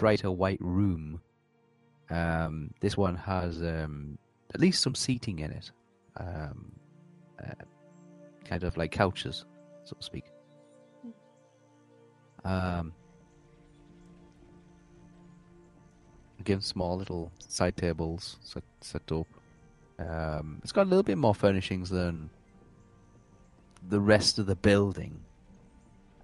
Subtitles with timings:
[0.00, 1.20] Brighter white room.
[2.08, 4.16] Um, this one has um,
[4.54, 5.70] at least some seating in it,
[6.16, 6.72] um,
[7.38, 7.64] uh,
[8.46, 9.44] kind of like couches,
[9.84, 10.24] so to speak.
[12.46, 12.94] Um,
[16.40, 19.26] again, small little side tables set, set up.
[19.98, 22.30] Um, it's got a little bit more furnishings than
[23.90, 25.20] the rest of the building.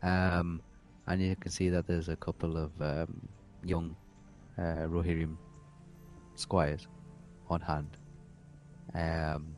[0.02, 0.62] Um,
[1.06, 3.28] and you can see that there's a couple of um,
[3.66, 3.96] young
[4.58, 5.36] uh, Rohirrim
[6.34, 6.86] squires
[7.48, 7.96] on hand.
[8.94, 9.54] Um,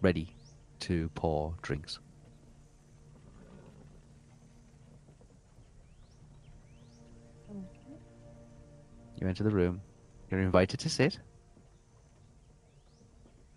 [0.00, 0.34] ready
[0.80, 1.98] to pour drinks.
[9.20, 9.80] You enter the room.
[10.30, 11.18] You're invited to sit.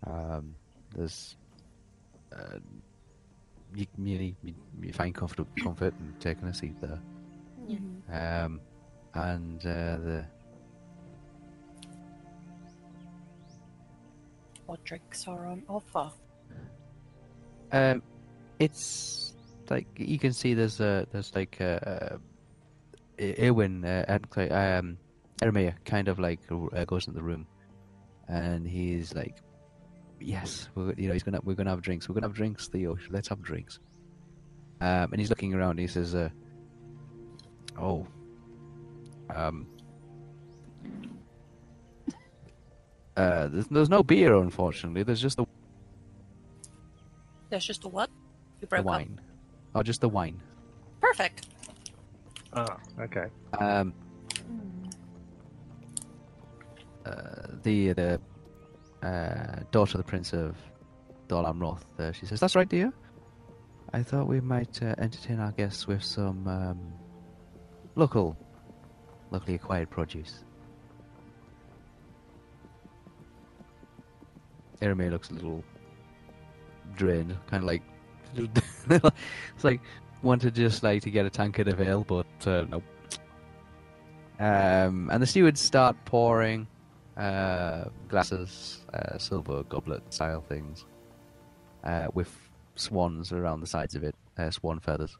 [0.06, 0.54] Um,
[0.94, 1.36] there's
[2.32, 2.58] uh,
[3.76, 7.00] you, you, you, you find comfort, comfort in taking a seat there.
[8.10, 8.60] Um,
[9.14, 10.24] and uh, the
[14.66, 16.10] What drinks are on offer?
[17.72, 18.02] um,
[18.58, 19.34] it's
[19.70, 22.18] like you can see there's a there's like a,
[23.18, 24.98] a Erwin uh, and um
[25.42, 27.46] Ermea kind of like uh, goes into the room,
[28.28, 29.36] and he's like,
[30.20, 32.08] "Yes, we're, you know, he's gonna we're gonna have drinks.
[32.08, 32.96] We're gonna have drinks, Theo.
[33.10, 33.78] Let's have drinks."
[34.80, 35.70] Um, and he's looking around.
[35.72, 36.28] And he says, uh,
[37.78, 38.06] "Oh,
[39.34, 39.66] um,
[43.16, 45.02] uh, there's, there's no beer, unfortunately.
[45.02, 45.46] There's just the,
[47.50, 48.10] There's just a what?
[48.10, 48.86] You the broke up.
[48.86, 49.20] wine.
[49.74, 50.40] Oh, just the wine."
[51.00, 51.46] Perfect.
[52.52, 53.26] Ah, okay.
[53.58, 53.92] Um,
[57.04, 57.12] uh,
[57.62, 58.20] the the
[59.06, 60.56] uh, daughter of the Prince of
[61.28, 62.92] Dol Amroth, uh, she says, "That's right, dear.
[63.92, 66.78] I thought we might uh, entertain our guests with some um,
[67.94, 68.36] local,
[69.30, 70.44] locally acquired produce."
[74.82, 75.64] Erame looks a little
[76.94, 77.82] drained, kind of like
[78.36, 79.80] it's like
[80.22, 82.82] wanted just like to get a tankard of ale, but uh, nope.
[84.38, 86.66] Um, and the stewards start pouring
[87.16, 90.84] uh, glasses, uh, silver goblet style things,
[91.84, 92.34] uh, with
[92.74, 95.16] swans around the sides of it, uh, swan feathers,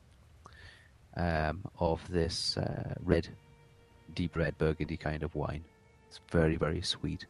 [1.17, 3.29] um, of this uh, red,
[4.15, 5.65] deep red burgundy kind of wine.
[6.09, 7.27] It's very, very sweet,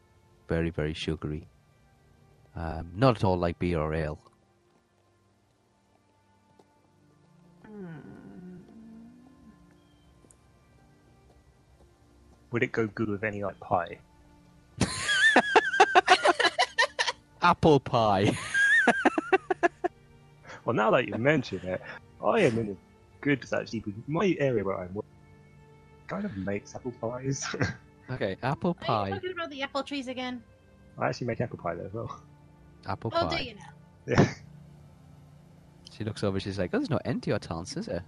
[0.48, 1.46] very, very sugary.
[2.54, 4.18] Um, not at all like beer or ale.
[12.50, 13.98] Would it go good with any like pie?
[17.46, 18.36] Apple pie.
[20.64, 21.80] Well, now that you mention it,
[22.24, 22.76] I am in a
[23.24, 25.02] good actually because my area where I'm working
[26.08, 27.44] kind of makes apple pies.
[28.10, 29.10] okay, apple Are you pie.
[29.10, 30.42] talking about the apple trees again?
[30.98, 32.20] I actually make apple pie there as well.
[32.88, 33.38] Apple Oh, pie.
[33.38, 33.60] do you know?
[34.24, 34.34] Yeah.
[35.92, 36.40] She looks over.
[36.40, 38.04] She's like, "Oh, there's no end to your talents, is there?"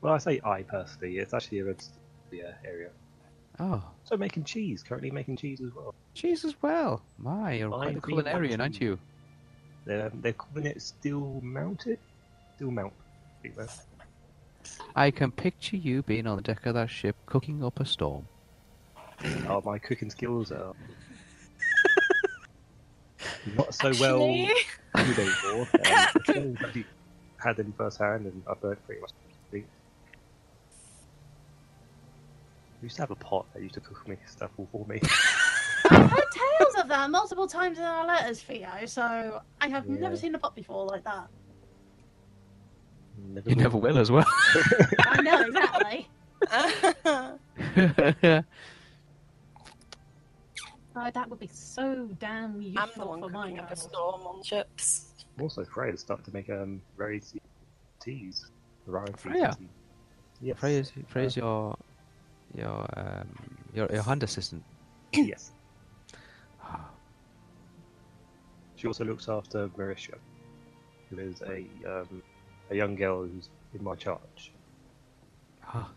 [0.00, 1.18] Well, I say I personally.
[1.18, 2.88] It's actually a registered yeah, area.
[3.58, 4.82] Oh, So making cheese.
[4.82, 5.94] Currently making cheese as well.
[6.14, 7.02] cheese as well.
[7.18, 8.98] My, you're I quite the agree, culinarian, one aren't you?
[9.84, 11.98] They're, they're calling it Still Mounted?
[12.56, 12.92] Still Mount.
[13.38, 13.86] I think that's-
[14.96, 18.26] I can picture you being on the deck of that ship cooking up a storm.
[19.48, 20.74] Oh, my cooking skills are
[23.56, 24.22] not so well
[24.94, 25.68] Actually, good anymore.
[25.74, 26.86] Um, I haven't
[27.38, 29.12] had them first hand, and I burnt pretty much
[29.48, 29.68] everything.
[32.68, 35.00] I used to have a pot that used to cook me stuff all for me.
[35.90, 39.96] I've heard tales of that multiple times in our letters, Theo, so I have Yeah.
[39.98, 41.26] never seen a pot before like that.
[43.18, 43.62] Never You will.
[43.62, 44.24] never will as well.
[45.00, 46.08] I know, exactly.
[50.98, 53.76] Oh, that would be so damn I'm the useful one for my cooking up a
[53.76, 55.12] storm on ships.
[55.36, 57.20] I'm also afraid to start to make um very
[58.00, 58.46] teas,
[58.86, 59.54] variety Freya?
[59.58, 59.68] tea.
[60.40, 60.58] Yes.
[60.58, 61.76] Freya's, Freya's your
[62.56, 63.28] your um
[63.74, 64.64] your your hand assistant.
[65.12, 65.52] yes.
[68.76, 70.14] She also looks after Marisha,
[71.08, 72.22] who is a um,
[72.70, 74.52] a young girl who's in my charge.
[75.64, 75.90] Ah.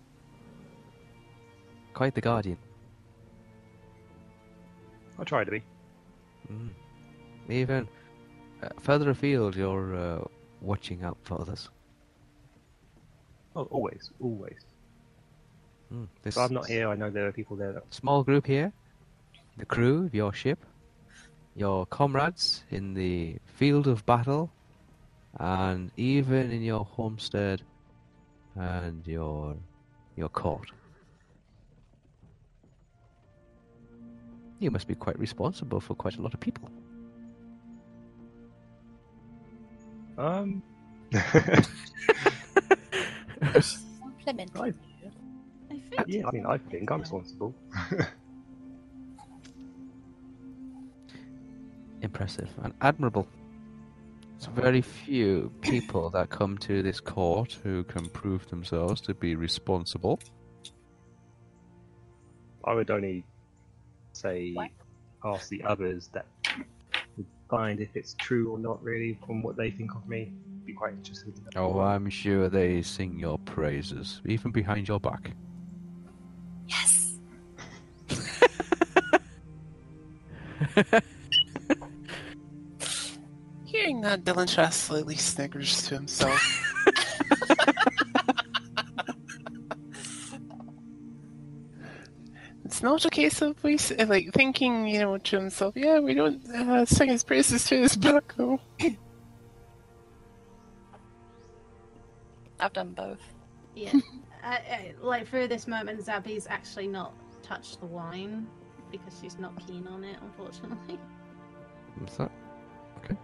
[1.94, 2.58] Quite the guardian.
[5.18, 5.62] I try to be.
[6.52, 6.70] Mm.
[7.50, 7.88] Even
[8.64, 10.24] uh, further afield, you're uh,
[10.62, 11.70] watching out for others.
[13.56, 14.69] Oh, always, always.
[15.94, 16.08] Mm.
[16.22, 17.74] This If I'm not here, I know there are people there.
[17.74, 17.94] That...
[17.94, 18.72] small group here,
[19.58, 20.60] the crew of your ship,
[21.56, 24.52] your comrades in the field of battle,
[25.40, 27.62] and even in your homestead
[28.56, 29.56] and your
[30.16, 30.72] your court.
[34.60, 36.70] You must be quite responsible for quite a lot of people.
[40.18, 40.62] Um.
[44.02, 44.74] Complimenting I- you.
[44.74, 44.89] I think
[46.10, 47.54] yeah, I mean, I think I'm responsible.
[52.02, 53.28] Impressive and admirable.
[54.38, 59.36] It's very few people that come to this court who can prove themselves to be
[59.36, 60.20] responsible.
[62.64, 63.26] I would only
[64.14, 64.70] say What?
[65.26, 66.26] ask the others that
[67.18, 70.32] would find if it's true or not really from what they think of me.
[70.66, 71.36] Be quite interested.
[71.36, 71.74] to know.
[71.76, 75.32] Oh, I'm sure they sing your praises, even behind your back.
[83.66, 86.42] Hearing that, Dylan Shaw slightly snickers to himself.
[92.66, 93.78] it's not a case of we
[94.08, 97.96] like thinking, you know, to himself, yeah, we don't uh, sing his praises to his
[97.96, 98.60] back though.
[102.60, 103.22] I've done both.
[103.76, 103.94] Yeah.
[104.44, 108.48] uh, uh, like through this moment, Zabby's actually not touched the wine
[108.92, 111.00] because she's not keen on it, unfortunately.
[111.98, 112.32] What's that?
[113.04, 113.16] Okay.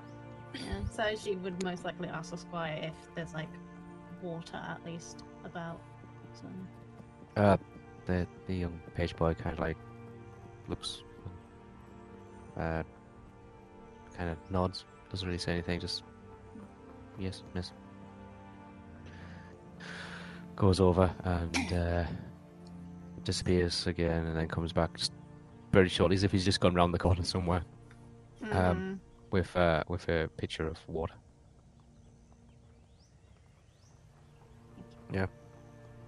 [0.53, 0.61] Yeah.
[0.91, 3.49] So she would most likely ask the squire if there's like
[4.21, 5.79] water at least about.
[6.33, 6.47] So
[7.41, 7.57] Uh,
[8.05, 9.77] the the young page boy kind of like
[10.67, 11.03] looks,
[12.57, 12.83] uh,
[14.17, 16.03] kind of nods, doesn't really say anything, just
[17.19, 17.71] yes, miss.
[20.55, 22.03] Goes over and uh,
[23.23, 25.11] disappears again, and then comes back just
[25.75, 27.63] very shortly, as if he's just gone round the corner somewhere
[28.51, 29.01] Um,
[29.31, 31.13] with uh, with a pitcher of water.
[35.13, 35.27] Yeah.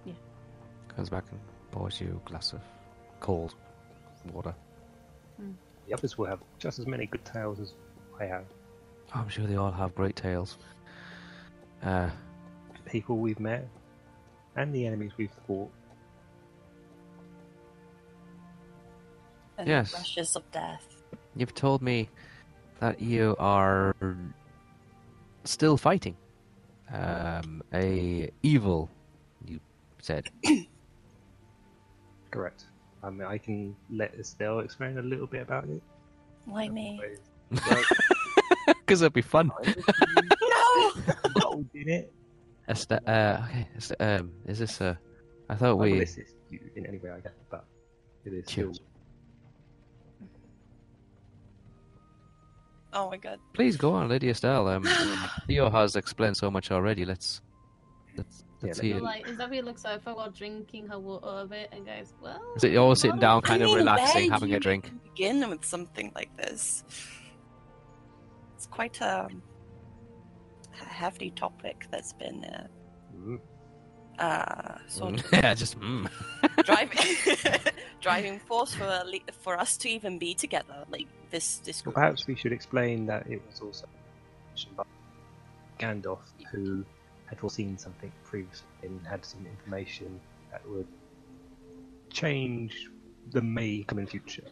[0.06, 0.14] Yeah.
[0.96, 2.60] Comes back and pours you a glass of
[3.20, 3.54] cold
[4.32, 4.54] water.
[5.86, 7.74] The others will have just as many good tales as
[8.20, 8.44] I have.
[9.14, 10.58] I'm sure they all have great tales.
[11.82, 12.10] Uh,
[12.86, 13.68] People we've met
[14.56, 15.70] and the enemies we've fought.
[19.58, 19.92] And Yes.
[19.92, 20.86] Rushes of death.
[21.36, 22.08] you've told me
[22.80, 23.94] that you are
[25.44, 26.16] still fighting
[26.92, 28.88] um, a evil.
[29.46, 29.60] You
[30.00, 30.28] said.
[32.30, 32.66] Correct.
[33.02, 35.82] I mean, I can let Estelle explain a little bit about it.
[36.44, 37.00] Why me?
[37.50, 39.50] Because it'd be fun.
[39.66, 40.92] no!
[41.24, 42.12] involved in it.
[42.68, 43.68] Est- uh, okay.
[43.76, 44.98] Est- um, is this a?
[45.48, 46.02] I thought I will we.
[46.02, 47.64] assist you in any way I can, but
[48.24, 48.72] it is still
[52.92, 53.38] Oh my god.
[53.52, 54.66] Please go on, Lady Estelle.
[54.68, 54.84] Um,
[55.46, 57.04] Theo has explained so much already.
[57.04, 57.42] Let's
[58.16, 58.94] let's let's let hear.
[58.96, 59.04] me- it.
[59.04, 62.76] like Zabby looks over while drinking her water a bit and goes, "Well." Is it
[62.76, 64.90] all sitting down, kind I of mean, relaxing, where having do a drink?
[65.04, 66.82] Begin with something like this.
[68.56, 69.28] It's quite a,
[70.80, 72.66] a hefty topic that's been uh,
[73.16, 73.40] Mm.
[74.18, 76.08] uh, sort of yeah, just mm.
[76.64, 77.62] driving
[78.00, 79.02] driving force for
[79.42, 80.84] for us to even be together.
[80.88, 83.86] Like this this Well, perhaps we should explain that it was also
[84.76, 84.84] by
[85.78, 86.18] Gandalf,
[86.50, 86.84] who
[87.26, 90.20] had foreseen something previously and had some information
[90.50, 90.88] that would
[92.10, 92.88] change
[93.30, 94.44] the may come coming future.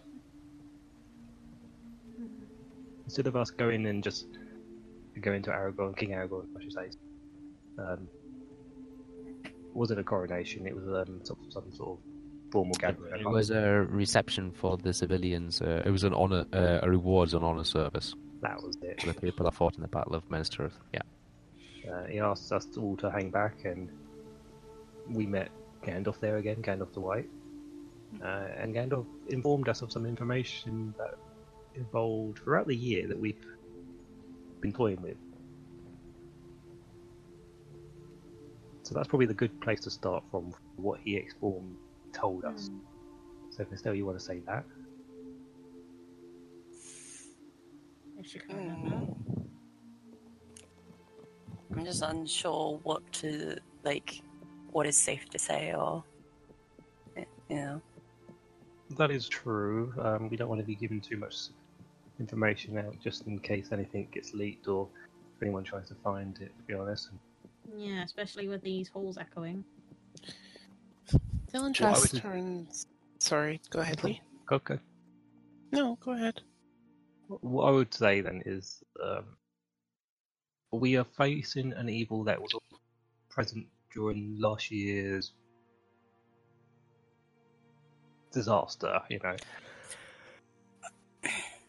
[3.04, 4.26] Instead of us going and just
[5.20, 6.90] going to Aragorn, King Aragorn, I should say,
[7.78, 8.08] um,
[9.72, 10.66] wasn't a coronation.
[10.66, 12.15] It was um, some, some sort of
[12.56, 13.20] formal gathering.
[13.20, 15.60] It was a reception for the civilians.
[15.60, 19.00] Uh, it was an honor, uh, a rewards and honor service that was it.
[19.00, 20.50] for the people that fought in the Battle of Minas
[20.92, 21.00] Yeah.
[21.90, 23.90] Uh, he asked us all to hang back, and
[25.10, 25.50] we met
[25.82, 27.28] Gandalf there again, Gandalf the White.
[28.24, 31.14] Uh, and Gandalf informed us of some information that
[31.74, 33.44] evolved throughout the year that we've
[34.62, 35.18] been toying with.
[38.84, 41.76] So that's probably the good place to start from what he informed,
[42.16, 42.68] told us.
[42.68, 42.78] Hmm.
[43.50, 44.64] So, if Estelle, you want to say that?
[48.18, 48.88] If she can remember.
[48.88, 49.16] Mm.
[51.72, 54.22] I'm just unsure what to like,
[54.70, 56.02] what is safe to say, or
[57.16, 57.80] you know.
[58.96, 59.92] That is true.
[60.00, 61.48] Um, we don't want to be giving too much
[62.18, 64.88] information out just in case anything gets leaked or
[65.36, 67.10] if anyone tries to find it, to be honest.
[67.76, 69.64] Yeah, especially with these halls echoing.
[71.56, 72.86] Dylan Well, I just would- turns.
[73.18, 74.20] Sorry, go ahead, Lee.
[74.52, 74.78] Okay.
[75.72, 76.42] No, go ahead.
[77.28, 79.24] What I would say then is um,
[80.70, 82.52] we are facing an evil that was
[83.30, 85.32] present during last year's
[88.32, 89.36] disaster, you know.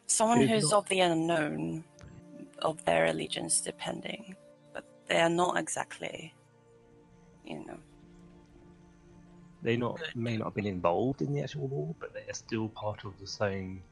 [0.08, 1.84] Someone It's who's not- of the unknown,
[2.62, 4.36] of their allegiance depending,
[4.74, 6.34] but they are not exactly,
[7.46, 7.80] you know.
[9.62, 12.70] They not may not have been involved in the actual war, but they are still
[12.70, 13.84] part of the same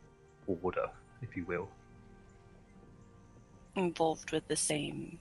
[0.47, 0.89] order,
[1.21, 1.69] if you will.
[3.75, 5.19] involved with the same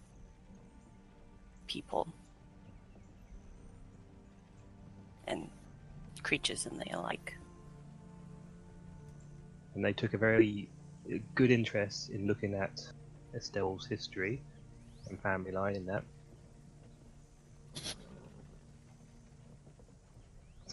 [1.66, 2.06] people
[5.26, 5.50] and
[6.22, 7.34] creatures and the alike.
[9.74, 10.68] and they took a very
[11.34, 12.80] good interest in looking at
[13.34, 14.40] Estelle's history
[15.08, 16.04] and family line in that.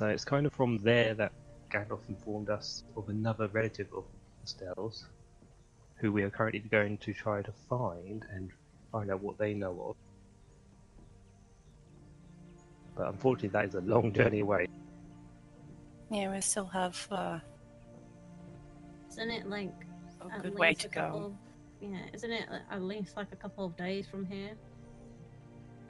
[0.02, 1.32] So it's kind of from there that
[1.72, 4.04] Gandalf informed us of another relative of
[4.44, 5.06] Estelle's,
[5.98, 8.50] who we are currently going to try to find and
[8.92, 9.96] find out what they know of.
[12.96, 14.70] But unfortunately, that is a long journey away.
[16.10, 17.38] Yeah, we still have uh,
[19.12, 19.72] Isn't it like
[20.20, 21.36] a at good way to go.
[21.80, 24.54] Of, yeah, isn't it at least like a couple of days from here?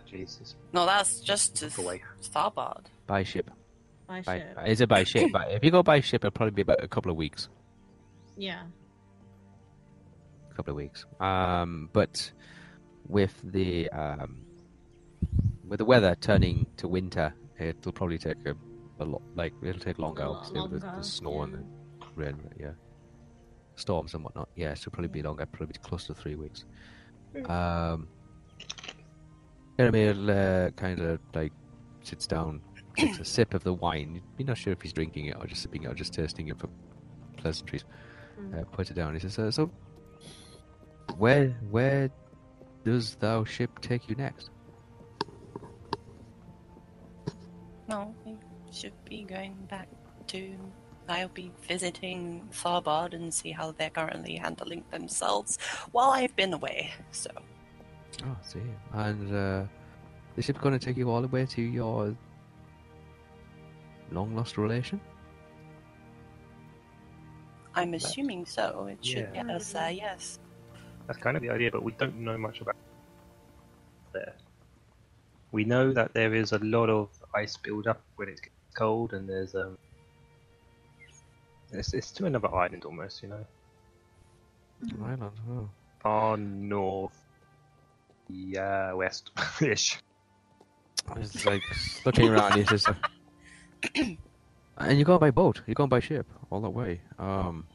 [0.06, 2.03] Jesus, No, that's just to Look away.
[2.20, 2.89] Starboard.
[3.08, 3.50] By ship.
[4.12, 4.58] By By, ship.
[4.68, 5.30] is it by ship?
[5.32, 7.48] But if you go by ship, it'll probably be about a couple of weeks.
[8.36, 8.63] Yeah.
[10.50, 11.06] A couple of weeks.
[11.22, 12.30] Um, but
[13.08, 14.41] with the um,
[15.65, 18.53] with the weather turning to winter, it'll probably take a,
[19.00, 19.22] a lot.
[19.36, 20.24] Like it'll take longer.
[20.24, 21.63] Obviously, with the, the snow and the
[22.15, 22.38] rain.
[22.60, 22.72] Yeah,
[23.75, 24.50] storms and whatnot.
[24.58, 25.46] Yeah, it'll probably be longer.
[25.46, 26.65] Probably close to three weeks.
[27.46, 28.10] Um,
[29.80, 31.53] Jeremy uh, kind of like
[32.03, 32.62] sits down,
[32.96, 34.22] takes a sip of the wine.
[34.38, 36.60] You're not sure if he's drinking it or just sipping it or just tasting it
[36.60, 36.70] for
[37.38, 37.86] pleasantries.
[38.40, 38.62] Mm.
[38.62, 39.14] Uh, puts it down.
[39.14, 39.72] He says, uh, "So,
[41.18, 42.10] where where
[42.84, 44.50] does thou ship take you next?"
[47.88, 48.38] No, we
[48.72, 49.88] should be going back
[50.28, 50.56] to.
[51.10, 55.58] I'll be visiting Tharbad and see how they're currently handling themselves
[55.92, 56.92] while I've been away.
[57.12, 57.32] So,
[58.24, 58.62] Oh, I see.
[58.94, 59.64] And uh,
[60.36, 62.16] the ship's going to take you all the way to your
[64.12, 65.00] long lost relation.
[67.74, 68.88] I'm assuming so.
[68.88, 69.44] It should Yeah.
[69.44, 70.39] get us there, yes.
[71.08, 72.75] That's kind of the idea, but we don't know much about
[74.13, 74.34] there.
[75.51, 79.13] We know that there is a lot of ice build up when it gets cold,
[79.13, 79.77] and there's um,
[81.72, 83.46] it's, it's to another island almost, you know,
[85.03, 85.32] Island.
[85.50, 85.70] Oh.
[86.01, 87.18] far north,
[88.30, 89.98] yeah, west ish.
[91.18, 91.62] It's like
[92.06, 92.53] looking around.
[92.53, 92.94] He says, uh,
[94.78, 95.62] "And you're going by boat.
[95.68, 97.02] You're going by ship all the way.
[97.20, 97.66] Um,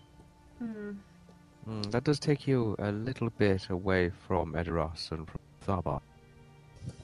[0.63, 6.01] mm, that does take you a little bit away from Edoras and from Tharbad.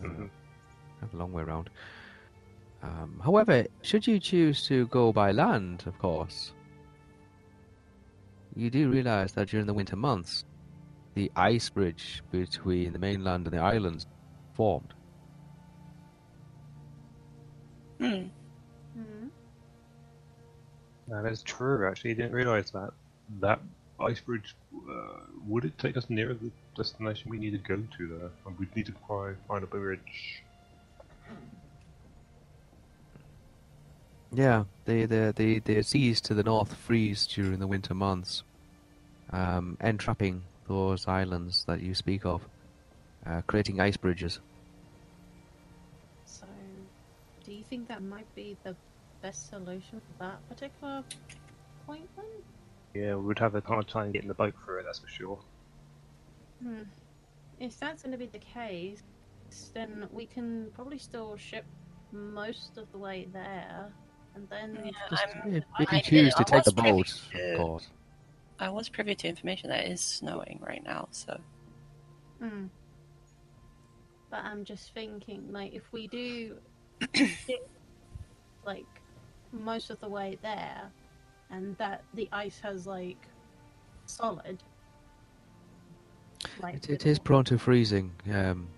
[0.00, 0.30] Mhm.
[1.12, 1.68] a long way around.
[2.82, 6.52] Um, however, should you choose to go by land, of course,
[8.54, 10.44] you do realize that during the winter months,
[11.14, 14.06] the ice bridge between the mainland and the islands
[14.54, 14.94] formed.
[17.98, 18.28] Hmm.
[21.12, 21.86] No, that's true.
[21.86, 22.90] Actually, I didn't realise that
[23.40, 23.60] that
[24.00, 24.56] ice bridge
[24.90, 28.58] uh, would it take us nearer the destination we need to go to there, and
[28.58, 30.42] we need to fi- find a bridge.
[34.32, 38.42] Yeah, the the the the seas to the north freeze during the winter months,
[39.34, 42.40] um, entrapping those islands that you speak of,
[43.26, 44.40] uh, creating ice bridges.
[46.24, 46.46] So,
[47.44, 48.74] do you think that might be the
[49.22, 51.02] best solution for that particular
[51.86, 52.24] point then?
[52.94, 55.38] Yeah, we would have a hard time getting the boat through it, that's for sure.
[56.62, 56.82] Hmm.
[57.60, 59.02] If that's going to be the case,
[59.74, 61.64] then we can probably still ship
[62.12, 63.90] most of the way there,
[64.34, 66.74] and then Yeah, Just, I'm- if, if I you did- choose to take the was
[66.74, 67.88] privy boat, of course.
[68.58, 71.40] I was privy to information that it is snowing right now, so
[72.40, 72.66] Hmm.
[74.30, 76.56] But I'm just thinking, like, if we do
[78.66, 78.86] like
[79.52, 80.90] most of the way there,
[81.50, 83.28] and that the ice has like
[84.06, 84.62] solid,
[86.62, 88.12] like It, it is prone to freezing.
[88.32, 88.68] Um,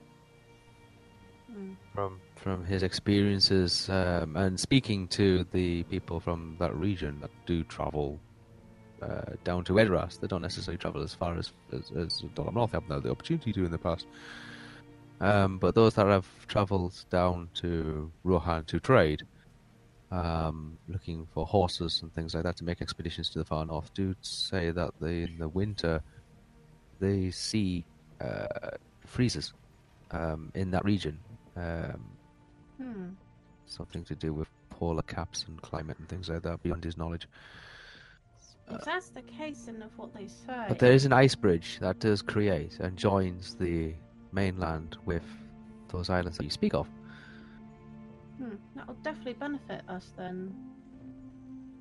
[1.50, 1.72] Hmm.
[1.94, 7.62] from from his experiences um, and speaking to the people from that region that do
[7.64, 8.18] travel
[9.02, 12.72] uh, down to Edoras, they don't necessarily travel as far as as, as Dol Amroth
[12.72, 14.06] They haven't had the opportunity to in the past.
[15.20, 19.22] Um, but those that have travelled down to Rohan to trade,
[20.10, 23.92] um, looking for horses and things like that to make expeditions to the far north,
[23.94, 26.02] do say that the, in the winter
[27.00, 27.84] the sea
[28.20, 28.46] uh,
[29.06, 29.52] freezes
[30.10, 31.18] um, in that region.
[31.56, 32.16] Um,
[32.80, 33.10] Hmm.
[33.66, 37.28] something to do with polar caps and climate and things like that beyond his knowledge.
[38.70, 40.64] If that's the case, then of what they say.
[40.68, 43.94] But there is an ice bridge that does create and joins the
[44.32, 45.24] mainland with
[45.88, 46.88] those islands that you speak of.
[48.38, 48.54] Hmm.
[48.76, 50.54] That will definitely benefit us then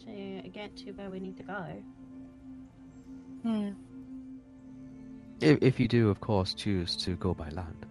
[0.05, 1.65] to get to where we need to go.
[3.43, 3.69] hmm.
[5.41, 7.85] If, if you do, of course, choose to go by land.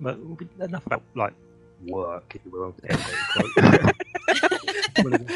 [0.00, 0.18] But
[0.58, 1.34] enough about, like,
[1.86, 2.74] work, if you will.
[4.96, 5.30] quote.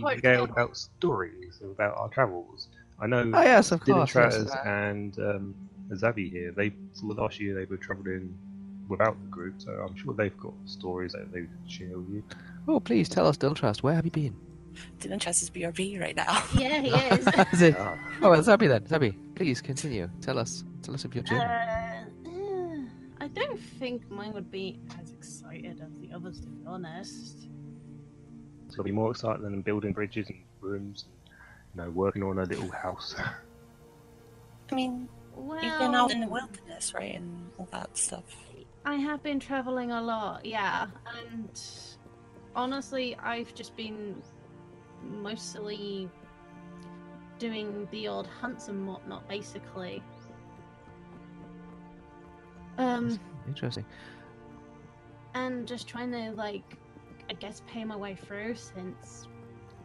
[0.00, 2.68] Quite Regaled about stories about our travels.
[3.00, 4.14] I know Oh, yes, of course.
[4.14, 4.34] yes.
[4.34, 5.54] Dimitratus and um,
[5.90, 8.36] Zavi here, they for the last year they were travelling
[8.88, 12.22] without the group, so I'm sure they've got stories that they could share with you.
[12.68, 14.34] Oh, please tell us, Diltrust, where have you been?
[15.00, 16.42] Dylan tries his BRB right now.
[16.58, 17.26] Yeah, he is.
[17.52, 17.76] Is it?
[17.78, 18.82] Ah, Oh, well, Zabi then.
[18.82, 20.08] Zabi, please continue.
[20.20, 20.64] Tell us.
[20.82, 21.44] Tell us of your journey.
[21.44, 22.82] Uh, eh,
[23.20, 27.46] I don't think mine would be as excited as the others, to be honest.
[28.66, 31.14] it's gonna be more exciting than building bridges and rooms, and
[31.74, 33.14] you know, working on a little house.
[34.70, 38.24] I mean, Well, you've been out in the wilderness, right, and all that stuff.
[38.84, 40.86] I have been traveling a lot, yeah,
[41.30, 41.60] and
[42.54, 44.22] honestly, I've just been
[45.02, 46.08] mostly
[47.38, 50.02] doing the odd hunts and whatnot, basically.
[52.78, 53.84] Um, Interesting.
[55.34, 56.76] and just trying to like
[57.30, 59.28] i guess pay my way through since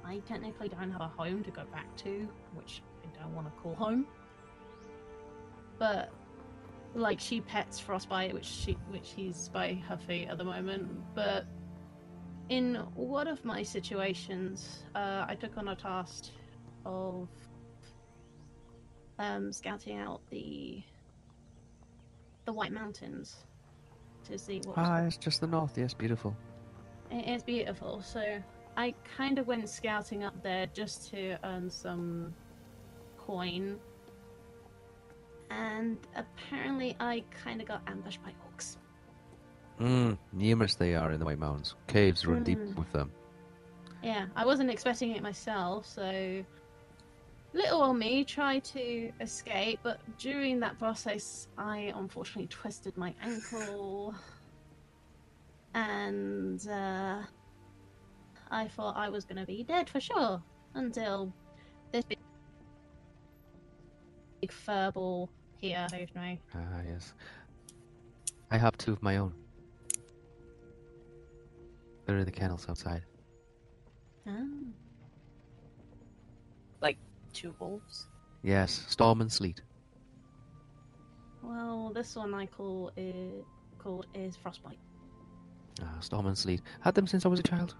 [0.06, 3.54] i technically don't have a home to go back to which i don't want to
[3.62, 4.06] call home
[5.78, 6.12] but
[6.95, 11.45] like she pets frostbite which she which he's by her feet at the moment but
[12.49, 16.25] in one of my situations uh, i took on a task
[16.86, 17.28] of
[19.19, 20.82] um, scouting out the
[22.45, 23.36] the white mountains
[24.23, 25.78] to see what Ah, it's just the north.
[25.78, 26.36] Yes, beautiful.
[27.12, 28.02] it is beautiful.
[28.02, 28.41] So
[28.78, 32.34] I kind of went scouting up there just to earn some
[33.17, 33.78] coin.
[35.50, 38.78] And apparently I kind of got ambushed by orcs.
[39.80, 41.76] Mm, numerous they are in the White Mountains.
[41.88, 42.76] Caves run deep Mm.
[42.76, 43.12] with them.
[44.04, 46.44] Yeah, I wasn't expecting it myself, so
[47.54, 54.14] little old me tried to escape, but during that process I unfortunately twisted my ankle.
[55.74, 57.22] And uh,
[58.52, 60.42] I thought I was gonna be dead for sure
[60.74, 61.34] until
[61.92, 62.20] this big,
[64.42, 66.39] big furball here saved me.
[66.56, 67.13] Ah, yes.
[68.52, 69.34] I have two of my own.
[72.06, 73.04] They're the kennels outside.
[74.28, 74.34] Ah.
[77.34, 78.08] Two wolves.
[78.43, 79.62] Yes, storm and sleet.
[81.41, 83.45] Well, this one I call it
[83.78, 84.80] called is frostbite.
[85.82, 86.62] Ah, storm and sleet.
[86.82, 87.76] Had them since I was a child.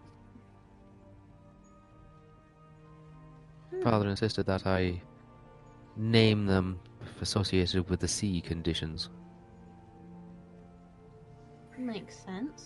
[3.72, 3.82] Hmm.
[3.82, 5.02] Father insisted that I
[5.98, 6.80] name them
[7.22, 9.10] associated with the sea conditions.
[11.78, 12.66] Makes sense.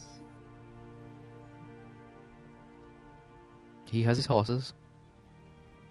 [3.86, 4.74] He has his horses,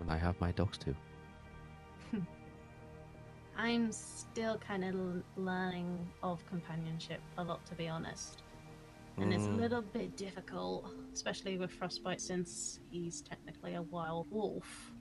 [0.00, 0.94] and I have my dogs too.
[3.56, 8.42] I'm still kind of learning of companionship a lot, to be honest.
[9.18, 9.56] And it's a Mm.
[9.60, 14.91] little bit difficult, especially with Frostbite, since he's technically a wild wolf.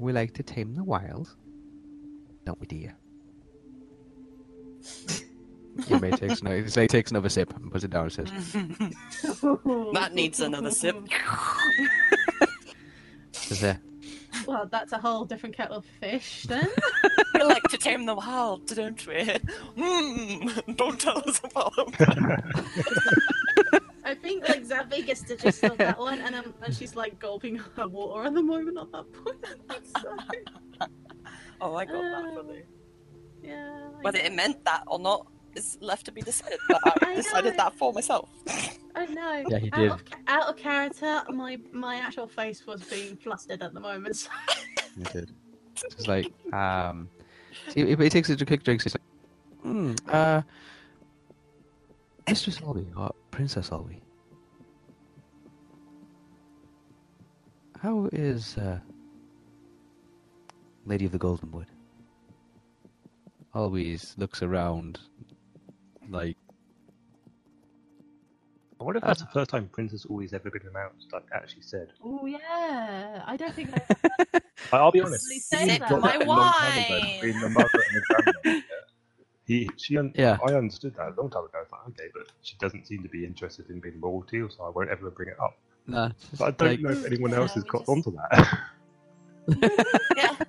[0.00, 1.28] We like to tame the wild,
[2.46, 2.96] don't we, dear?
[5.76, 8.30] Irme takes, no, he takes another sip and puts it down and says,
[9.92, 10.96] that needs another sip.
[13.32, 13.76] says, uh,
[14.46, 16.66] Well, that's a whole different kettle of fish then.
[17.34, 19.26] we like to tame the wild, don't we?
[19.76, 22.42] Mm, don't tell us about them.
[24.10, 27.18] I think like Zabby gets the gist of that one, and, um, and she's like
[27.18, 29.44] gulping her water at the moment at that point.
[30.02, 30.86] so,
[31.60, 32.62] Oh, I got that for the.
[33.42, 33.70] yeah.
[33.98, 34.24] I Whether know.
[34.24, 37.56] it meant that or not is left to be decided, but I I decided know.
[37.64, 38.28] that for myself.
[38.94, 39.44] I know.
[39.48, 39.90] Yeah, he out did.
[39.92, 44.16] Of, out of character, my my actual face was being flustered at the moment.
[44.16, 44.30] so-
[44.96, 45.32] he did.
[45.84, 47.08] It's like, um,
[47.74, 48.82] he, he takes a quick drink.
[48.82, 49.02] He's like,
[49.62, 50.42] hmm, uh,
[52.28, 52.86] Mistress Olby
[53.40, 54.00] or Princess Olby.
[57.82, 58.78] How is uh,
[60.84, 61.66] Lady of the Golden Wood?
[63.54, 64.98] Always looks around
[66.10, 66.36] like
[68.78, 71.88] I wonder if that's the first time Princess always ever been announced, like actually said.
[72.04, 73.82] Oh yeah, I don't think I.
[74.72, 75.24] I- I'll be honest.
[75.24, 75.88] Actually he say Sip that.
[75.90, 76.98] got my a long time ago
[78.44, 78.62] wine.
[79.50, 80.38] He, she, un- Yeah.
[80.46, 81.50] I understood that a long time ago.
[81.56, 84.62] I was like, okay, but she doesn't seem to be interested in being royalty, so
[84.64, 85.58] I won't ever bring it up.
[85.88, 86.06] nah.
[86.06, 87.88] it's just But I don't like- know if anyone else Yeah, has we got just-
[87.90, 88.58] onto that.
[90.16, 90.34] yeah.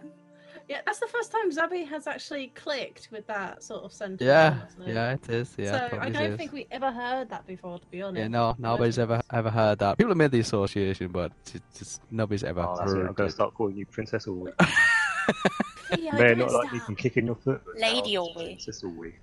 [0.69, 4.21] Yeah, that's the first time Zabi has actually clicked with that sort of sentence.
[4.21, 5.53] Yeah, yeah, it is.
[5.57, 6.37] Yeah, so I don't is.
[6.37, 8.21] think we ever heard that before, to be honest.
[8.21, 9.97] Yeah, no, nobody's ever ever heard that.
[9.97, 12.99] People have made the association, but it's just nobody's ever Oh, that's it.
[12.99, 14.53] I'm going to start calling you Princess Always.
[15.99, 16.85] Yeah, May I don't not like you start.
[16.87, 17.61] can kick in your foot.
[17.65, 18.47] but Lady now it's Always.
[18.65, 19.13] Princess Always.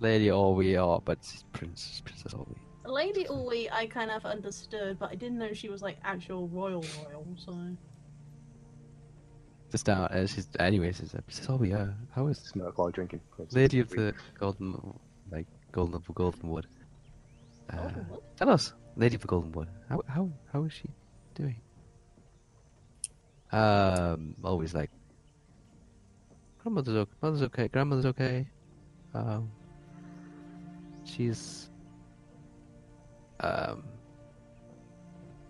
[0.00, 2.56] Lady Orwe or but she's Princess Princess Orwe.
[2.86, 6.84] Lady Ulwi, I kind of understood, but I didn't know she was like actual royal
[7.04, 7.26] royal.
[7.36, 7.54] So
[9.70, 11.88] Just down uh, she's anyways, it's uh, Princess Orwe, yeah.
[12.14, 13.20] How is Smirk while drinking.
[13.36, 14.14] Princess Lady of Always.
[14.14, 14.98] the Golden
[15.30, 16.66] like Golden of the Golden Wood?
[17.72, 18.36] Uh, Oh, what?
[18.36, 19.68] tell us, Lady of the Golden Wood.
[19.88, 20.88] How how how is she
[21.34, 21.56] doing?
[23.52, 24.90] Um, always like
[26.62, 27.12] grandmother's okay.
[27.22, 27.68] Mother's okay.
[27.68, 28.46] Grandmother's okay.
[29.14, 29.50] Um,
[31.04, 31.70] she's
[33.40, 33.82] um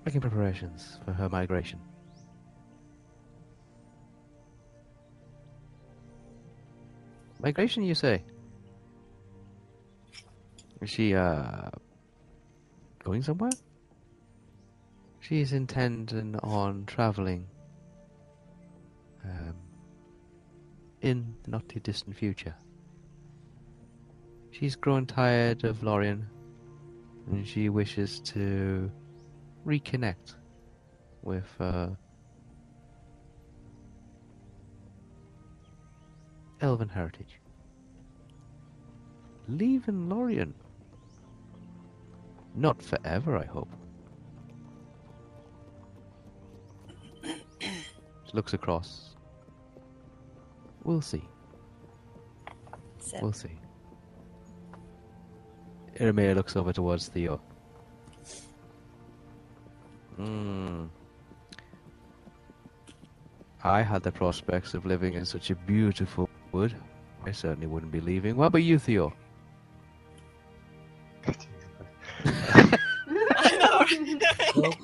[0.04, 1.80] making preparations for her migration.
[7.42, 8.22] Migration, you say?
[10.80, 11.70] Is she uh
[13.04, 13.50] going somewhere?
[15.20, 17.46] She's intending on traveling
[19.24, 19.54] um,
[21.02, 22.54] in the not too distant future.
[24.50, 26.26] She's grown tired of Lorien
[27.30, 28.90] and she wishes to
[29.66, 30.34] reconnect
[31.22, 31.88] with uh,
[36.60, 37.40] Elven heritage.
[39.48, 40.54] Leaving Lorien.
[42.54, 43.72] Not forever, I hope.
[47.22, 49.16] She looks across.
[50.90, 51.22] We'll see.
[52.98, 53.22] Sip.
[53.22, 53.56] We'll see.
[56.00, 57.40] Irimea looks over towards Theo.
[60.16, 60.86] Hmm.
[63.62, 66.74] I had the prospects of living in such a beautiful wood.
[67.24, 68.34] I certainly wouldn't be leaving.
[68.34, 69.12] What about you, Theo?
[74.56, 74.74] Well,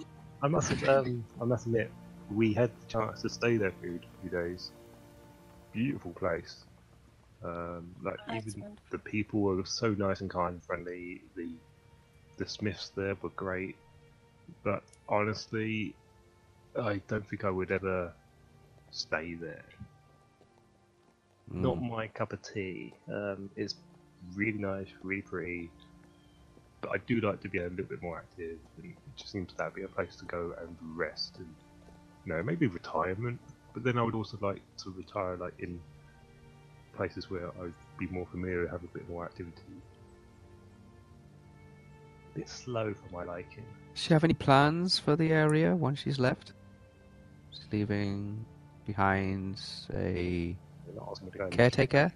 [0.40, 1.90] I must um, I must admit,
[2.30, 4.70] we had the chance to stay there for a few days.
[5.76, 6.64] Beautiful place.
[7.44, 8.78] Um, like even Excellent.
[8.90, 11.20] the people were so nice and kind and friendly.
[11.36, 11.50] The
[12.38, 13.76] the Smiths there were great,
[14.64, 15.94] but honestly,
[16.80, 18.14] I don't think I would ever
[18.90, 19.64] stay there.
[21.52, 21.88] Not Hmm.
[21.90, 22.94] my cup of tea.
[23.12, 23.74] Um, it's
[24.34, 25.70] really nice, really pretty,
[26.80, 28.58] but I do like to be a little bit more active.
[28.78, 31.54] And it just seems that'd be a place to go and rest, and
[32.24, 33.40] you know, maybe retirement.
[33.76, 35.78] But then I would also like to retire, like in
[36.94, 39.60] places where I'd be more familiar, and have a bit more activity.
[42.34, 43.66] A bit slow for my liking.
[43.92, 46.54] Does she have any plans for the area once she's left?
[47.50, 48.46] She's leaving
[48.86, 49.60] behind
[49.92, 50.56] a.
[50.94, 52.10] Not asking me to go Caretaker?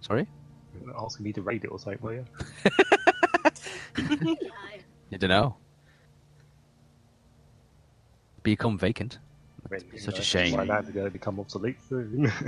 [0.00, 0.26] Sorry?
[0.74, 2.24] You're not asking me to raid it or something, were you?
[5.12, 5.58] I don't know.
[8.42, 9.20] Become vacant.
[9.68, 10.56] When, It'd be such a know, shame.
[10.56, 12.32] My land are going to become obsolete soon.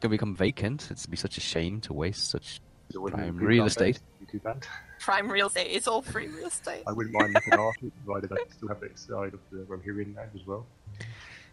[0.00, 0.88] Gonna become vacant.
[0.90, 2.60] It'd be such a shame to waste such.
[2.90, 4.00] So Prime real estate.
[4.20, 4.66] Be too bad.
[5.00, 5.68] Prime real estate.
[5.70, 6.82] It's all free real estate.
[6.86, 10.16] I wouldn't mind looking after it, provided I still have that side of the Rohirrim
[10.16, 10.66] land as well.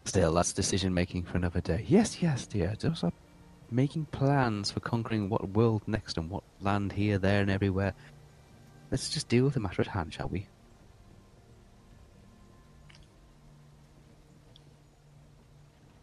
[0.05, 1.83] Still, that's decision making for another day.
[1.87, 2.75] Yes, yes, dear.
[2.79, 3.11] Those are
[3.71, 7.93] making plans for conquering what world next and what land here, there, and everywhere.
[8.91, 10.47] Let's just deal with the matter at hand, shall we?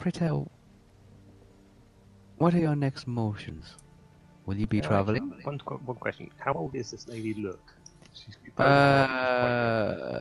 [0.03, 0.51] Pray tell,
[2.39, 3.77] what are your next motions?
[4.47, 5.31] Will you be Yeah, travelling?
[5.45, 7.63] One, one question: How old is this lady look?
[8.13, 10.21] She's Uh,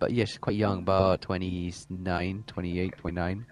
[0.00, 3.46] but yeah, she's quite young, about 29, 28, 29.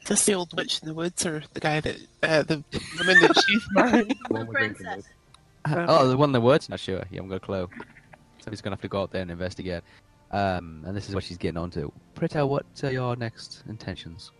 [0.00, 2.64] Is this the old witch in the woods, or the guy that uh, the
[2.98, 4.16] woman that she's married?
[4.26, 5.04] One princess.
[5.66, 6.68] oh, the one in the woods?
[6.68, 7.04] Not sure.
[7.12, 7.68] You haven't got a clue.
[8.40, 9.84] Somebody's going to have to go out there and investigate.
[10.32, 11.90] Um, and this is what she's getting onto.
[12.14, 14.32] Prita, what are your next intentions?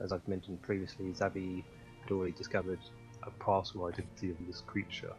[0.00, 1.64] As I've mentioned previously, Zabi
[2.02, 2.78] had already discovered
[3.24, 5.12] a partial identity of this creature.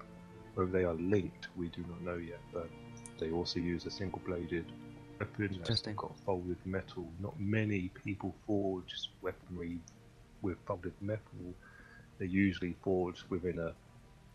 [0.56, 2.70] Whether they are linked, we do not know yet, but
[3.20, 4.66] they also use a single-bladed
[5.20, 7.08] weapon that's got folded metal.
[7.20, 9.80] Not many people forge weaponry
[10.42, 11.54] with folded metal.
[12.18, 13.74] They're usually forged within a,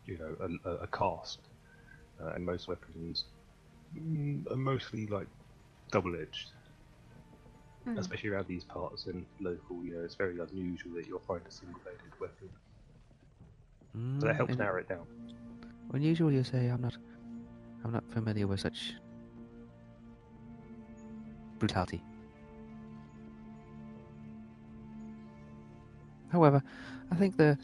[0.07, 1.41] you know, a, a, a cast,
[2.21, 3.25] uh, and most weapons
[3.97, 5.29] mm, are mostly like
[5.91, 6.51] double-edged
[7.85, 8.05] Hmm.
[8.05, 11.51] especially around these parts and local, you know, it's very unusual that you'll find a
[11.51, 12.51] single-bladed weapon.
[14.19, 15.07] So that Mm, helps narrow it down.
[15.93, 16.69] Unusual, you say.
[16.69, 16.97] I'm not.
[17.85, 18.95] I'm not familiar with such
[21.59, 22.03] brutality.
[26.29, 26.63] However,
[27.11, 27.59] I think the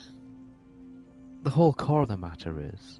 [1.42, 2.99] the whole core of the matter is,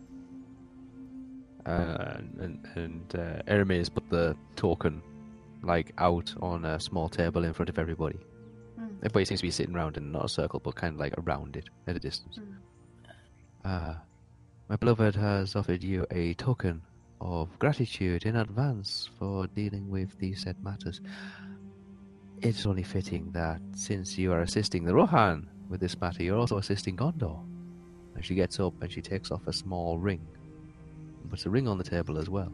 [1.70, 5.02] uh, and and uh, has put the token
[5.62, 8.18] like out on a small table in front of everybody.
[8.78, 8.96] Mm.
[8.98, 11.56] Everybody seems to be sitting around in not a circle, but kind of like around
[11.56, 12.38] it at a distance.
[12.38, 12.54] Mm.
[13.64, 13.94] Uh,
[14.68, 16.80] my beloved has offered you a token
[17.20, 21.00] of gratitude in advance for dealing with these said matters.
[22.40, 26.56] It's only fitting that since you are assisting the Rohan with this matter, you're also
[26.56, 27.44] assisting Gondor.
[28.14, 30.26] And she gets up and she takes off a small ring.
[31.30, 32.52] Puts a ring on the table as well.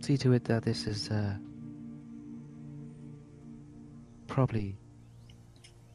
[0.00, 1.36] See to it that this is uh,
[4.26, 4.76] probably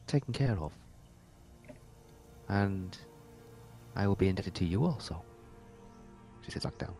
[0.06, 0.72] taken care of.
[2.48, 2.96] And
[3.94, 5.22] I will be indebted to you also.
[6.42, 6.94] She sits back down.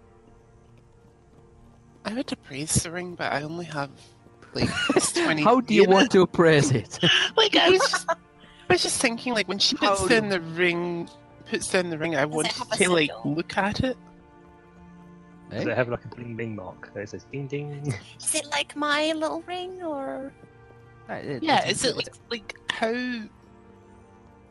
[2.04, 3.90] I would appraise the ring, but I only have
[4.52, 4.68] like
[5.14, 5.42] twenty.
[5.42, 6.98] How do you want to appraise it?
[7.36, 8.06] Like I was just,
[8.68, 11.08] I was just thinking, like when she puts How down the ring,
[11.46, 13.34] puts down the ring, I want have a to like sigil?
[13.34, 13.96] look at it.
[15.50, 15.70] Does Eh?
[15.70, 17.94] it have like a bling bling mark that says ding ding?
[18.20, 20.32] Is it like my little ring or?
[21.08, 22.94] Uh, it- Yeah, is it like like how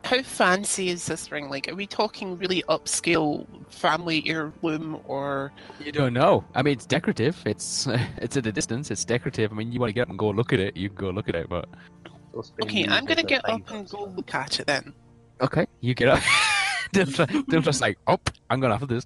[0.03, 1.49] how fancy is this ring?
[1.49, 5.51] Like, are we talking really upscale family heirloom, or
[5.83, 6.45] You don't know.
[6.55, 7.43] I mean, it's decorative.
[7.45, 8.89] It's it's at a distance.
[8.89, 9.51] It's decorative.
[9.51, 11.09] I mean, you want to get up and go look at it, you can go
[11.11, 11.49] look at it.
[11.49, 11.96] But What's being
[12.35, 12.85] okay?
[12.87, 14.93] I'm gonna get up favour and go or look at it then.
[15.41, 16.21] okay, you get up.
[16.93, 18.17] don't, just like oh,
[18.49, 19.05] I'm gonna have this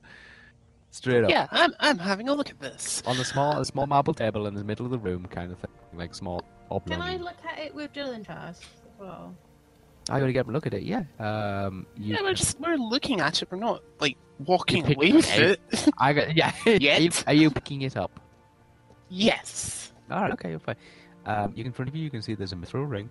[0.91, 3.01] straight up Yeah, I'm I'm having a look at this.
[3.05, 5.57] on the small a small marble table in the middle of the room, kind of
[5.60, 6.99] thing, like small oblong.
[6.99, 9.36] Can I look at it with Dylan Charles as well?
[10.10, 10.84] I gotta get up and look at it.
[10.84, 11.03] Yeah.
[11.19, 11.86] Um.
[11.95, 13.49] You, Yeah, we're just we're looking at it.
[13.51, 15.51] We're not like walking away with Hey.
[15.71, 15.88] it.
[15.97, 16.36] I got.
[16.36, 16.53] Yeah.
[16.65, 18.19] are, you, are you picking it up?
[19.10, 19.91] yes.
[20.10, 20.31] All right.
[20.34, 20.49] Okay.
[20.49, 20.75] You're fine.
[21.25, 21.53] Um.
[21.55, 23.10] You in front of you, you can see there's a mithril ring.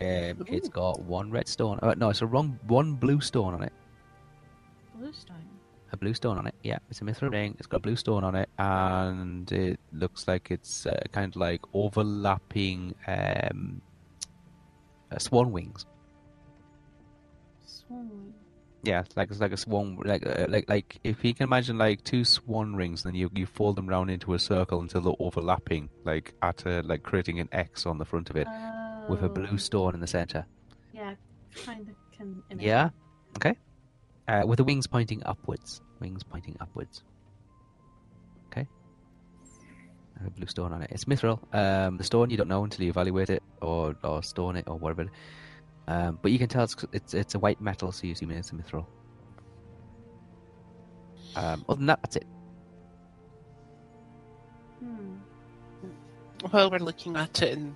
[0.00, 0.44] Um.
[0.48, 1.78] It's got one red stone.
[1.82, 3.72] Uh, no, it's a wrong one blue stone on it.
[4.96, 5.36] Bluestone.
[5.92, 6.54] a blue stone on it.
[6.62, 7.54] Yeah, it's a mithril ring.
[7.58, 11.40] It's got a blue stone on it, and it looks like it's uh, kind of
[11.40, 13.82] like overlapping um,
[15.10, 15.86] uh, swan wings.
[17.66, 18.31] Swan.
[18.84, 22.02] Yeah, like it's like a swan, like uh, like like if you can imagine like
[22.02, 25.88] two swan rings, then you you fold them round into a circle until they're overlapping,
[26.04, 28.48] like at a, like creating an X on the front of it
[29.08, 30.46] with a Oh, blue stone in the center.
[30.92, 31.14] Yeah,
[31.64, 32.42] kind of can.
[32.50, 32.90] image Yeah.
[33.36, 33.54] Okay.
[34.26, 35.80] Uh, with the wings pointing upwards.
[36.00, 37.02] Wings pointing upwards.
[38.46, 38.66] Okay.
[40.18, 40.90] And a blue stone on it.
[40.90, 41.38] It's mithril.
[41.54, 44.76] Um, the stone you don't know until you evaluate it or, or stone it or
[44.76, 45.08] whatever.
[45.88, 48.50] Um, but you can tell it's, it's it's a white metal, so you assume it's
[48.50, 48.86] a mithril.
[51.34, 52.26] Um, other than that, that's it.
[54.80, 55.14] Hmm.
[56.50, 57.74] While we're looking at it and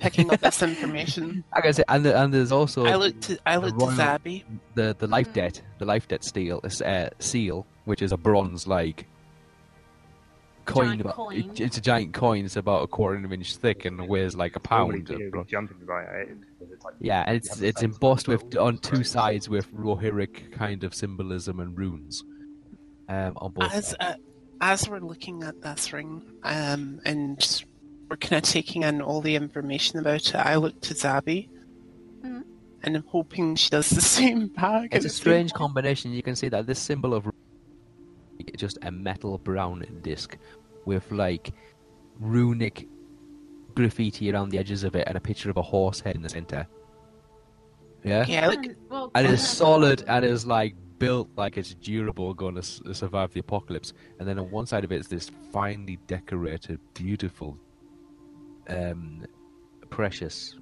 [0.00, 1.44] picking up this information.
[1.52, 4.44] I said, and the, and there's also I looked to I looked to Zabby.
[4.74, 9.06] the the life debt, the life debt steel uh, seal, which is a bronze like
[10.72, 11.00] coin.
[11.00, 11.36] About, coin.
[11.50, 12.44] it- it's a giant coin.
[12.44, 15.08] It's about a quarter of an inch thick and weighs like a pound.
[15.08, 16.38] you'd jumping right at it.
[16.58, 19.06] 'cause it's like- Yeah, and it's it's embossed with on two right.
[19.06, 22.24] sides with Rohirric kind of symbolism and runes.
[23.08, 23.72] Um, on both.
[23.72, 24.14] As uh,
[24.60, 27.64] as we're looking at this ring, um, and
[28.08, 31.48] we're kind of taking in all the information about it, I look to Zabby,
[32.22, 32.44] Mhm.
[32.82, 34.86] and I'm hoping she does the same back.
[34.86, 36.12] It's a at the same strange combination.
[36.12, 37.26] You can see that this symbol of
[38.56, 40.36] just a metal brown disc
[40.84, 41.52] with like
[42.18, 42.86] runic
[43.74, 46.28] graffiti around the edges of it and a picture of a horse head in the
[46.28, 46.66] center.
[48.02, 52.34] Yeah, Yeah, look, And- well, and it's solid and it's like built like it's durable,
[52.34, 53.92] going to s- survive the apocalypse.
[54.18, 57.58] And then on one side of it is this finely decorated, beautiful,
[58.68, 59.24] um,
[59.90, 60.56] precious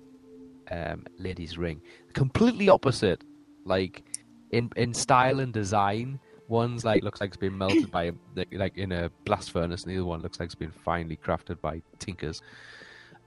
[0.71, 1.81] um, lady's ring.
[2.13, 3.23] Completely opposite,
[3.65, 4.03] like
[4.51, 6.19] in in style and design.
[6.49, 8.13] One's like looks like it's been melted by
[8.53, 11.61] like, in a blast furnace, and the other one looks like it's been finely crafted
[11.61, 12.41] by tinkers,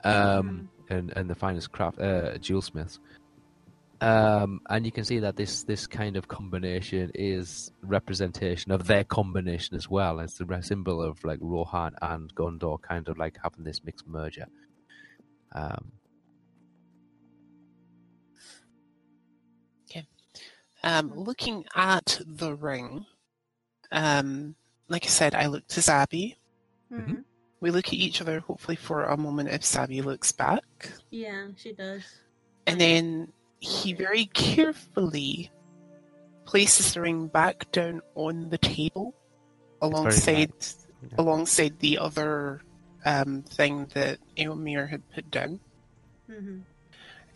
[0.03, 2.99] um, and and the finest craft uh, jewelsmiths.
[4.01, 9.03] Um, and you can see that this this kind of combination is representation of their
[9.03, 10.19] combination as well.
[10.19, 14.47] It's the symbol of like Rohan and Gondor, kind of like having this mixed merger.
[15.53, 15.91] Um,
[20.83, 23.05] um, looking at the ring,
[23.91, 24.55] um,
[24.87, 26.35] like I said, I look to Zabby.
[26.91, 27.23] Mhm.
[27.59, 30.91] We look at each other, hopefully for a moment if Zabby looks back.
[31.11, 32.03] Yeah, she does.
[32.65, 35.51] And then he very carefully
[36.45, 39.13] places the ring back down on the table
[39.81, 40.51] alongside
[41.01, 41.17] Yeah.
[41.17, 42.61] alongside the other
[43.05, 45.59] um, thing that Eomir had put down
[46.27, 46.59] hmm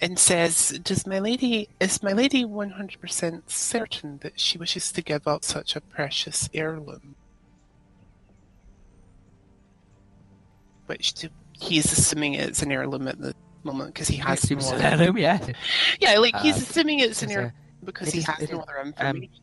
[0.01, 4.91] and says, Does my lady is my lady one hundred percent certain that she wishes
[4.91, 7.15] to give up such a precious heirloom?
[10.87, 15.03] Which to, he's assuming it's an heirloom at the moment because he has no other-
[15.05, 15.39] him, yeah.
[15.99, 17.51] Yeah, like he's Um, assuming it's an uh, heirloom
[17.83, 19.33] because he is- has it no other um, information.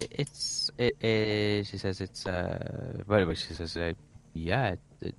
[0.00, 1.68] It's it is.
[1.68, 2.26] She says it's.
[2.26, 3.94] Uh, way, she says, uh,
[4.34, 5.14] yeah, it, it,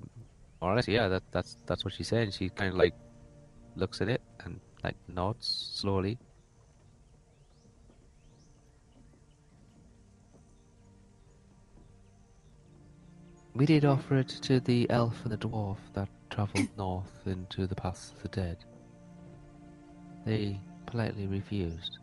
[0.61, 1.07] more or less, yeah.
[1.07, 2.29] That that's that's what she's saying.
[2.29, 2.93] She kind of like
[3.75, 4.21] looks at it
[4.83, 6.17] like nods slowly.
[13.53, 17.73] We did offer it to the elf and the dwarf that travelled north into the
[17.73, 18.57] paths of the dead.
[20.25, 21.97] They politely refused.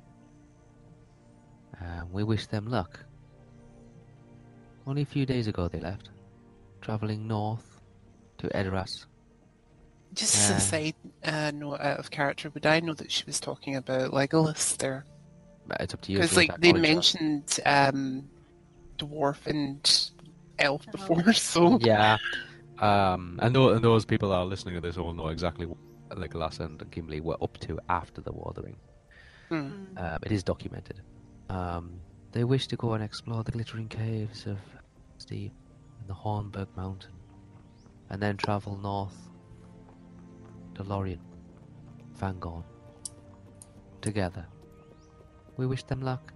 [1.81, 2.99] Um, we wish them luck.
[4.87, 6.11] Only a few days ago they left,
[6.81, 7.81] travelling north
[8.39, 9.07] to Edoras.
[10.14, 13.24] Just as uh, a side uh, note out of character, would I know that she
[13.27, 15.05] was talking about Legolas there?
[15.66, 16.18] But it's up to you.
[16.18, 18.29] Because like they mentioned um,
[18.98, 20.11] dwarf and
[20.59, 22.16] elf before, so Yeah.
[22.79, 25.79] Um, and, tho- and those people that are listening to this all know exactly what
[26.11, 28.77] Legolas and Gimli were up to after the War of the Ring.
[29.48, 29.55] Hmm.
[29.55, 30.14] Mm.
[30.14, 31.00] Um, it is documented.
[31.48, 31.92] Um,
[32.33, 34.59] they wish to go and explore the glittering caves of
[35.18, 35.53] Steve
[36.00, 37.12] and the Hornburg Mountain,
[38.11, 39.16] and then travel north
[40.75, 41.21] to Lorien,
[42.21, 42.65] Fangorn.
[44.01, 44.45] Together.
[45.57, 46.33] We wish them luck.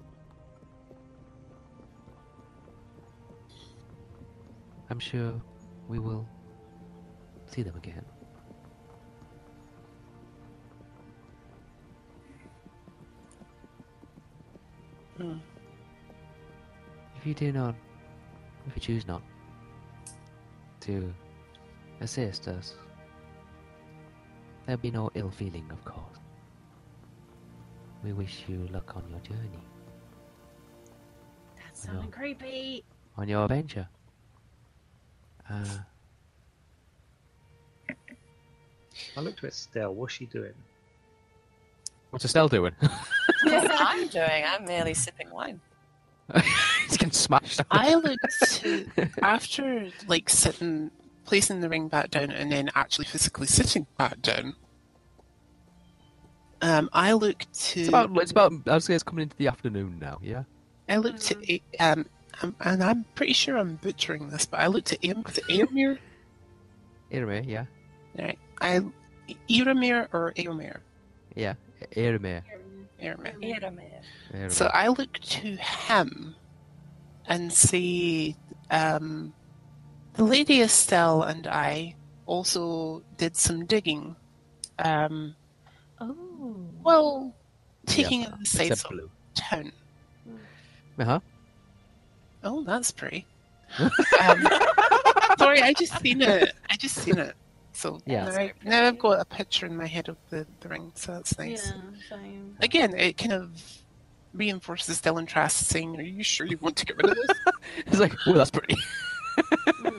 [4.91, 5.35] I'm sure
[5.89, 6.27] we will
[7.47, 8.05] see them again.
[15.19, 15.39] Hmm.
[17.17, 17.75] If you do not,
[18.67, 19.23] if you choose not
[20.81, 21.13] to
[22.01, 22.75] assist us,
[24.69, 26.19] there'll be no ill feeling, of course.
[28.05, 29.59] We wish you luck on your journey,
[31.57, 32.11] That's sounding know.
[32.11, 32.85] creepy.
[33.17, 33.89] on your adventure.
[35.51, 35.65] Uh,
[39.17, 39.95] I looked at Estelle.
[39.95, 40.53] What's she doing?
[42.11, 42.75] what's Estelle doing?
[43.45, 45.61] What I'm doing, I'm merely sipping wine.
[46.35, 47.61] He's getting smashed.
[47.71, 48.65] I looked
[49.23, 50.91] after like sitting,
[51.29, 54.55] placing the ring back down, and then actually physically sitting back down.
[56.63, 58.17] Um, I looked to It's about.
[58.17, 58.53] It's about.
[58.67, 60.19] I would say it's coming into the afternoon now.
[60.23, 60.45] Yeah.
[60.89, 61.53] I looked to.
[61.53, 62.07] A- um,
[62.43, 65.45] um, and I'm pretty sure I'm butchering this, but I looked to Aem- is it
[65.49, 65.99] Eomir.
[67.13, 67.65] Eomer, yeah.
[68.19, 68.81] Right, I
[69.51, 70.79] Eomir or Eomir.
[71.37, 71.55] Yeah.
[71.95, 72.43] Eomer.
[73.03, 73.39] Eomir.
[73.43, 73.83] Eomer.
[74.35, 74.51] Eomer.
[74.51, 76.35] So I look to him
[77.27, 78.35] and say,
[78.71, 79.33] um,
[80.19, 81.95] the Lady Estelle and I
[82.27, 84.17] also did some digging
[84.81, 85.35] Um,
[86.01, 86.57] Oh.
[86.85, 87.35] well,
[87.87, 88.93] taking Yeah, in the sights of
[89.35, 89.73] town.
[90.99, 91.21] Uh-huh.
[92.45, 93.27] Oh, that's pretty.
[93.79, 94.49] um,
[95.39, 96.53] sorry, I just seen it.
[96.71, 97.35] I just seen it.
[97.73, 98.25] So Yeah.
[98.27, 101.13] now, I, now I've got a picture in my head of the, the ring, so
[101.13, 101.73] that's nice.
[101.75, 101.83] Yeah,
[102.17, 102.57] same.
[102.61, 103.51] Again, it kind of
[104.35, 107.37] reinforces Dylan Trask saying, "Are you sure you want to get rid of this?"
[107.87, 108.77] It's like, oh, that's pretty.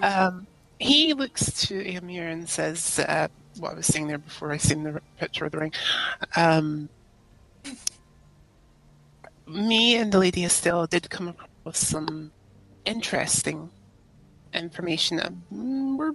[0.02, 0.48] Um,
[0.80, 3.28] he looks to Amir and says, uh,
[3.58, 5.74] what I was saying there before I seen the picture of the ring.
[6.36, 6.88] Um,
[9.46, 12.32] me and the Lady Estelle did come across some
[12.86, 13.70] interesting
[14.54, 15.18] information.
[15.18, 16.14] that mm, we're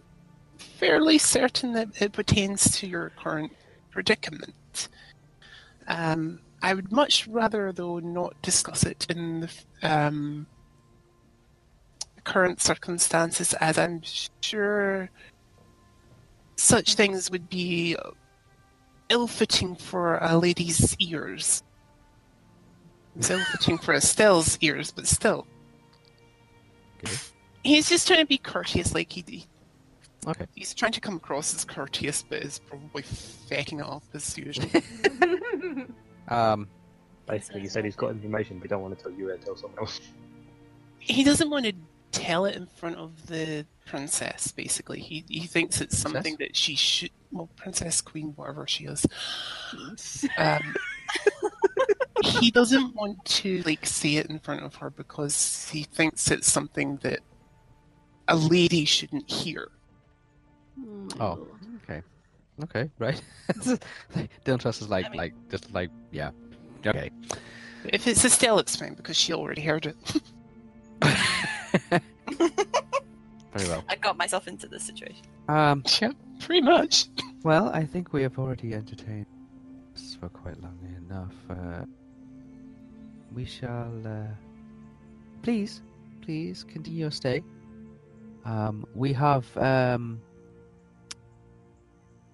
[0.56, 3.52] fairly certain that it pertains to your current
[3.90, 4.88] predicament.
[5.86, 9.50] Um, I would much rather, though, not discuss it in the
[9.82, 10.46] um,
[12.24, 14.02] current circumstances, as I'm
[14.40, 15.10] sure
[16.56, 17.96] such things would be
[19.08, 21.62] ill-fitting for a lady's ears.
[23.16, 25.46] It's ill-fitting for Estelle's ears, but still.
[27.04, 27.14] Okay.
[27.62, 29.46] He's just trying to be courteous, like he, he
[30.26, 30.46] Okay.
[30.54, 34.68] he's trying to come across as courteous, but is probably faking it off as usual.
[36.28, 36.68] Um,
[37.26, 39.56] Basically, he said he's got information, but he don't want to tell you and tell
[39.56, 40.00] someone else.
[40.98, 41.72] he doesn't want to
[42.14, 44.52] tell it in front of the princess.
[44.52, 47.10] Basically, he he thinks it's something that she should.
[47.32, 49.04] Well, princess, queen, whatever she is.
[50.38, 50.74] Um,
[52.24, 56.50] he doesn't want to like say it in front of her because he thinks it's
[56.50, 57.20] something that
[58.28, 59.68] a lady shouldn't hear.
[61.20, 61.46] Oh.
[61.82, 62.02] okay.
[62.62, 63.20] Okay, right.
[64.44, 66.30] Dylan Trask is like, I mean- like, just like, yeah.
[66.86, 67.10] Okay.
[67.86, 69.96] If it's Estelle, it's fine because she already heard it.
[73.54, 73.84] Very well.
[73.88, 75.24] I got myself into this situation.
[75.48, 77.06] Um, yeah, pretty much.
[77.42, 79.26] well, I think we have already entertained
[79.94, 81.34] this for quite long enough.
[81.48, 81.84] Uh,
[83.32, 84.26] we shall, uh,
[85.42, 85.82] please,
[86.22, 87.42] please continue your stay.
[88.44, 90.20] Um, we have, um,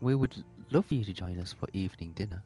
[0.01, 2.43] we would love for you to join us for evening dinner.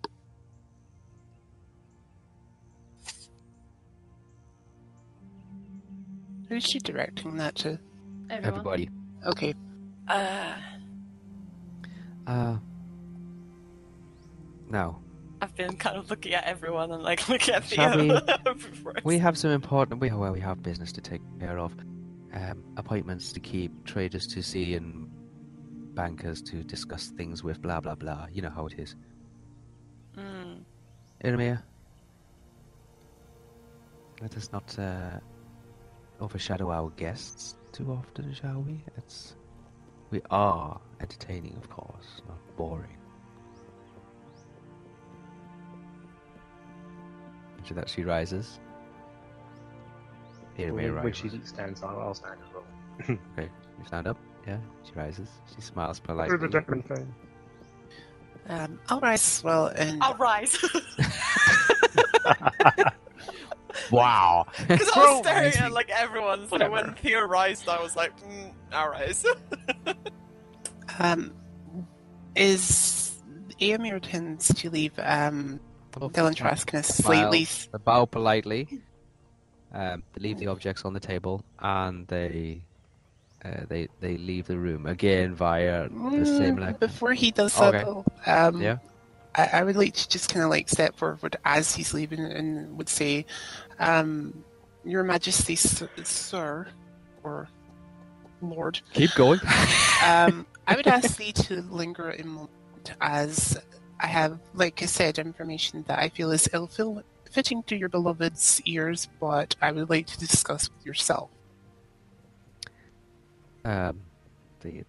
[6.49, 7.79] Who's she directing that to?
[8.31, 8.45] Everyone.
[8.59, 8.89] Everybody.
[9.27, 9.55] Okay,
[10.09, 10.55] Uh,
[12.27, 12.57] Uh,
[14.69, 15.01] now,
[15.43, 18.21] I've been kind of looking at everyone and like looking at Shall Theo.
[18.85, 20.01] we- We have some important.
[20.01, 21.73] We well, we have business to take care of,
[22.35, 25.09] um, appointments to keep, traders to see, and
[25.95, 27.61] bankers to discuss things with.
[27.63, 28.27] Blah blah blah.
[28.33, 28.97] You know how it is.
[30.17, 30.65] Mm.
[31.25, 31.63] Irmia,
[34.21, 35.19] let us not uh,
[36.21, 38.83] overshadow our guests too often, shall we?
[38.97, 39.35] It's
[40.11, 42.97] we are entertaining, of course, not boring.
[47.61, 48.61] After that, she rises.
[50.59, 51.33] Irmia when, when rises.
[51.33, 52.65] she stands, I'll, I'll stand as well.
[53.37, 53.49] Okay,
[53.79, 54.19] you stand up.
[54.47, 55.29] Yeah, she rises.
[55.55, 56.37] She smiles Do politely.
[56.37, 57.13] the different thing.
[58.49, 60.57] um, I'll rise as well, and I'll rise.
[63.91, 64.47] Wow.
[64.69, 66.73] Because I Throw was staring at like everyone, so Whatever.
[66.73, 68.91] when Theo rised, I was like, mm, I'll
[70.99, 71.33] um,
[72.37, 73.19] is
[73.61, 75.61] Aemir tends to leave um,
[75.93, 77.47] Dylan Trask kind of slightly.
[77.85, 78.69] Bow politely.
[79.73, 82.63] Um, they leave the objects on the table, and they
[83.45, 86.81] uh, they they leave the room again via the same Mm, like.
[86.81, 87.85] Before he does that, Okay.
[87.85, 88.79] though, um, Yeah.
[89.35, 92.77] I, I would like to just kind of like step forward as he's leaving and
[92.79, 93.27] would say,
[93.79, 94.45] um,
[94.85, 96.67] "Your Majesty, s- sir,
[97.23, 97.49] or
[98.41, 99.41] Lord, Keep going.
[100.05, 102.51] um, I would ask thee to linger a moment
[103.01, 103.59] as
[104.01, 106.69] I have, like I said, information that I feel is ill
[107.31, 111.31] fitting to your beloved's ears, but I would like to discuss with yourself.
[113.65, 114.01] Um,
[114.61, 114.85] the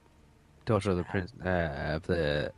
[0.65, 2.51] daughter of the prince uh, of the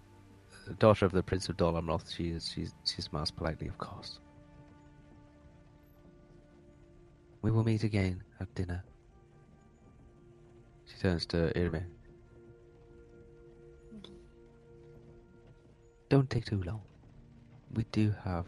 [0.73, 2.13] daughter of the prince of Dol Amroth.
[2.15, 4.19] She is she she smiles politely, of course.
[7.41, 8.83] We will meet again at dinner.
[10.85, 11.83] She turns to Irme.
[16.09, 16.81] Don't take too long.
[17.73, 18.45] We do have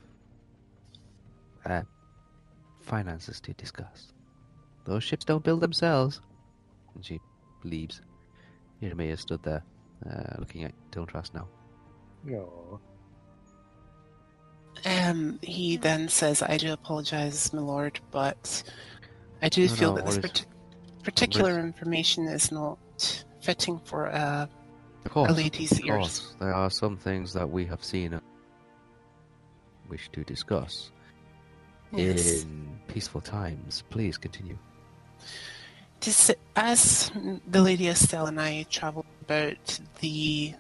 [1.66, 1.82] uh,
[2.82, 4.14] finances to discuss.
[4.86, 6.22] Those ships don't build themselves.
[6.96, 7.20] And she
[7.64, 8.02] leaves.
[8.82, 9.64] Irme is stood there,
[10.10, 11.48] uh, looking at Diltras now.
[12.28, 12.78] Aw.
[14.86, 18.64] Um, he then says, "I do apologize, my lord, but
[19.42, 20.46] I do No, feel no that this parti-
[21.04, 22.80] particular information is not
[23.42, 24.50] fitting for a
[25.06, 25.98] Of course, a lady's of ears.
[25.98, 28.22] course, there are some things that we have seen and
[29.90, 30.92] wish to discuss
[31.92, 32.44] Yes.
[32.44, 33.84] in peaceful times.
[33.90, 34.58] Please continue.
[36.56, 37.12] As
[37.48, 40.54] the lady Estelle and I travelled about the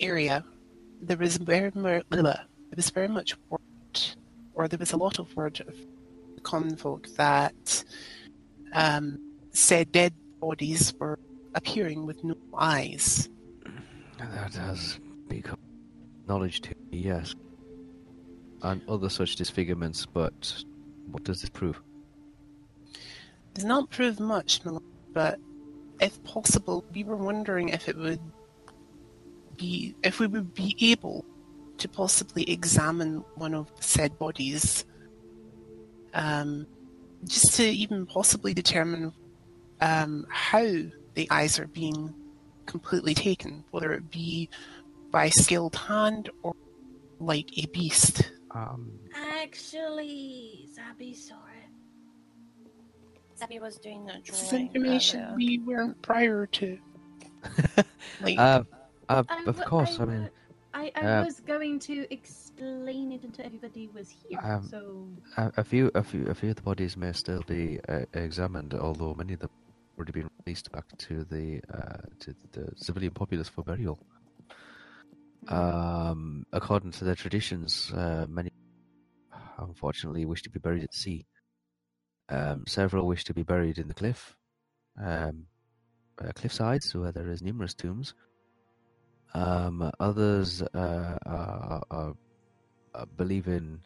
[0.00, 0.44] area,
[1.00, 2.44] there was very much, there
[2.76, 3.60] was very much word,
[4.54, 5.74] or there was a lot of word of
[6.34, 7.84] the common folk that
[8.72, 9.18] um,
[9.50, 11.18] said dead bodies were
[11.54, 13.28] appearing with no eyes.
[14.18, 14.98] That has
[15.28, 15.58] become
[16.28, 17.34] knowledge to me, yes.
[18.62, 20.64] And other such disfigurements, but
[21.10, 21.80] what does this prove?
[23.54, 24.60] Does not prove much,
[25.12, 25.38] but
[26.00, 28.20] if possible, we were wondering if it would
[29.60, 31.24] be if we would be able
[31.78, 34.84] to possibly examine one of the said bodies,
[36.14, 36.66] um,
[37.24, 39.12] just to even possibly determine
[39.80, 40.66] um, how
[41.14, 42.14] the eyes are being
[42.66, 44.48] completely taken, whether it be
[45.10, 46.54] by skilled hand or
[47.18, 48.32] like a beast.
[48.52, 53.40] Um, Actually, Zabby saw it.
[53.40, 55.36] Zabby was doing a This is drawing information earlier.
[55.36, 56.78] we weren't prior to.
[58.20, 58.62] Like, uh,
[59.10, 60.30] uh, I of course, I mean,
[60.72, 64.38] I, I uh, was going to explain it until everybody was here.
[64.42, 67.80] Um, so a, a few, a few, a few of the bodies may still be
[67.88, 72.34] uh, examined, although many of them have already been released back to the uh, to
[72.52, 73.98] the civilian populace for burial.
[75.48, 78.50] Um, according to their traditions, uh, many
[79.58, 81.26] unfortunately wish to be buried at sea.
[82.28, 84.36] Um, several wish to be buried in the cliff,
[85.02, 85.46] um,
[86.22, 88.14] uh, cliff sides where there is numerous tombs.
[89.34, 92.14] Um, others uh, are, are,
[92.94, 93.80] are believe in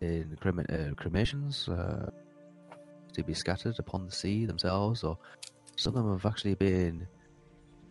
[0.00, 2.10] in crema- uh, cremations uh,
[3.12, 5.18] to be scattered upon the sea themselves, or
[5.76, 7.06] some of them have actually been.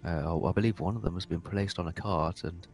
[0.05, 2.67] Uh, I believe one of them has been placed on a cart and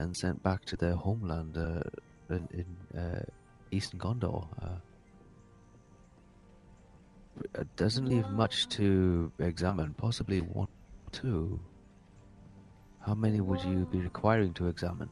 [0.00, 1.82] and sent back to their homeland uh,
[2.30, 3.22] in, in uh,
[3.70, 4.48] eastern Gondor.
[7.54, 9.94] It doesn't leave much to examine.
[9.94, 10.68] Possibly one,
[11.12, 11.60] two.
[13.06, 15.10] How many would you be requiring to examine?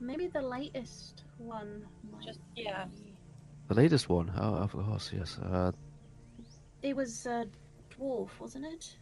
[0.00, 1.86] maybe the latest one.
[2.10, 2.86] Might Just- yeah.
[2.86, 3.14] be-
[3.68, 5.38] The latest one, oh, of course, yes.
[5.38, 5.70] Uh,
[6.82, 7.46] It was a
[7.90, 8.96] dwarf, wasn't it?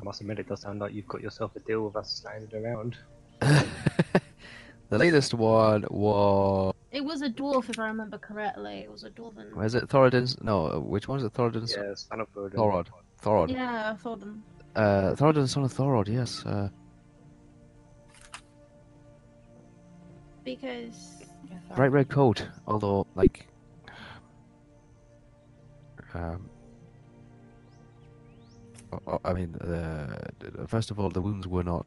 [0.00, 2.64] I must admit, it does sound like you've got yourself a deal with us standing
[2.64, 2.96] around.
[3.40, 6.74] the latest one was.
[6.90, 8.78] It was a dwarf, if I remember correctly.
[8.78, 9.52] It was a dwarven.
[9.54, 10.40] Was it Thoradin's?
[10.42, 11.34] No, uh, which one is it?
[11.34, 11.72] Thoradin's?
[11.76, 12.54] Yeah, Spaniford.
[12.54, 12.86] Thorod.
[13.22, 13.50] Thorod.
[13.50, 14.42] Yeah, I thought them.
[14.76, 16.44] Uh, Thoradin's son of Thorod, yes.
[16.44, 16.68] Uh,
[20.44, 21.24] Because
[21.74, 23.46] bright red coat, although, like.
[26.12, 26.48] Um,
[29.24, 30.16] I mean, uh,
[30.66, 31.86] first of all, the wounds were not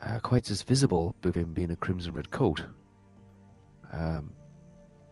[0.00, 2.64] uh, quite as visible with him being a crimson red coat.
[3.92, 4.32] Um,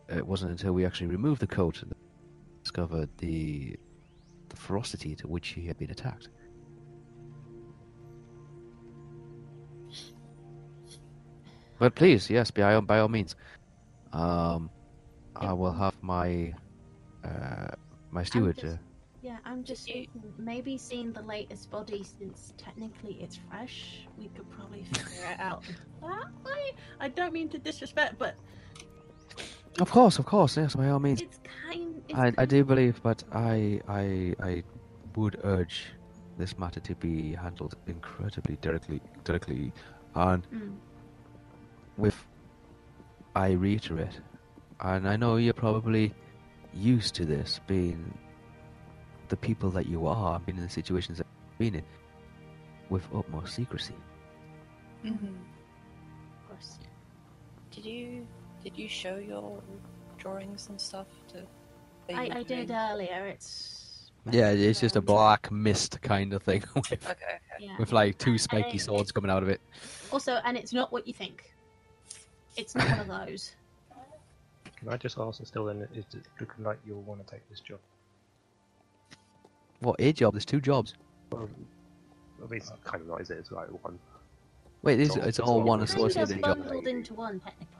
[0.09, 1.94] it wasn't until we actually removed the coat and
[2.62, 3.76] discovered the
[4.57, 6.28] the ferocity to which he had been attacked.
[11.78, 13.36] But please, yes, by all, by all means,
[14.12, 14.70] um,
[15.36, 16.54] I will have my
[17.24, 17.68] uh,
[18.11, 18.57] my steward.
[18.57, 18.78] just- Uh,
[19.22, 24.28] Yeah, I'm just you- thinking maybe seeing the latest body since technically it's fresh, we
[24.28, 25.64] could probably figure it out
[26.00, 26.72] that way.
[27.00, 28.36] I don't mean to disrespect, but
[29.80, 31.20] of course, of course, yes, by all means.
[31.22, 31.95] it's kind.
[32.14, 34.62] I, I do believe, but I, I, I
[35.16, 35.86] would urge
[36.38, 39.72] this matter to be handled incredibly directly, directly,
[40.14, 40.76] and Mm.
[41.96, 42.16] with,
[43.34, 44.20] I reiterate,
[44.80, 46.14] and I know you're probably
[46.74, 48.16] used to this, being
[49.28, 51.84] the people that you are, being in the situations that you've been in,
[52.90, 53.94] with utmost secrecy.
[55.04, 55.34] Mhm.
[56.42, 56.78] Of course.
[57.70, 58.26] Did you
[58.62, 59.62] did you show your
[60.18, 61.46] drawings and stuff to?
[62.09, 63.26] That you I, I did earlier.
[63.26, 67.11] It's Yeah, it's just a black mist kind of thing with, Okay.
[67.11, 67.38] okay.
[67.61, 67.76] yeah.
[67.78, 69.61] with like two spiky it- swords coming out of it.
[70.12, 71.52] Also, and it's not what you think.
[72.57, 73.54] It's not one of those.
[74.76, 77.61] Can I just ask, still, then, is it looking like you'll want to take this
[77.61, 77.78] job?
[79.80, 80.34] What a job?
[80.34, 80.94] There's two jobs.
[81.30, 81.48] Well,
[82.38, 83.38] I mean, it's kind of not, is it?
[83.38, 83.98] It's like one.
[84.82, 85.82] Wait, it's, It's all- it's it's all all one one.
[85.82, 86.59] Associated job.
[86.59, 87.75] bundled into one, technically.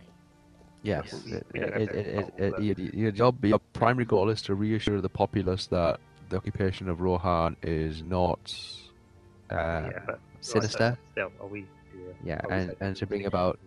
[0.87, 5.67] Yes, it, it, it, your, your job, your primary goal is to reassure the populace
[5.69, 8.55] that the occupation of Rohan is not
[9.51, 10.97] uh, yeah, sinister.
[11.13, 11.67] Still, we?
[12.25, 13.59] Yeah, and- and to bring about-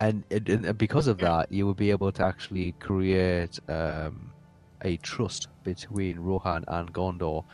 [0.00, 4.32] and, and, because of that, you will be able to actually create um,
[4.82, 7.44] a trust between Rohan and Gondor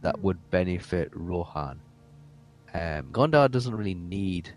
[0.00, 1.80] that would benefit Rohan.
[2.72, 4.56] Um, Gondor doesn't really need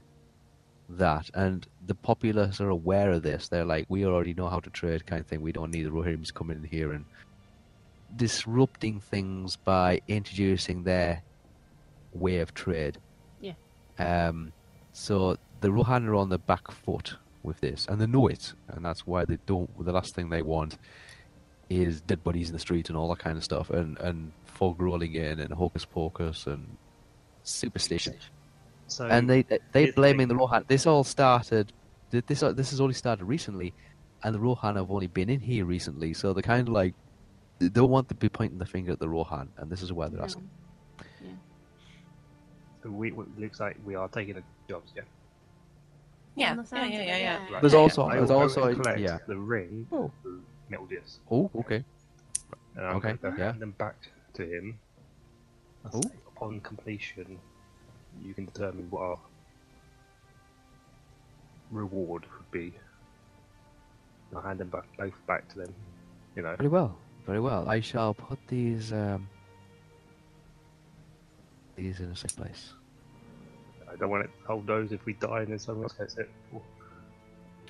[0.89, 3.47] that, and the populace are aware of this.
[3.47, 5.41] They're like, we already know how to trade, kind of thing.
[5.41, 7.05] We don't need the Rohirrims coming in here and
[8.15, 11.23] disrupting things by introducing their
[12.13, 12.97] way of trade.
[13.41, 13.53] Yeah.
[13.99, 14.53] Um,
[14.93, 18.83] so the Rohan are on the back foot with this, and they know it, and
[18.83, 19.69] that's why they don't.
[19.83, 20.77] The last thing they want
[21.69, 24.81] is dead bodies in the street and all that kind of stuff, and and fog
[24.81, 26.77] rolling in and hocus pocus and
[27.43, 28.15] superstition.
[28.87, 30.35] So and they they here's the blaming the.
[30.35, 30.65] Rohan.
[30.67, 31.71] This all started.
[32.11, 33.73] This this has only started recently,
[34.23, 36.93] and the Rohan have only been in here recently, so they're kind of like
[37.59, 40.07] they don't want to be pointing the finger at the Rohan, and this is why
[40.09, 40.49] they're asking.
[42.83, 45.01] so we, it looks like we are taking the jobs, yeah.
[46.35, 47.51] Yeah, the yeah, yeah, yeah, yeah.
[47.53, 47.61] Right.
[47.61, 49.19] There's also there's will go also yeah.
[49.25, 50.11] the ring, Oh.
[50.23, 51.83] the metal disc, Oh, okay.
[52.75, 53.45] and I'm Okay, going yeah.
[53.45, 53.95] hand them back
[54.33, 54.77] to him.
[55.93, 56.01] Oh.
[56.35, 57.39] Upon completion,
[58.23, 59.19] you can determine what our
[61.71, 62.73] reward would be.
[64.35, 65.73] I'll hand them back, both back to them.
[66.35, 67.69] You know, Very well, very well.
[67.69, 69.27] I shall put these um
[71.75, 72.73] these in a safe place.
[73.91, 76.29] I don't want to hold those if we die and then someone else gets it.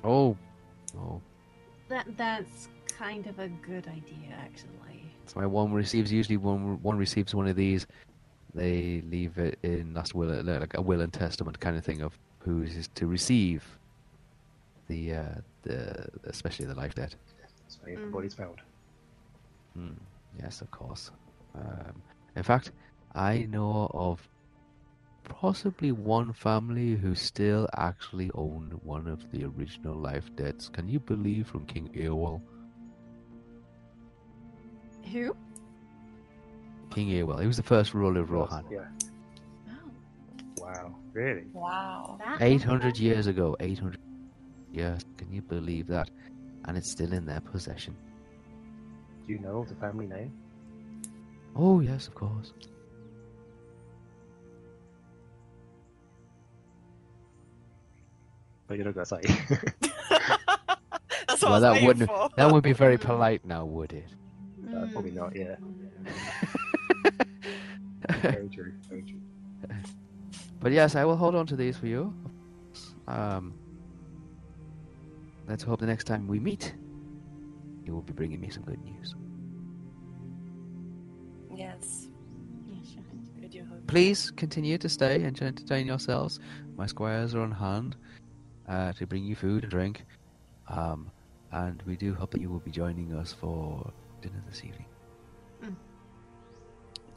[0.02, 0.36] Oh,
[0.98, 1.20] oh.
[1.88, 5.04] That that's kind of a good idea, actually.
[5.26, 7.86] So my one receives usually one one receives one of these.
[8.56, 12.18] They leave it in last will, like a will and testament kind of thing of
[12.40, 13.62] who is to receive
[14.88, 17.14] the uh, the especially the life debt.
[17.68, 18.12] So if the Mm.
[18.12, 18.60] body's found.
[19.74, 19.92] Hmm.
[20.40, 21.10] Yes, of course.
[21.54, 22.02] Um,
[22.34, 22.72] in fact,
[23.14, 24.26] I know of
[25.24, 30.68] possibly one family who still actually own one of the original life debts.
[30.68, 32.40] Can you believe from King Eorl?
[35.12, 35.36] Who?
[36.90, 37.40] King Eorl.
[37.40, 38.64] He was the first ruler of Rohan.
[38.70, 38.84] Yeah.
[39.68, 40.94] Oh, Wow.
[41.12, 41.44] Really?
[41.52, 42.18] Wow.
[42.40, 43.56] 800 years ago.
[43.60, 43.98] 800
[44.72, 45.00] years.
[45.16, 46.10] Can you believe that?
[46.66, 47.96] And it's still in their possession.
[49.26, 50.32] Do you know the family name?
[51.54, 52.52] Oh, yes, of course.
[58.66, 59.20] But you're not gonna say.
[61.28, 62.28] That's what Well, I was that waiting wouldn't- for.
[62.36, 64.08] That would be very polite now, would it?
[64.74, 65.56] Uh, probably not, yeah.
[68.10, 68.72] Very true.
[68.88, 69.20] Very true.
[70.60, 72.14] But yes, I will hold on to these for you.
[73.06, 73.54] Um,
[75.46, 76.74] let's hope the next time we meet,
[77.84, 79.14] you will be bringing me some good news.
[81.54, 82.08] Yes.
[82.68, 83.02] Yeah, sure.
[83.40, 83.86] Good you hope.
[83.86, 86.40] Please continue to stay and to entertain yourselves.
[86.76, 87.96] My squires are on hand
[88.68, 90.04] uh, to bring you food and drink.
[90.68, 91.10] Um,
[91.52, 94.86] and we do hope that you will be joining us for dinner this evening.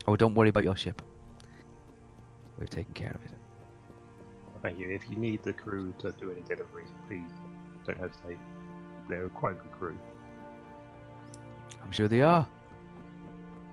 [0.09, 1.03] Oh, don't worry about your ship.
[2.57, 3.37] We've taken care of it.
[4.63, 4.89] Thank you.
[4.89, 7.29] If you need the crew to do any deliveries, please
[7.85, 8.39] don't hesitate.
[9.07, 9.99] They're a quite a good crew.
[11.83, 12.47] I'm sure they are.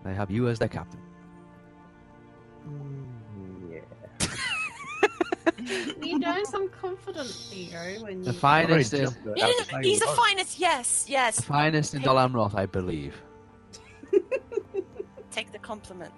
[0.05, 1.01] They have you as their captain.
[2.69, 4.27] Mm, yeah.
[6.05, 10.01] You don't sound confident, Theo, when The finest in, Just, Yeah, out of the he's
[10.01, 10.59] the finest.
[10.59, 11.37] Yes, yes.
[11.37, 13.17] the finest in Dol Amroth, I believe.
[15.37, 16.15] Take the compliment.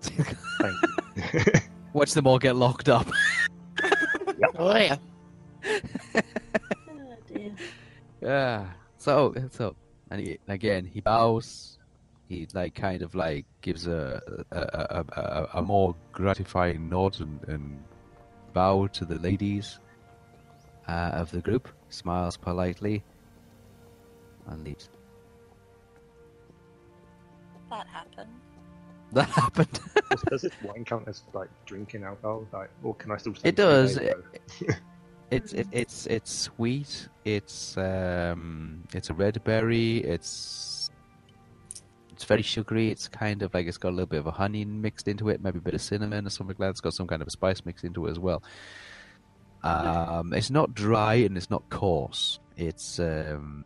[0.00, 0.32] Thank
[1.16, 1.60] you.
[1.92, 3.06] Watch them all get locked up.
[4.58, 4.96] Oh yeah.
[5.64, 6.20] Oh,
[7.28, 7.54] dear.
[8.20, 8.66] Yeah.
[8.96, 9.76] So so
[10.10, 11.78] and he, again he bows.
[12.28, 14.20] He like kind of like gives a
[14.50, 17.84] a, a, a, a more gratifying nod and, and
[18.52, 19.78] bow to the ladies
[20.88, 21.68] uh, of the group.
[21.90, 23.04] Smiles politely
[24.48, 24.88] and leaves.
[27.70, 28.30] That happened.
[29.12, 29.80] That happened.
[30.10, 32.46] Does- Does this wine count as like drinking alcohol?
[32.52, 33.34] Like, or can I still?
[33.34, 33.96] say It does.
[33.96, 34.74] three days ago?
[35.30, 37.08] It's it, it's it's sweet.
[37.24, 39.98] It's um it's a red berry.
[39.98, 40.88] It's
[42.12, 42.90] it's very sugary.
[42.90, 45.42] It's kind of like it's got a little bit of a honey mixed into it,
[45.42, 46.70] maybe a bit of cinnamon or something like that.
[46.70, 48.42] It's got some kind of a spice mixed into it as well.
[49.64, 52.38] Um, it's not dry and it's not coarse.
[52.56, 53.64] It's um,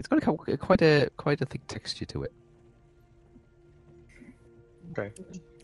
[0.00, 2.32] it's got a, quite a quite a thick texture to it.
[4.92, 5.12] Okay.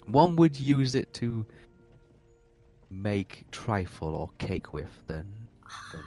[0.07, 1.45] One would use it to
[2.91, 5.27] make trifle or cake with than
[5.91, 6.03] than,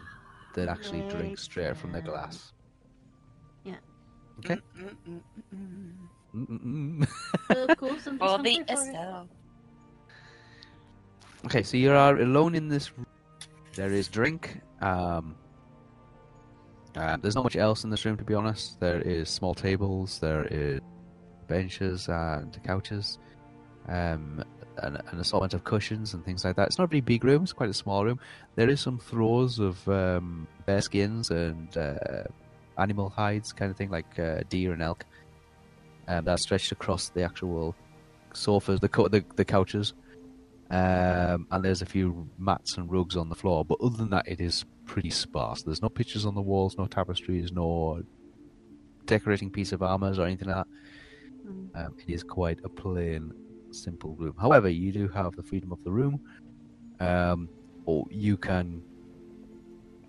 [0.54, 2.54] than actually drink straight from the glass.
[3.66, 3.82] Yeah.
[4.38, 4.60] Okay.
[7.50, 8.70] Of course, I'm just For the hungry for it.
[8.70, 9.28] Estelle.
[11.46, 12.96] Okay, so you are alone in this.
[12.96, 13.08] room.
[13.76, 14.62] There is drink.
[14.82, 15.36] Um,
[17.00, 18.80] uh, there's not much else in this room, to be honest.
[18.82, 20.20] There is small tables.
[20.20, 20.82] There is
[21.48, 23.20] benches and couches,
[23.88, 24.44] um,
[24.84, 26.68] and an assortment of cushions and things like that.
[26.68, 28.20] It's not a very big room; it's quite a small room.
[28.56, 32.24] There is some throws of um, bear skins and uh,
[32.78, 35.06] animal hides, kind of thing, like uh, deer and elk,
[36.10, 37.76] um, that are stretched across the actual
[38.34, 39.94] sofas, the co- the, the couches.
[40.72, 44.28] Um, and there's a few mats and rugs on the floor, but other than that,
[44.28, 45.64] it is pretty sparse.
[45.64, 48.04] There's no pictures on the walls, no tapestries, no
[49.06, 50.68] decorating piece of armors or anything like that.
[51.48, 51.86] Mm.
[51.88, 53.34] Um, it is quite a plain,
[53.72, 54.36] simple room.
[54.40, 56.20] However, you do have the freedom of the room,
[57.00, 57.50] um,
[57.86, 58.84] or you can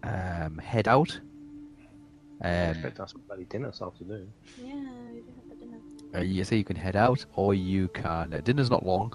[0.02, 1.18] um, head out.
[2.42, 4.30] I Um, expect us bloody dinner this afternoon.
[4.58, 4.74] Yeah,
[5.12, 5.78] we do have a dinner.
[6.14, 8.34] uh, you say you can head out, or you can.
[8.34, 9.14] Uh, dinner's not long.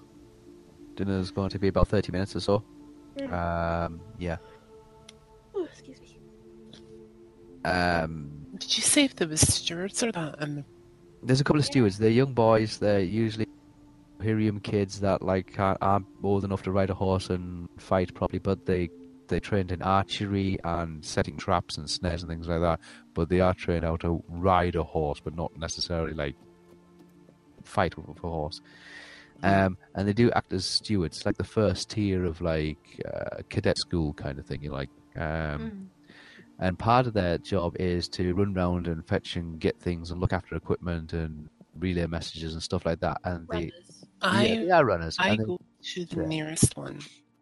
[0.95, 2.63] Dinner's going to be about thirty minutes or so.
[3.31, 4.37] Um, yeah.
[5.55, 6.17] Oh, excuse me.
[7.63, 10.35] Um, Did you say if there was stewards or that?
[10.39, 10.63] And
[11.23, 11.97] There's a couple of stewards.
[11.97, 12.77] They're young boys.
[12.77, 13.47] They're usually
[14.21, 18.39] Hirium kids that like aren't, aren't old enough to ride a horse and fight properly,
[18.39, 18.89] but they
[19.27, 22.79] they trained in archery and setting traps and snares and things like that.
[23.13, 26.35] But they are trained how to ride a horse, but not necessarily like
[27.63, 28.61] fight with a horse.
[29.43, 33.77] Um, and they do act as stewards, like the first tier of like uh, cadet
[33.77, 34.61] school kind of thing.
[34.63, 35.87] You like um, Mm.
[36.59, 40.19] and part of their job is to run around and fetch and get things and
[40.21, 43.17] look after equipment and relay messages and stuff like that.
[43.23, 43.71] And they,
[44.21, 45.15] I yeah, they are runners.
[45.19, 45.59] I and they- go
[45.93, 46.27] to the yeah.
[46.27, 46.99] nearest one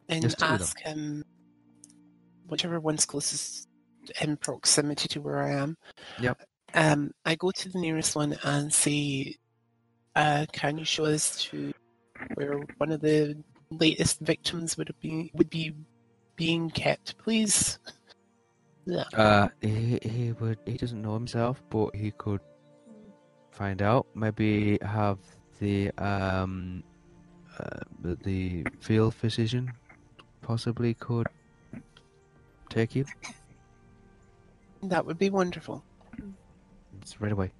[0.09, 0.61] and There's two of them.
[0.61, 1.23] ask him
[2.47, 3.67] whichever one's closest
[4.21, 5.77] in proximity to where I am.
[6.19, 6.41] Yep.
[6.73, 9.35] Um, I go to the nearest one and say,
[10.15, 11.71] uh, "Can you show us to
[12.35, 13.37] where one of the
[13.71, 15.73] latest victims would be would be
[16.35, 17.79] being kept, please?"
[18.85, 19.03] Yeah.
[19.13, 20.57] uh, he, he would.
[20.65, 22.41] He doesn't know himself, but he could
[23.51, 24.07] find out.
[24.13, 25.19] Maybe have
[25.59, 26.83] the um,
[27.59, 29.71] uh, the, the field physician
[30.41, 31.27] possibly could
[32.69, 33.05] take you.
[34.81, 35.83] That would be wonderful.
[37.01, 37.51] It's right away.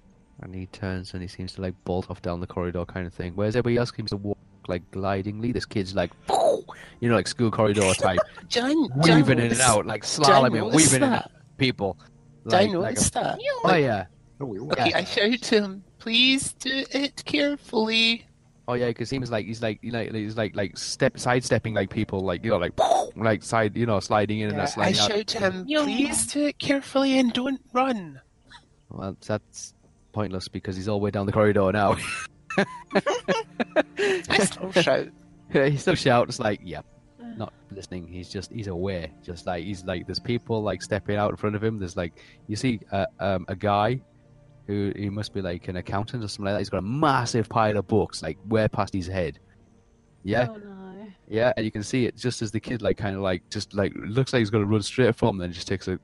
[0.42, 3.14] And he turns and he seems to like bolt off down the corridor kind of
[3.14, 3.32] thing.
[3.34, 4.38] Whereas everybody else seems to walk
[4.68, 5.52] like glidingly.
[5.52, 9.86] This kid's like, you know, like school corridor type, John, John weaving in and out,
[9.86, 11.30] like slaloming, noticed weaving in and out.
[11.58, 11.96] People.
[12.44, 13.38] Did I Like, like a- that?
[13.64, 14.04] oh yeah,
[14.40, 14.98] Oh, we all Okay, Yeah.
[14.98, 18.26] I shout to him, please do it carefully.
[18.68, 21.74] oh yeah, because he was like he's like you know he's like like step sidestepping
[21.74, 22.72] like people like you know like
[23.16, 25.10] like side you know sliding in and Yeah, that I sliding out.
[25.10, 28.20] shout to him, please do it carefully and don't run.
[28.90, 29.74] Well, that's
[30.12, 31.96] pointless because he's all the way down the corridor now.
[32.58, 35.08] I still shout.
[35.52, 36.86] he still shouts like, "Yep."
[37.36, 38.06] not listening.
[38.06, 39.08] He's just he's aware.
[39.22, 41.78] Just like he's like there's people like stepping out in front of him.
[41.78, 42.12] There's like
[42.46, 44.00] you see uh, um, a guy
[44.66, 46.58] who he must be like an accountant or something like that.
[46.60, 49.38] He's got a massive pile of books like way past his head.
[50.22, 51.06] Yeah, Oh no.
[51.28, 53.74] yeah, and you can see it just as the kid like kind of like just
[53.74, 55.98] like looks like he's gonna run straight from, then just takes a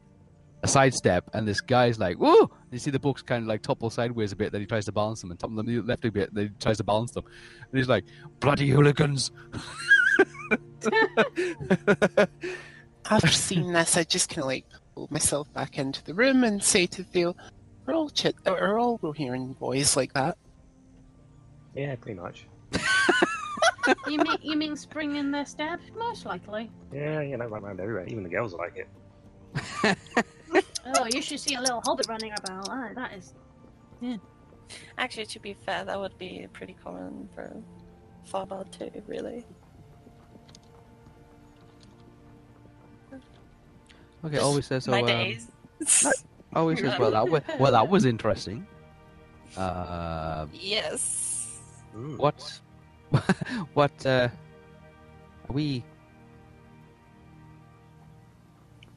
[0.63, 3.63] a sidestep, and this guy's like, "Whoa!" And you see the books kind of like
[3.63, 4.53] topple sideways a bit.
[4.53, 6.35] Then he tries to balance them, and topple them left a bit.
[6.35, 7.25] Then he tries to balance them,
[7.71, 8.05] and he's like,
[8.41, 9.31] "Bloody hooligans!"
[13.11, 16.63] After seeing this, I just kind of like pull myself back into the room and
[16.63, 17.35] say to Theo,
[17.87, 20.37] "We're all chit, we're all Rohirrim boys like that."
[21.75, 22.47] Yeah, pretty much.
[24.07, 25.81] you mean you mean spring in their step?
[25.97, 26.71] Most likely.
[26.93, 28.07] Yeah, you know, run around everywhere.
[28.09, 28.89] Even the girls like it.
[30.97, 32.69] Oh, you should see a little hobbit running about.
[32.71, 33.35] Oh, that is.
[34.99, 37.55] Actually, to be fair, that would be pretty common for
[38.31, 39.45] Tharbad too, really.
[44.25, 44.91] Okay, always says so.
[44.91, 45.49] My Um, days.
[46.55, 48.67] always says, "Well, that was well, that was interesting."
[49.57, 51.59] Uh, yes.
[52.17, 52.61] What,
[53.75, 54.07] what?
[54.07, 54.29] Uh,
[55.49, 55.83] are we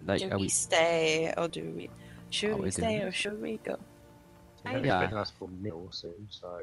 [0.06, 0.20] like?
[0.22, 0.50] do we we?
[0.50, 1.90] stay or do we?
[2.30, 3.76] Should we we stay or should we go?
[3.76, 4.94] So they're Yeah.
[5.00, 6.62] expecting us for meal soon, so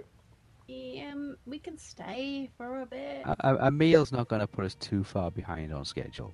[0.68, 3.22] Um, we can stay for a bit.
[3.26, 6.32] A, a- a meal's not going to put us too far behind on schedule.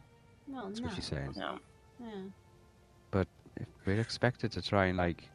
[0.49, 0.87] well, That's no.
[0.87, 1.33] what she's saying.
[1.37, 1.59] No.
[2.01, 3.23] Yeah.
[3.59, 5.31] If we're expected to try and like,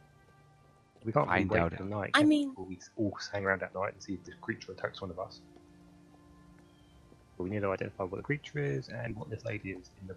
[1.04, 1.76] we can't Find wait out.
[1.76, 2.12] the night.
[2.14, 2.64] I mean- we?
[2.76, 5.40] we all hang around at night and see if the creature attacks one of us.
[7.36, 10.06] But we need to identify what the creature is and what this lady is in
[10.06, 10.14] the.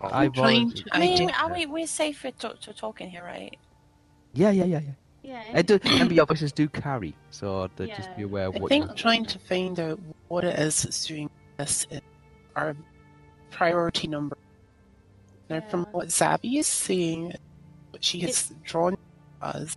[0.00, 1.66] Oh, I I'm trying volunteer- to I mean, are we?
[1.66, 3.56] We're safe to, to talking here, right?
[4.34, 4.90] yeah, yeah, yeah, yeah.
[5.24, 5.42] Yeah.
[5.52, 8.68] And, do, and your voices do carry, so that just be aware of I what.
[8.70, 11.28] think you- trying to find out what it is that's doing
[11.58, 12.00] this is
[12.56, 12.76] our
[13.50, 14.38] priority number.
[15.50, 17.34] Now, from what Zabby is saying,
[17.90, 18.96] what she has drawn
[19.42, 19.76] us,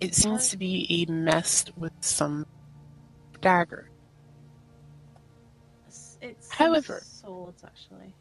[0.00, 2.44] It seems to be a mist with some
[3.40, 3.88] dagger.
[5.86, 8.12] It's, it's However- swords actually.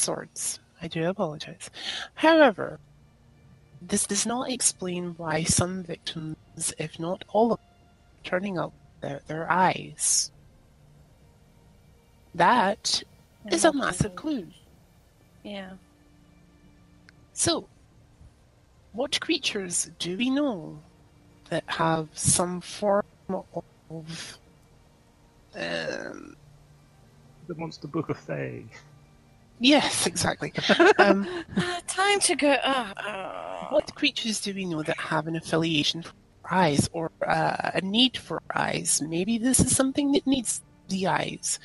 [0.00, 0.60] Swords.
[0.80, 1.70] I do apologize.
[2.14, 2.78] However,
[3.80, 8.72] this does not explain why some victims, if not all of them, are turning up
[9.00, 10.30] their, their eyes.
[12.34, 13.02] That
[13.50, 14.48] is a massive clue.
[15.42, 15.72] Yeah.
[17.32, 17.68] So,
[18.92, 20.78] what creatures do we know
[21.50, 24.38] that have some form of
[25.54, 26.36] um,
[27.46, 28.64] The Monster Book of Fae.
[29.58, 30.52] Yes, exactly.
[30.98, 31.26] um,
[31.56, 32.50] Uh, time to go.
[32.52, 36.12] Uh, uh, What creatures do we know that have an affiliation for
[36.50, 39.02] eyes or uh, a need for eyes?
[39.02, 41.58] Maybe this is something that needs the eyes.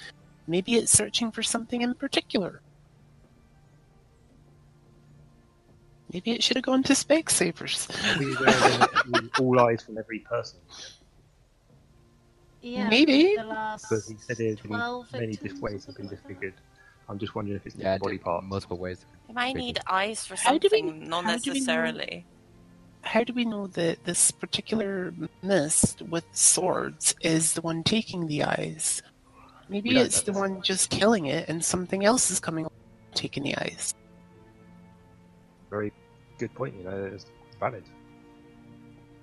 [0.48, 2.62] Maybe it's searching for something in particular.
[6.12, 7.88] Maybe it should have gone to Specsavers.
[7.90, 10.60] Are we aware that it's all eyes from every person?
[12.62, 12.90] Yeah.
[12.90, 13.36] Maybe.
[13.38, 16.28] The last Because he said there's been 12 many different ways have been something like
[16.28, 16.54] disfigured.
[17.10, 18.46] I'm just wondering if it's Yeah, body di- parts.
[18.48, 19.06] multiple ways.
[19.28, 22.26] you might need eyes for How do we- something, not how do we know- necessarily.
[23.04, 28.44] How do we know that this particular mist with swords is the one taking the
[28.44, 29.02] eyes?
[29.70, 32.68] Maybe it's the one just killing it and something else is coming
[33.16, 33.94] taking the eyes.
[35.70, 35.92] Very
[36.38, 37.26] good point, you know, it's
[37.60, 37.84] valid.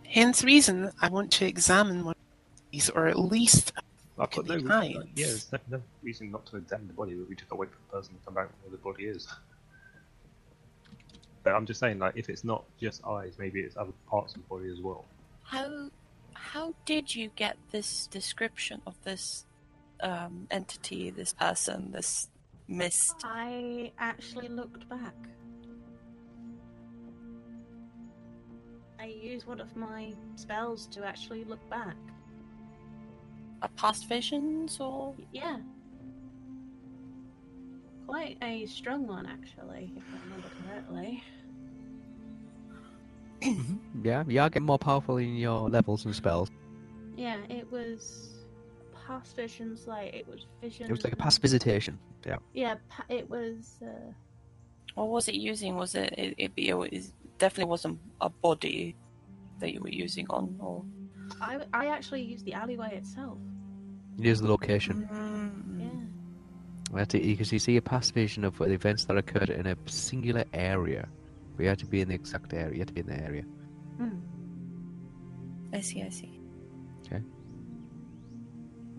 [0.07, 3.73] Hence reason I want to examine one of these, or at least
[4.19, 6.95] I've Could got no be reason, yeah, there's no, no reason not to examine the
[6.95, 9.05] body, but we just gotta wait for the person to come back where the body
[9.05, 9.29] is.
[11.45, 14.43] But I'm just saying, like, if it's not just eyes, maybe it's other parts of
[14.43, 15.05] the body as well.
[15.45, 15.91] How
[16.35, 19.47] how did you get this description of this
[20.01, 22.29] um, entity, this person, this
[22.67, 23.15] mist?
[23.25, 25.15] I actually looked back.
[29.01, 31.97] I used one of my spells to actually look back.
[33.63, 35.59] A past visions or Yeah.
[38.07, 41.23] Quite a strong one, actually, if I remember correctly.
[44.03, 46.51] Yeah, you are getting more powerful in your levels and spells.
[47.17, 48.31] Yeah, it was
[49.07, 51.99] past visions, like it was vision It was like a past visitation.
[52.27, 52.37] Yeah.
[52.53, 53.79] Yeah, pa- it was.
[53.83, 54.13] Uh,
[54.95, 55.77] what was it using?
[55.77, 58.97] Was it it, it, it was- definitely wasn't a body
[59.61, 60.85] that you were using on or
[61.41, 63.39] I I actually used the alleyway itself.
[64.17, 65.09] Use the location.
[65.13, 65.81] Mm.
[65.81, 66.97] Yeah.
[66.97, 69.77] That's it, Because you see a past vision of the events that occurred in a
[69.87, 71.09] singular area.
[71.57, 72.73] We had to be in the exact area.
[72.73, 73.43] You had to be in the area.
[73.99, 74.19] Hmm.
[75.73, 76.41] I see, I see.
[77.07, 77.23] Okay.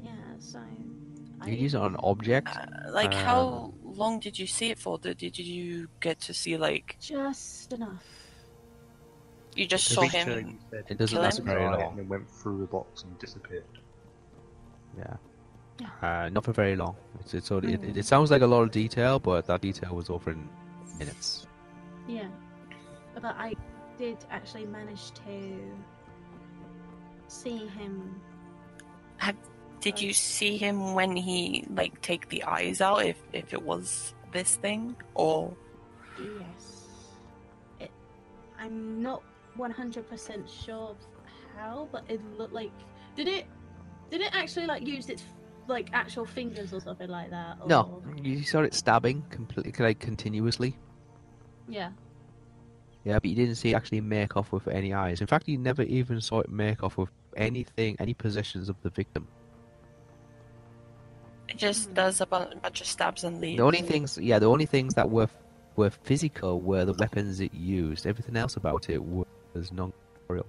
[0.01, 0.11] Yeah.
[0.39, 0.59] So.
[1.45, 2.55] You can use it on objects.
[2.55, 4.97] Uh, like Um, how long did you see it for?
[4.97, 8.03] Did, did you get to see like Just enough.
[9.55, 10.27] You just saw him?
[10.29, 11.45] you said, It doesn't kill last him?
[11.45, 11.81] very eye long.
[11.91, 13.63] And then went through the box and disappeared.
[14.97, 15.15] Yeah.
[15.79, 16.25] Yeah.
[16.25, 16.95] Uh, not for very long.
[17.21, 17.97] It's, it's only, it, Mm.
[17.97, 20.49] it sounds like a lot of detail, but that detail was over in
[20.97, 21.47] minutes.
[22.07, 22.27] Yeah.
[23.15, 23.55] But I
[23.97, 25.71] did actually manage to
[27.27, 28.19] see him.
[29.81, 33.05] Did you see him when he like take the eyes out?
[33.05, 35.53] If if it was this thing or
[36.19, 36.87] Yes.
[37.79, 37.91] It,
[38.59, 39.23] I'm not
[39.59, 40.95] 100% sure
[41.55, 42.71] how, but it looked like.
[43.15, 43.45] Did it?
[44.09, 45.23] Did it actually like use its
[45.67, 47.57] like actual fingers or something like that?
[47.61, 47.67] Or...
[47.67, 50.75] No, you saw it stabbing completely, like continuously.
[51.67, 51.91] Yeah.
[53.03, 55.21] Yeah, but you didn't see it actually make off with any eyes.
[55.21, 58.89] In fact, you never even saw it make off with anything, any possessions of the
[58.89, 59.27] victim.
[61.47, 61.95] it just Hmm.
[61.95, 63.57] does a bunch of stabs and leaves?
[63.57, 65.27] The only things, yeah, the only things that were
[65.75, 68.05] were physical were the weapons it used.
[68.05, 69.01] Everything else about it
[69.53, 70.45] was non-corporeal.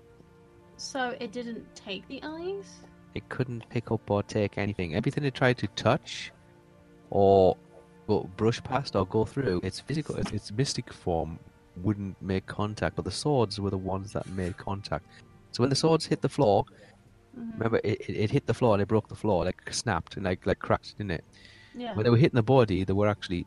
[0.77, 2.81] So it didn't take the eyes.
[3.15, 4.95] It couldn't pick up or take anything.
[4.95, 6.33] Everything it tried to touch,
[7.11, 7.57] or
[8.37, 11.39] brush past or go through, its physical, its, its mystic form
[11.83, 12.97] wouldn't make contact.
[12.97, 15.07] But the swords were the ones that made contact.
[15.53, 16.65] So when the swords hit the floor,
[17.39, 17.53] Mhm.
[17.55, 20.25] remember it, it, it hit the floor and it broke the floor, like snapped and
[20.25, 21.25] like like cracked, didn't it?
[21.75, 21.95] Yeah.
[21.95, 23.47] When they were hitting the body, they were actually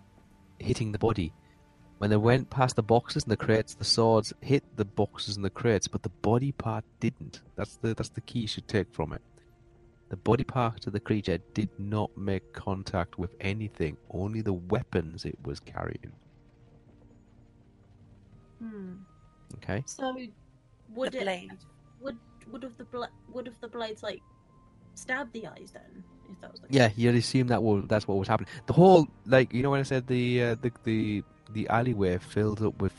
[0.60, 1.34] hitting the body.
[2.04, 5.46] When they went past the boxes and the crates, the swords hit the boxes and
[5.46, 7.40] the crates, but the body part didn't.
[7.56, 9.22] That's the that's the key you should take from it.
[10.10, 15.24] The body part of the creature did not make contact with anything, only the weapons
[15.24, 16.12] it was carrying.
[18.60, 18.96] Hmm.
[19.64, 19.82] Okay?
[19.86, 20.14] So
[20.94, 21.52] would the it blade.
[22.02, 22.18] would
[22.52, 24.20] would have the bla- would have the blades like
[24.96, 26.04] stab the eyes then?
[26.30, 26.98] If that was the Yeah, case?
[26.98, 28.50] you'd assume that will that's what was happening.
[28.66, 31.24] The whole like you know when I said the uh, the the
[31.54, 32.94] the alleyway filled up with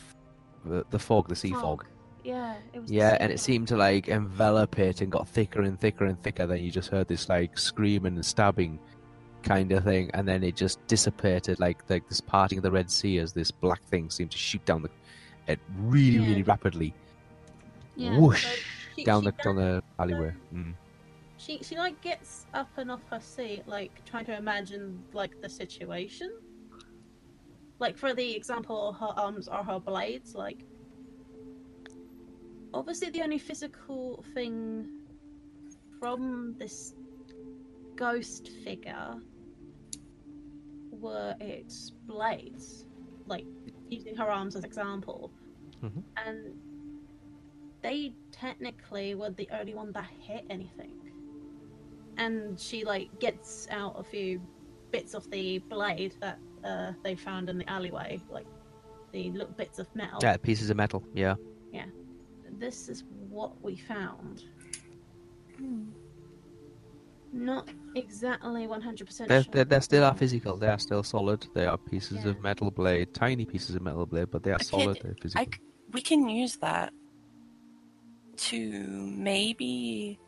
[0.65, 1.85] the, the fog, the sea fog.
[2.23, 2.91] Yeah, it was.
[2.91, 6.47] Yeah, and it seemed to like envelop it and got thicker and thicker and thicker.
[6.47, 8.79] Then you just heard this like screaming and stabbing
[9.43, 12.89] kind of thing, and then it just dissipated like like this parting of the Red
[12.89, 14.89] Sea as this black thing seemed to shoot down the
[15.47, 16.27] it really Yeah.
[16.29, 16.95] really rapidly,
[17.95, 18.47] Yeah, whoosh
[18.95, 20.33] she- down she the down the alleyway.
[20.53, 20.73] Mm.
[21.37, 25.49] She she like gets up and off her seat, like trying to imagine like the
[25.49, 26.31] situation.
[27.79, 30.33] Like for the example, her arms are her blades.
[30.35, 30.65] Like,
[32.73, 34.87] obviously, the only physical thing
[35.99, 36.93] from this
[37.95, 39.15] ghost figure
[40.91, 42.85] were its blades.
[43.27, 43.45] Like
[43.89, 45.31] using her arms as example,
[45.81, 46.03] Mhm.
[46.25, 46.61] and
[47.81, 50.93] they technically were the only one that hit anything.
[52.17, 54.41] And she like gets out a few
[54.91, 58.47] bits of the blade that uh, they found in the alleyway, like
[59.11, 60.19] the little bits of metal.
[60.21, 61.03] Yeah, pieces of metal.
[61.13, 61.35] Yeah,
[61.71, 61.85] Yeah.
[62.59, 64.43] This is what we found.
[67.31, 69.51] Not exactly 100% they sure.
[69.51, 70.55] they they still are physical.
[70.57, 71.45] They are still solid.
[71.53, 72.31] They are pieces Yeah.
[72.31, 74.97] of metal blade, tiny pieces of metal blade, but they are Okay, solid.
[75.01, 75.41] They're physical.
[75.41, 75.61] I c-
[75.91, 76.93] we can use that
[78.37, 78.59] to
[79.29, 80.19] maybe.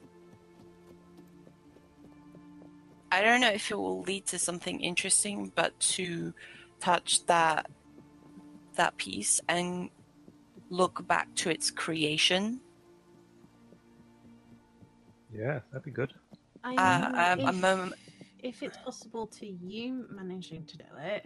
[3.12, 6.34] I don't know if it will lead to something interesting, but to
[6.80, 7.68] touch that
[8.76, 9.90] that piece and
[10.70, 12.60] look back to its creation.
[15.34, 16.14] Yeah, that'd be good.
[16.64, 17.94] I Uh, mean, um, a if, moment.
[18.40, 21.26] if it's possible to you managing to do it,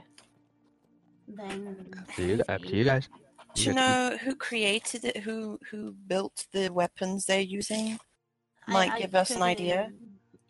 [1.28, 3.10] then Up to you, up to you guys.
[3.54, 5.18] Do You you know who created it?
[5.18, 8.00] Who who built the weapons they're using?
[8.68, 9.92] Might I give us an idea.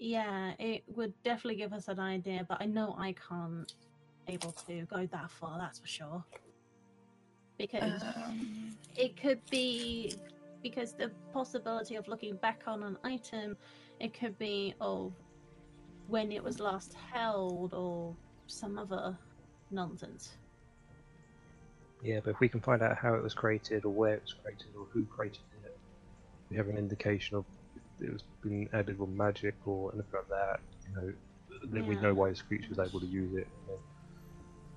[0.02, 3.72] Couldn't- Yeah, it would definitely give us an idea, but I know I can't
[4.28, 5.60] able to go that far.
[5.60, 6.24] That's for sure.
[7.58, 10.16] Because Um, it could be
[10.64, 13.58] because the possibility of looking back on an item,
[13.99, 15.12] it could be of
[16.08, 18.16] when it was last held or
[18.47, 19.18] some other
[19.72, 20.38] nonsense.
[22.04, 24.34] Yeah, but if we can find out how it was created, or where it was
[24.34, 25.78] created, or who created it,
[26.49, 27.61] we have an indication of if
[28.02, 30.60] it was been added with magic or anything like that.
[30.89, 31.14] You know,
[31.72, 33.47] then we know why this creature was able to use it.
[33.70, 33.78] And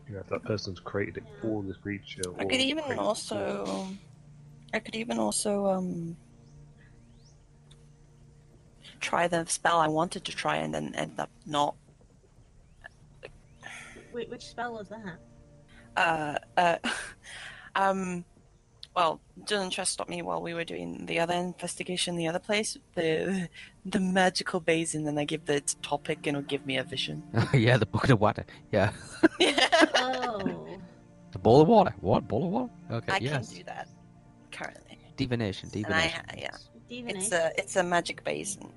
[0.08, 1.40] you know, if that person's created it Yeah.
[1.40, 2.28] for this creature.
[2.38, 3.88] I or could even created also,
[4.72, 6.16] I could even also um
[9.00, 11.74] try the spell I wanted to try and then end up not.
[14.12, 15.18] Wh- Which spell was that?
[15.96, 16.76] Uh, uh,
[17.76, 18.24] um,
[18.96, 22.76] well, Dylan Trask stopped me while we were doing the other investigation, the other place,
[22.94, 23.48] the
[23.84, 27.22] the magical basin, and I give the topic and it'll give me a vision.
[27.52, 28.44] yeah, the bucket of water.
[28.72, 28.92] Yeah,
[29.96, 30.66] Oh,
[31.32, 31.94] the bowl of water.
[32.00, 32.72] What bowl of water?
[32.90, 33.48] Okay, I yes.
[33.48, 33.88] can do that
[34.52, 34.98] currently.
[35.16, 36.24] Divination, And I, divination.
[36.38, 36.56] yeah,
[36.88, 37.18] divination.
[37.20, 38.70] it's a it's a magic basin.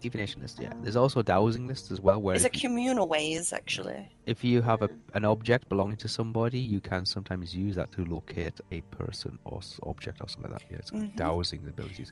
[0.00, 0.60] Divination list.
[0.60, 3.08] Yeah, Um, there's also a dowsing list as well, where It's a if you, communal
[3.08, 4.08] ways actually.
[4.26, 8.04] if you have a, an object belonging to somebody, you can sometimes use that to
[8.04, 10.70] locate a person or object or something like that.
[10.70, 11.16] Yeah, it's got Mhm.
[11.16, 12.10] dowsing abilities.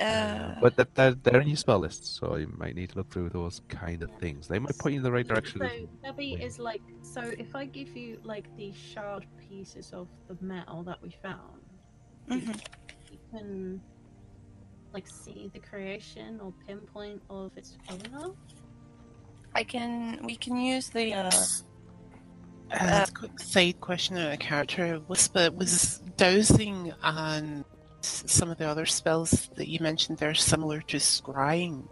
[0.00, 3.10] Uh, but that, they're, they're in your spell list, so you might need to look
[3.10, 4.48] through those kind of things.
[4.48, 5.60] They might point you in the right direction.
[5.60, 6.42] So if- Debbie Wait.
[6.42, 11.00] is like, so if I give you like the shard pieces of the metal that
[11.02, 11.60] we found,
[12.28, 12.58] mhm.
[13.12, 13.80] you can
[14.92, 18.30] like see the creation or pinpoint of its owner.
[19.54, 20.20] I can.
[20.24, 21.14] We can use the.
[21.14, 21.30] Uh,
[22.72, 24.96] Uh, quick side question on a character.
[25.08, 27.64] Whisper was dowsing and
[28.00, 31.82] some of the other spells that you mentioned there similar to scrying.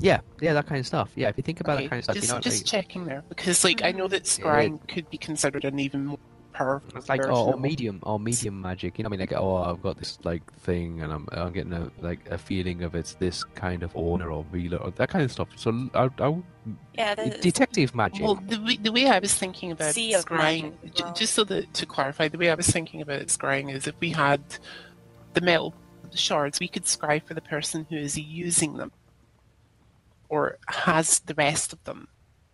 [0.00, 1.12] yeah, yeah, that kind of stuff.
[1.14, 2.66] Yeah, if you think about Okay, that kind of stuff, just you know, just like,
[2.66, 6.18] checking there because like I know that scrying could be considered an even more
[6.56, 6.98] powerful.
[6.98, 8.98] It's like oh, oh or, or medium or medium magic.
[8.98, 9.28] You know what I mean?
[9.30, 12.82] Like oh, I've got this like thing, and I'm I'm getting a like a feeling
[12.82, 15.48] of it's this kind of owner or reeler or that kind of stuff.
[15.56, 16.42] So I, I,
[16.94, 18.22] yeah, the, detective magic.
[18.24, 21.14] Well, the way, the way I was thinking about Sea scrying, magic j- well.
[21.14, 24.10] just so that to clarify, the way I was thinking about scrying is if we
[24.10, 24.42] had
[25.34, 25.74] the metal
[26.14, 28.92] shards, we could scry for the person who is using them
[30.28, 32.08] or has the rest of them.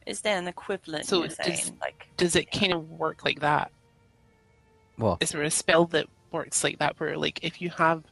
[0.06, 1.06] is there an equivalent?
[1.06, 3.70] So you're it's just- like Does it kind of work like that?
[5.02, 8.04] Well, Is there a spell that works like that where, like, if you have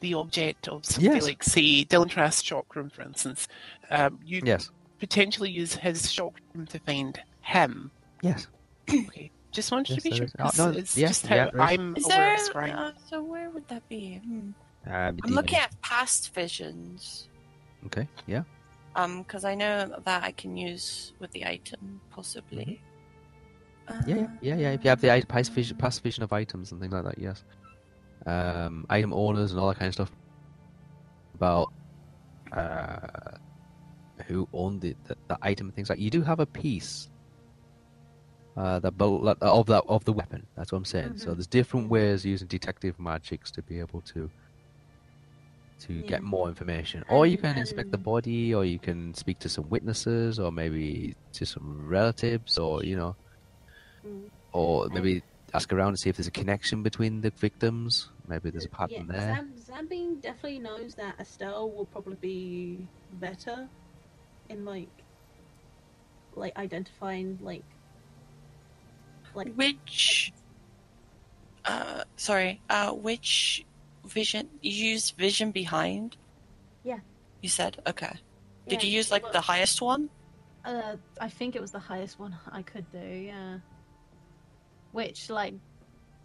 [0.00, 1.22] the object of something Yes.
[1.24, 3.46] like, say, Dylan Trask's chakram, for instance,
[3.90, 7.90] um, you yes, potentially use his chakram to find him.
[8.22, 8.48] yes.
[8.92, 10.26] Okay, just wanted Yes, to be sure.
[10.26, 10.32] is.
[10.40, 11.50] Oh, 'cause no, it's yeah, just how yeah.
[11.58, 12.64] I'm is aware there?
[12.64, 12.78] of.
[12.78, 14.16] Uh, so where would that be?
[14.24, 14.50] Hmm.
[14.86, 17.28] Um, I'm looking at past visions.
[17.86, 18.42] Okay, yeah.
[18.96, 22.64] Um, because I know that I can use with the item possibly.
[22.64, 22.91] Mm-hmm.
[24.06, 24.70] Yeah, yeah, yeah, yeah.
[24.72, 27.44] If you have the past vision, of items and things like that, yes.
[28.26, 30.12] um, item owners and all that kind of stuff
[31.34, 31.72] about
[32.52, 33.36] uh,
[34.26, 35.98] who owned the, the, the item and things like.
[35.98, 37.08] You do have a piece
[38.56, 38.92] uh, the
[39.40, 40.46] of that of the weapon.
[40.56, 41.16] That's what I'm saying.
[41.16, 41.34] So Mhm.
[41.36, 44.30] there's different ways using detective magics to be able to
[45.80, 46.06] to Yeah.
[46.06, 47.02] get more information.
[47.08, 51.16] Or you can inspect the body, or you can speak to some witnesses, or maybe
[51.32, 53.16] to some relatives, or you know,
[54.06, 54.30] Mm.
[54.52, 55.22] or maybe
[55.54, 58.08] ask around and see if there's a connection between the victims.
[58.26, 59.34] Maybe there's a pattern yeah, there.
[59.66, 63.68] Zam- Zambine definitely knows that Estelle will probably be better
[64.48, 64.88] in like
[66.34, 67.64] like identifying like
[69.34, 70.32] like Which,
[71.64, 73.64] uh, sorry, uh, which
[74.06, 74.48] vision?
[74.60, 76.16] You use vision behind?
[76.84, 76.98] Yeah.
[77.40, 78.18] You said okay.
[78.68, 80.10] Did Yeah, you use like well, the highest one?
[80.64, 82.98] Uh, I think it was the highest one I could do.
[82.98, 83.58] Yeah.
[84.92, 85.54] Which like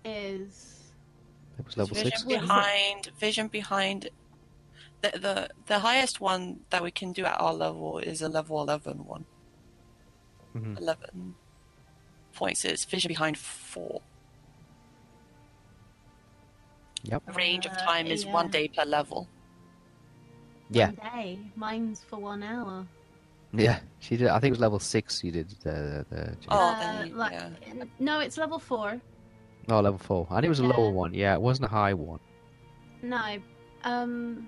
[0.05, 0.91] is
[1.57, 2.25] It was level vision six.
[2.25, 2.41] What is it?
[2.41, 3.07] behind.
[3.19, 4.09] Vision behind.
[5.01, 8.61] The, the the highest one that we can do at our level is a level
[8.61, 9.25] 11 one.
[10.55, 10.79] Mhm.
[10.79, 11.35] 11
[12.33, 14.01] points is vision behind four.
[17.03, 17.35] Yep.
[17.35, 18.51] Range of Uh, time is one yeah.
[18.51, 19.27] day per level.
[20.69, 21.39] Yeah, one day.
[21.55, 22.85] Mine's for one hour.
[23.57, 23.79] Yeah.
[23.99, 24.27] She did.
[24.27, 25.23] I think it was level six.
[25.23, 26.37] You did the the.
[26.49, 27.83] Oh, Uh, then you- like, yeah.
[27.99, 29.01] No, it's level four.
[29.67, 30.27] No, level four.
[30.29, 30.69] And it was a Yeah.
[30.77, 31.13] lower one.
[31.13, 32.19] Yeah, it wasn't a high one.
[33.01, 33.37] No,
[33.83, 34.47] um,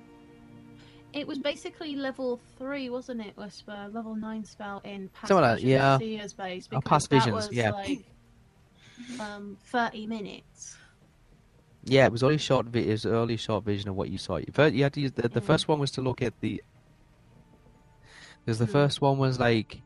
[1.14, 3.36] it was basically level three, wasn't it?
[3.38, 5.98] Whisper level nine spell in past Something like Visions yeah.
[5.98, 7.72] Seer's base Oh, Past Visions, was yeah.
[7.72, 8.06] like
[9.20, 10.78] um thirty minutes.
[11.86, 12.68] Yeah, it was only short.
[12.68, 14.38] Vi- it was only short vision of what you saw.
[14.38, 15.46] You you had to use the, the Mm.
[15.46, 16.62] first one was to look at the.
[18.50, 18.72] Because the Mm.
[18.72, 19.80] first one was like.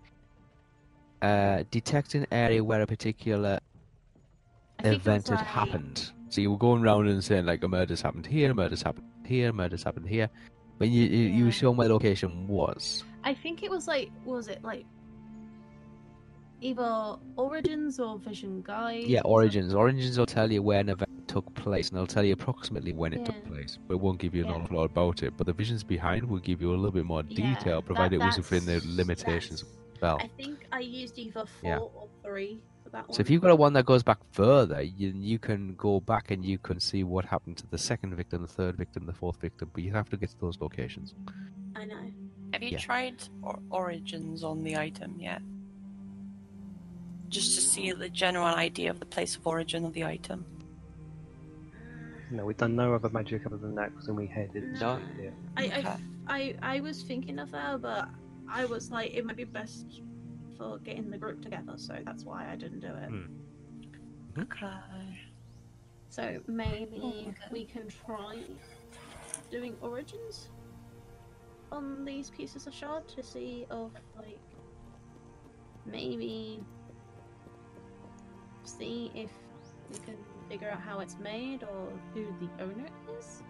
[1.21, 3.59] Uh, detect an area where a particular
[4.83, 6.11] I event had like- happened.
[6.29, 9.07] So you were going around and saying like a murder's happened here, a murder's happened
[9.25, 10.29] here, a murder's happened here,
[10.79, 11.43] but you you, you Yeah.
[11.45, 13.03] were shown where the location was.
[13.25, 14.85] I think it was like was it like
[16.61, 19.03] either Origins or Vision Guide?
[19.05, 19.73] Yeah, or origins.
[19.73, 23.11] Origins will tell you where an event took place, and I'll tell you approximately when
[23.11, 24.57] it took place, but it won't give you an Yeah.
[24.57, 25.35] awful lot about it.
[25.35, 28.21] But the visions behind will give you a little bit more Yeah, detail, that- provided
[28.21, 30.17] it was within the limitations of that's- the spell.
[30.21, 31.79] I think I used either four Yeah.
[31.79, 33.15] or three for that one.
[33.15, 36.29] So if you've got a one that goes back further, you you can go back
[36.29, 39.39] and you can see what happened to the second victim, the third victim, the fourth
[39.41, 41.15] victim, but you have to get to those locations.
[41.75, 42.05] I know.
[42.53, 42.77] Have you Yeah.
[42.77, 45.41] tried or- origins on the item yet?
[47.29, 50.45] Just to see the general idea of the place of origin of the item.
[52.33, 54.79] No, we've done no other magic other than that because then we headed.
[54.81, 54.99] No.
[55.21, 55.29] Yeah.
[55.55, 55.87] I, Okay.
[56.27, 58.09] I, I, I was thinking of that, but
[58.49, 60.01] I was like, it might be best
[60.57, 63.09] for getting the group together, so that's why I didn't do it.
[63.09, 64.41] Hmm.
[64.41, 65.19] Okay.
[66.09, 68.39] So maybe we can try
[69.51, 70.49] doing origins
[71.71, 74.39] on these pieces of shard to see of like
[75.85, 76.63] maybe
[78.63, 79.29] see if
[79.91, 80.17] we can
[80.49, 82.87] figure out how it's made or who the owner
[83.17, 83.43] is.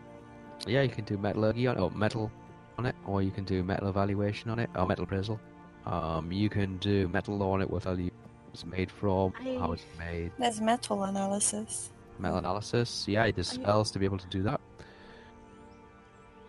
[0.68, 2.32] Yeah, you can do metallurgy on it or metal
[2.78, 5.40] on it, or you can do metal evaluation on it, or metal appraisal.
[5.86, 8.10] Um, you can do metal on it, what value
[8.54, 11.92] it's made from, how it's made, There's metal analysis.
[12.20, 13.06] metal analysis.
[13.08, 14.62] Yeah, there's I- spells to be able to do that.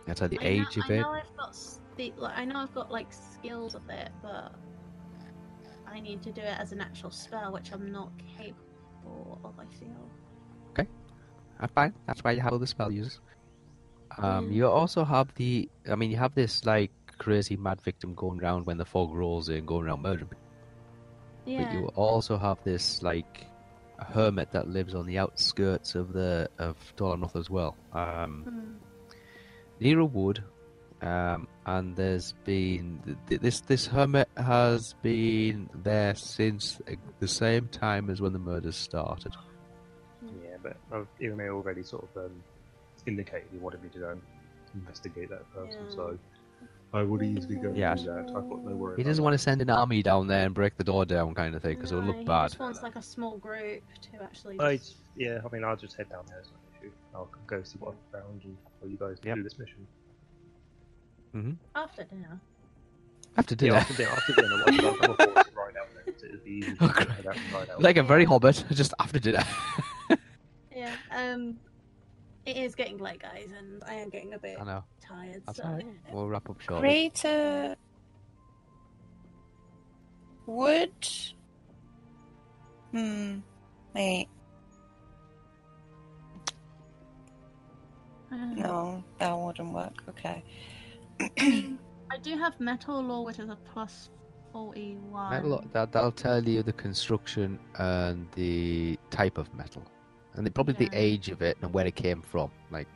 [0.07, 1.01] That's how the I know, age of I it.
[1.01, 1.57] know I've got
[1.97, 4.53] the, like, I know I've got like skills of it, but
[5.87, 9.53] I need to do it as an actual spell, which I'm not capable of.
[9.59, 10.09] I feel.
[11.59, 11.93] That's fine.
[12.07, 13.19] That's why you have all the spell users.
[14.17, 14.53] Um, Mm.
[14.53, 15.69] you also have the.
[15.89, 19.49] I mean, you have this like crazy mad victim going around when the fog rolls
[19.49, 20.29] in, going around murdering.
[21.45, 21.63] Yeah.
[21.63, 23.47] But you also have this like
[23.99, 27.75] hermit that lives on the outskirts of the of Dol Amroth as well.
[27.93, 28.73] Um, Hmm.
[29.79, 30.43] near a wood,
[31.01, 36.79] um, and there's been th- th- this this hermit has been there since
[37.19, 39.33] the same time as when the murders started.
[40.65, 42.31] Yeah, but uh, Irame already sort of um,
[43.05, 44.21] indicated he wanted me to go and
[44.73, 45.95] investigate that person, Yeah.
[45.95, 46.17] so
[46.93, 47.91] I would easily go Yeah.
[47.91, 48.19] and do that.
[48.29, 48.97] I've got no worry.
[48.97, 49.23] He doesn't that.
[49.23, 51.75] want to send an army down there and break the door down, kind of thing,
[51.75, 52.47] because it'll No, look he bad.
[52.49, 53.81] just wants like a small group
[54.11, 54.59] to actually.
[54.59, 56.39] I, just- yeah, I mean, I'll just head down there.
[56.39, 56.91] It's not an issue.
[57.13, 59.35] I'll go see what I've found and for you guys to Yep.
[59.37, 59.87] do this mission.
[61.75, 62.39] After dinner.
[63.37, 65.87] After Yeah, dinner, after dinner, after dinner, once I'm I'm a force to ride out
[66.05, 67.09] there, it'll be easy Oh, to great.
[67.09, 67.81] head out and ride out.
[67.81, 69.43] like a very hobbit, just after dinner.
[70.85, 71.33] Yeah.
[71.33, 71.57] Um.
[72.45, 74.83] It is getting late, guys, and I am getting a bit I know.
[75.01, 75.41] tired.
[75.47, 75.63] That's so.
[75.63, 75.85] alright.
[76.11, 76.81] We'll wrap up shortly.
[76.87, 77.25] Great.
[77.25, 77.73] Uh,
[80.45, 80.91] would.
[82.91, 83.39] Hmm.
[83.95, 84.27] Wait.
[88.31, 90.03] No, that wouldn't work.
[90.09, 90.43] Okay.
[91.19, 94.09] I do have metal lore, which is a plus
[94.51, 95.31] forty-one.
[95.31, 99.83] Metal, that, that'll tell you the construction and the type of metal.
[100.37, 102.51] And probably the age of it and where it came from.
[102.71, 102.87] Like,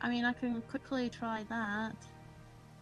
[0.00, 1.96] I mean, I can quickly try that.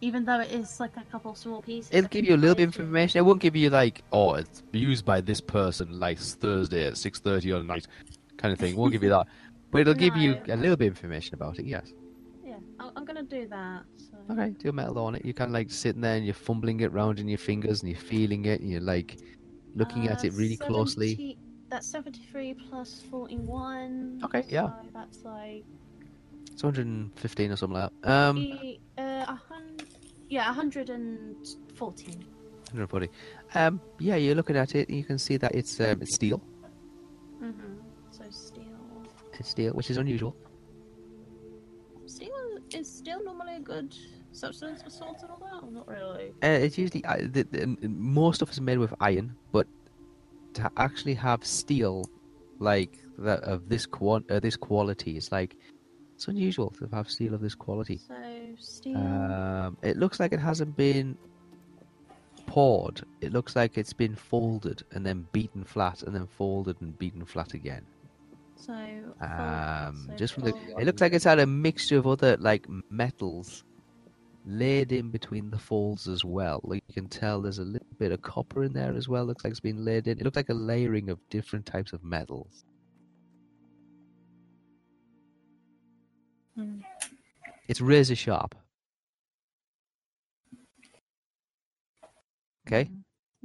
[0.01, 1.89] Even though it is like a couple small pieces.
[1.91, 3.17] It'll give you a little bit of information.
[3.19, 7.19] It won't give you like, oh, it's used by this person like Thursday at six
[7.19, 7.87] thirty on night,
[8.37, 8.73] kind of thing.
[8.73, 9.25] It won't give you that,
[9.71, 11.65] but it'll give you a little bit of information about it.
[11.65, 11.93] Yes.
[12.45, 13.83] Yeah, I'm gonna do that.
[13.97, 14.17] So.
[14.33, 15.23] Okay, do a metal on it.
[15.23, 17.89] You're kind of like sitting there and you're fumbling it around in your fingers and
[17.89, 19.17] you're feeling it and you're like
[19.75, 21.37] looking at Uh, it really closely.
[21.69, 24.21] 70 That's 73 plus 41.
[24.25, 24.69] Okay, yeah.
[24.93, 25.63] That's like.
[26.51, 28.11] It's 115 or something like that.
[28.11, 28.47] Um,
[28.97, 29.77] uh, a hun-
[30.29, 32.13] yeah, 114.
[32.15, 33.09] 140.
[33.55, 34.89] Um, yeah, you're looking at it.
[34.89, 36.41] You can see that it's um, it's steel.
[37.41, 37.75] Mm-hmm.
[38.11, 38.63] So steel.
[39.37, 40.35] It's steel, which is unusual.
[42.05, 43.93] Steel is steel normally a good
[44.31, 45.63] substance for swords and all that?
[45.63, 46.29] Or not really?
[46.43, 49.67] Uh, it's usually uh, the, the, most stuff is made with iron, but
[50.55, 52.09] to actually have steel
[52.59, 55.55] like that of this quant uh, this quality is like
[56.15, 57.97] it's unusual to have steel of this quality.
[57.97, 58.15] So
[58.57, 58.97] steel.
[58.97, 61.17] Um, it looks like it hasn't been
[62.47, 63.01] poured.
[63.21, 67.25] It looks like it's been folded and then beaten flat and then folded and beaten
[67.25, 67.85] flat again.
[68.55, 68.73] so.
[69.21, 72.65] Um, so just from the, it looks like it's had a mixture of other like
[72.89, 73.63] metals
[74.45, 76.61] laid in between the folds as well.
[76.63, 79.25] Like you can tell, there's a little bit of copper in there as well.
[79.25, 80.19] Looks like it's been laid in.
[80.19, 82.63] It looks like a layering of different types of metals.
[86.55, 86.79] Hmm.
[87.67, 88.55] It's razor sharp.
[92.67, 92.89] Okay,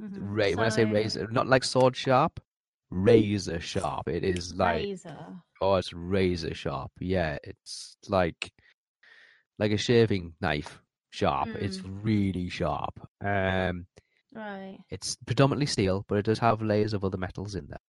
[0.01, 0.33] Mm-hmm.
[0.33, 2.39] Ra- when I say razor, not like sword sharp,
[2.89, 4.07] razor sharp.
[4.07, 5.17] It is like razor.
[5.61, 6.91] Oh, it's razor sharp.
[6.99, 8.51] Yeah, it's like
[9.59, 10.81] like a shaving knife
[11.11, 11.49] sharp.
[11.49, 12.99] It's really sharp.
[13.23, 13.85] Um,
[14.33, 14.79] Right.
[14.89, 17.79] it's predominantly steel, but it does have layers of other metals in there.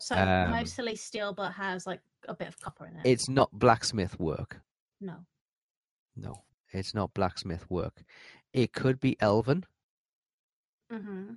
[0.00, 3.06] So Um, mostly steel, but has like a bit of copper in it.
[3.06, 4.60] It's not blacksmith work.
[5.00, 5.24] no.
[6.16, 8.02] No, it's not blacksmith work.
[8.52, 9.64] It could be elven.
[10.92, 11.34] Mm-hmm.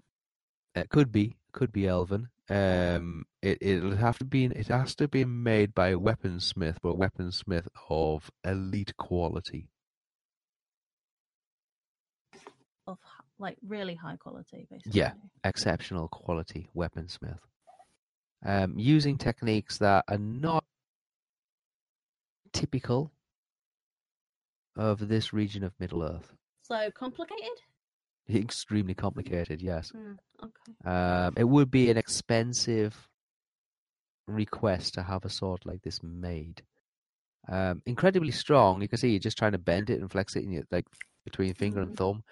[0.75, 2.29] It could be, could be elven.
[2.49, 4.45] Um, it it'll have to be.
[4.45, 9.69] It has to be made by a weaponsmith, but a weaponsmith of elite quality.
[12.85, 12.97] Of
[13.39, 14.99] like really high quality, basically.
[14.99, 15.13] Yeah.
[15.45, 17.39] exceptional quality weaponsmith.
[18.45, 20.63] Um, using techniques that are not
[22.51, 23.11] typical
[24.75, 26.33] of this region of Middle Earth.
[26.61, 27.57] So complicated.
[28.29, 29.91] Extremely complicated, yes.
[29.95, 30.89] Mm, okay.
[30.89, 33.07] Um, it would be an expensive
[34.27, 36.63] request to have a sword like this made.
[37.49, 38.81] Um, incredibly strong.
[38.81, 40.85] You can see you're just trying to bend it and flex it in your like
[41.25, 41.97] between finger and Mhm.
[41.97, 42.23] thumb.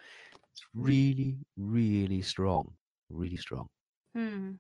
[0.54, 2.72] It's really, really strong.
[3.10, 3.68] Really strong.
[4.16, 4.52] Hmm.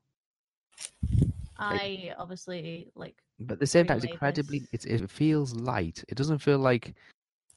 [1.57, 3.15] I obviously like.
[3.39, 4.63] But at the same time, it's incredibly.
[4.71, 6.03] It's, it feels light.
[6.09, 6.93] It doesn't feel like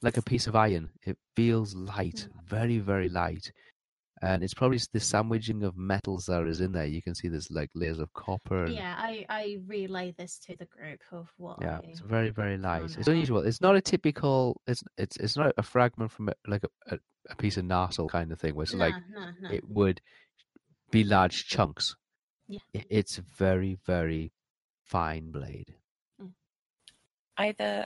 [0.01, 0.89] like a piece of iron.
[1.03, 2.43] It feels light, Mm.
[2.47, 3.51] very very light,
[4.25, 6.85] and it's probably the sandwiching of metals that is in there.
[6.85, 8.65] You can see there's like layers of copper.
[8.65, 11.59] And, Yeah, I I relay this to the group of what.
[11.61, 12.83] yeah, I, it's very very light.
[12.97, 13.39] It's unusual.
[13.39, 14.61] It's not a typical.
[14.67, 16.99] It's it's it's not a fragment from a, like a, a,
[17.29, 19.49] a piece of narsil kind of thing, where it's Nah, like nah, nah.
[19.51, 20.01] it would
[20.91, 21.95] be large chunks.
[22.47, 22.59] Yeah.
[22.75, 24.31] I- It's very very
[24.83, 25.75] fine blade.
[26.21, 26.31] Mm.
[27.37, 27.85] Either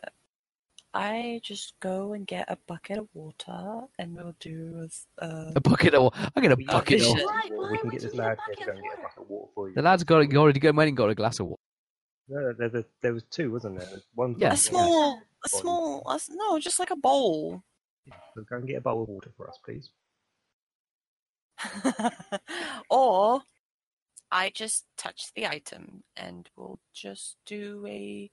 [0.94, 4.88] I just go and get a bucket of water and we'll do
[5.22, 6.14] uh, A bucket of.
[6.36, 7.20] I get a We- bucket vision.
[7.20, 7.26] of.
[7.26, 8.76] Why- we why can would get this you lad get a here to go bucket
[8.76, 9.76] and get a of bucket of water for you.
[9.76, 11.62] The lad's got he already got, went and got a glass of water.
[12.28, 13.88] No, there, there, there was two, wasn't there?
[14.16, 14.48] One Yeah.
[14.48, 14.56] a Yeah.
[14.56, 17.62] small, a small, a s no, just like a bowl.
[18.34, 19.90] So go and get a bowl of water for us, please.
[22.90, 23.42] or
[24.32, 28.30] I just touch the item and we'll just do a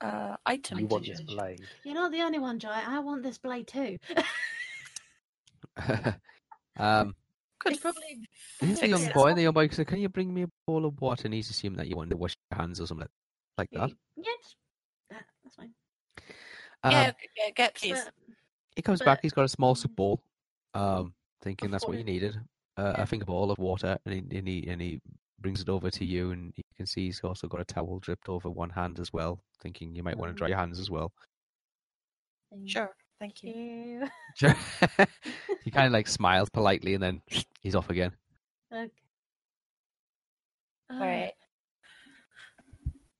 [0.00, 0.78] uh, item.
[0.80, 1.36] You want this division.
[1.36, 1.60] blade.
[1.84, 2.82] You're not the only one, Jai.
[2.86, 3.98] I want this blade too.
[6.78, 7.14] um,
[7.60, 8.20] Could It's probably
[8.60, 9.14] the fix young it.
[9.14, 11.50] boy, the young boy said, "Can you bring me a bowl of water?" And he's
[11.50, 13.08] assuming that you want to wash your hands or something
[13.58, 13.90] like that.
[14.16, 14.54] Yes,
[15.10, 15.72] that, that's fine.
[16.82, 17.94] Um, yeah, yeah, get please.
[18.04, 18.12] But,
[18.76, 19.20] he comes but- back.
[19.22, 20.20] He's got a small soup bowl,
[20.74, 22.36] um, thinking that's what you needed.
[22.76, 23.02] Uh, Yeah.
[23.02, 25.00] I think a bowl of water, and he, and he and he
[25.46, 28.28] brings it over to you, and you can see he's also got a towel dripped
[28.28, 30.38] over one hand as well, thinking you might want to mm-hmm.
[30.38, 31.12] dry your hands as well.
[32.64, 32.90] Sure,
[33.20, 34.08] thank you.
[34.40, 34.48] you.
[35.62, 37.22] he kind of like smiles politely, and then
[37.62, 38.10] he's off again.
[38.74, 38.90] Okay.
[40.90, 41.32] All right.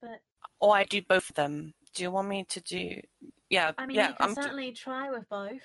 [0.03, 0.19] But
[0.61, 3.01] Or I do both of them Do you want me to do?
[3.51, 4.09] Yeah, I mean, yeah.
[4.09, 5.63] you can I'm certainly try with both.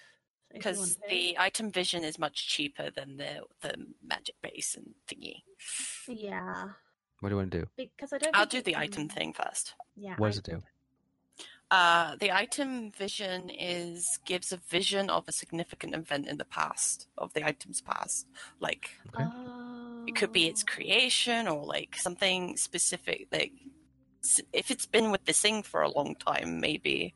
[0.53, 3.73] If you because the item vision is much cheaper than the the
[4.05, 5.43] magic base and thingy.
[6.07, 6.69] Yeah,
[7.19, 7.65] What do you want to do?
[7.77, 8.35] because I don't.
[8.35, 9.73] I'll do the can- item thing first.
[9.95, 10.15] Yeah.
[10.17, 10.61] What does it do?
[11.69, 17.07] Uh, the item vision is gives a vision of a significant event in the past
[17.17, 18.27] of the item's past.
[18.59, 19.23] Like Okay.
[19.25, 20.03] Oh.
[20.05, 23.27] it could be its creation or like something specific.
[23.31, 23.53] Like
[24.51, 27.13] if it's been with this thing for a long time, maybe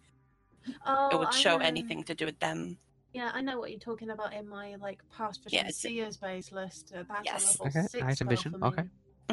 [0.85, 2.77] Oh, it would I show anything to do with them.
[3.15, 6.17] Yeah, I know what you're talking about in my like past Yeah, vision it's- seers
[6.17, 6.91] base list.
[6.93, 7.41] Uh, that's Yes.
[7.59, 8.67] a level Okay, six item spell vision, for me.
[8.67, 8.83] okay.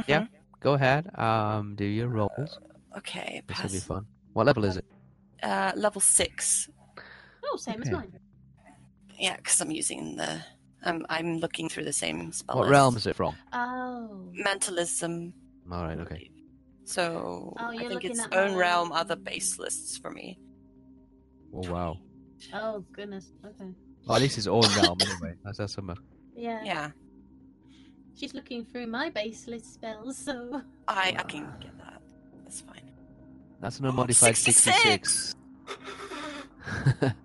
[0.06, 0.26] Yeah.
[0.60, 1.02] Go ahead.
[1.18, 2.30] Um, do your rolls.
[2.38, 2.98] Mm-hmm.
[2.98, 3.42] Okay.
[3.48, 4.06] This will be fun.
[4.34, 4.84] What level is it?
[5.42, 6.68] Uh, level six.
[7.44, 8.12] Oh, same as mine.
[9.18, 10.40] Yeah, because I'm using the.
[10.84, 12.56] Um, I'm looking through the same spell.
[12.56, 12.70] What list.
[12.72, 13.34] realm is it from?
[13.52, 14.28] Oh.
[14.32, 15.32] Mentalism.
[15.72, 15.98] All right.
[15.98, 16.30] Okay.
[16.84, 20.38] So Oh, I think it's own my- realm, other base lists for me.
[21.52, 21.98] Oh wow.
[22.52, 23.32] Oh goodness.
[23.44, 23.70] Okay.
[24.08, 25.34] Oh, this is all realm anyway.
[25.44, 25.96] That's that's something.
[26.34, 26.62] Yeah.
[26.64, 26.90] Yeah,
[28.14, 30.62] She's looking through my base list spells, so.
[30.88, 32.00] I I can get that.
[32.42, 32.90] That's fine.
[33.60, 35.34] That's an unmodified 66!
[36.76, 37.12] 66.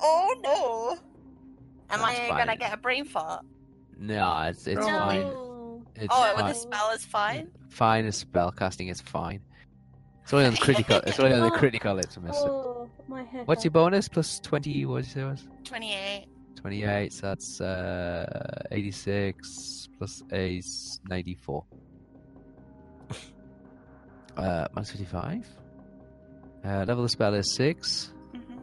[0.00, 0.98] Oh no!
[1.90, 3.44] Am That's I gonna get a brain fart?
[3.98, 4.86] no, it's it's No.
[4.86, 5.22] fine.
[5.22, 6.36] Oh, it's oh, fine.
[6.36, 7.50] with the spell is fine.
[7.68, 9.40] Fine as spell casting is fine.
[10.28, 11.00] It's only on the critical.
[11.06, 11.98] It's only on the critical.
[11.98, 12.36] It's a miss.
[12.36, 13.46] Oh, my head.
[13.46, 14.08] What's your bonus?
[14.08, 14.84] Plus twenty.
[14.84, 15.48] What did you say it was?
[15.64, 16.26] Twenty-eight.
[16.54, 17.14] Twenty-eight.
[17.14, 20.66] So that's uh, eighty-six plus eight,
[21.08, 21.64] ninety-four.
[24.36, 25.48] uh, minus fifty-five.
[26.62, 28.12] Uh, level of spell is six.
[28.34, 28.58] Mm-hmm.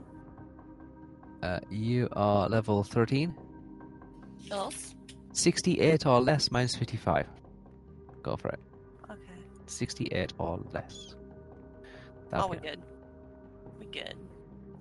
[1.41, 3.33] Uh, you are level thirteen.
[4.37, 4.93] Yes.
[5.33, 7.25] 68 or less minus 55.
[8.21, 8.59] Go for it.
[9.09, 9.19] Okay.
[9.65, 11.15] 68 or less.
[12.33, 12.81] Oh, we're good.
[13.79, 14.15] We're good.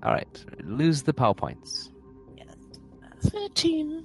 [0.04, 0.44] Alright.
[0.64, 1.90] Lose the power points.
[2.36, 2.54] Yes.
[3.20, 4.04] Thirteen.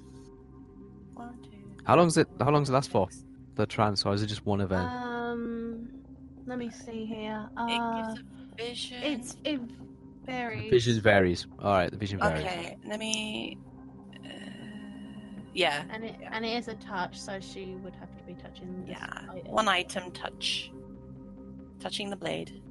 [1.13, 1.49] One, two.
[1.85, 3.07] How long does it how long does it last for?
[3.55, 4.87] The trance, or is it just one event?
[4.89, 5.89] Um,
[6.45, 7.49] let me see here.
[7.57, 9.03] It Uh, gives a vision.
[9.03, 9.75] it's it the
[10.25, 10.69] varies.
[10.69, 11.47] vision varies.
[11.59, 12.45] Alright, the vision varies.
[12.45, 13.57] Okay, let me.
[14.23, 14.29] Uh,
[15.53, 18.85] yeah, And it and it is a touch, so she would have to be touching.
[18.85, 19.21] This yeah.
[19.29, 19.51] item.
[19.51, 20.71] One item touch.
[21.79, 22.61] Touching the blade.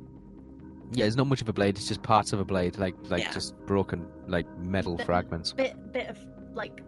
[0.93, 3.23] Yeah, it's not much of a blade, it's just parts of a blade, like like
[3.25, 3.33] Yeah.
[3.33, 5.53] just broken like metal Bit- fragments.
[5.53, 6.19] bit bit of
[6.55, 6.81] like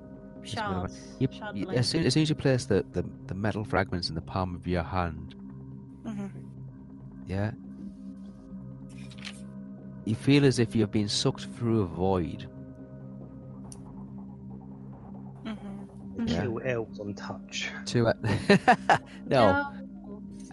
[0.42, 1.16] Just a bit of a- shards.
[1.18, 4.08] You, shard you- as, soon, as soon as you place the, the, the metal fragments
[4.08, 5.34] in the palm of your hand,
[6.06, 6.26] Mm-hmm.
[7.26, 7.50] yeah,
[10.06, 12.48] you feel as if you've been sucked through a void.
[15.44, 16.26] Mm-hmm.
[16.26, 16.40] Yeah.
[16.42, 17.70] Kill elves on touch.
[17.86, 18.12] To uh,
[19.26, 19.70] no,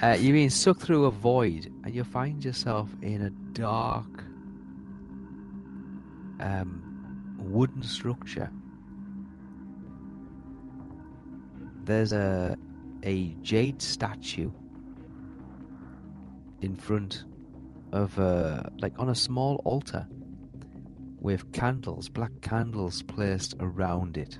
[0.01, 4.23] uh, you're being sucked through a void, and you find yourself in a dark,
[6.39, 8.51] um, wooden structure.
[11.83, 12.57] There's a
[13.03, 14.51] a jade statue
[16.61, 17.23] in front
[17.91, 20.07] of a like on a small altar
[21.19, 24.39] with candles, black candles placed around it.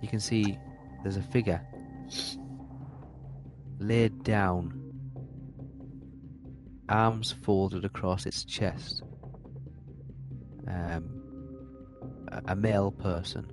[0.00, 0.58] You can see
[1.02, 1.60] there's a figure
[3.78, 4.72] laid down,
[6.88, 9.02] arms folded across its chest.
[10.66, 11.08] Um,
[12.46, 13.46] a, male person.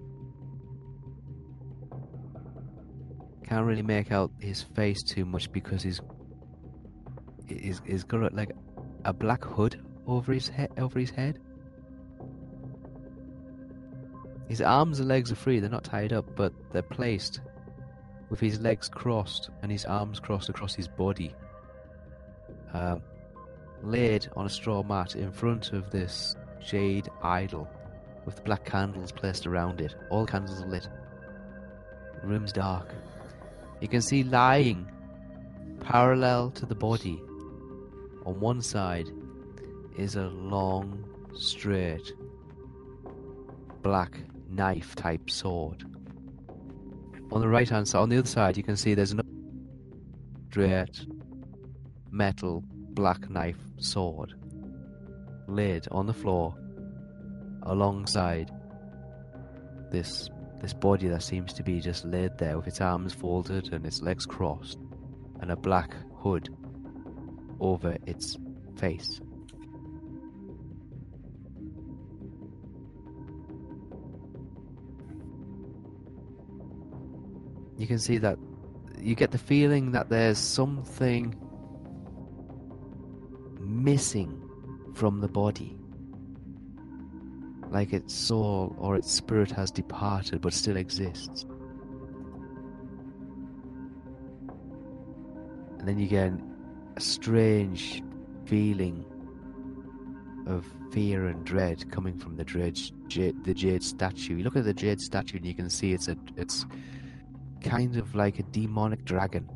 [3.46, 6.02] Can't really make out his face too much because he's
[7.48, 8.52] he's, he's got like
[9.06, 10.72] a black hood over his head.
[10.78, 11.40] Over his head.
[14.48, 17.42] His arms and legs are free, they're not tied up, but they're placed
[18.30, 21.34] with his legs crossed and his arms crossed across his body.
[22.74, 23.02] Um,
[23.84, 27.68] laid on a straw mat in front of this jade idol
[28.26, 29.96] with black candles placed around it.
[30.10, 30.88] All candles are lit.
[32.22, 32.94] The room's dark.
[33.82, 34.90] You can see lying
[35.82, 37.22] parallel to the body
[38.26, 39.10] on one side
[39.98, 41.06] is a long,
[41.36, 42.14] straight,
[43.84, 44.18] black
[44.56, 45.84] knife type sword.
[47.32, 49.28] On the right hand side, on the other side, you can see there's another
[50.50, 51.06] straight
[52.12, 54.34] metal black knife sword
[55.48, 56.56] laid on the floor
[57.64, 58.50] alongside
[59.92, 60.30] this
[60.62, 64.02] this body that seems to be just laid there with its arms folded and its
[64.02, 64.80] legs crossed
[65.42, 66.50] and a black hood
[67.60, 68.38] over its
[68.78, 69.20] face.
[77.78, 78.38] You can see that
[79.00, 81.36] you get the feeling that there's something
[83.60, 84.42] missing
[84.94, 85.78] from the body.
[87.70, 91.46] Like its soul or its spirit has departed but still exists.
[95.80, 96.32] And then you get
[96.96, 98.02] a strange
[98.46, 99.06] feeling
[100.48, 104.38] of fear and dread coming from the jade, jade, the jade statue.
[104.38, 106.66] You look at the jade statue and you can see it's a it's
[107.66, 109.50] kind of like a demonic dragon.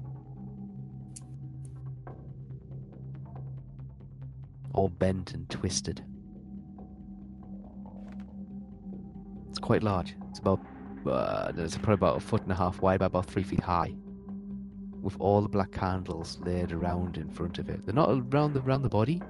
[4.73, 6.03] All bent and twisted.
[9.49, 10.15] It's quite large.
[10.29, 10.59] It's about
[11.05, 13.93] uh, it's probably about a foot and a half wide by about three feet high.
[15.01, 17.85] With all the black candles laid around in front of it.
[17.85, 19.21] They're not around the around the body.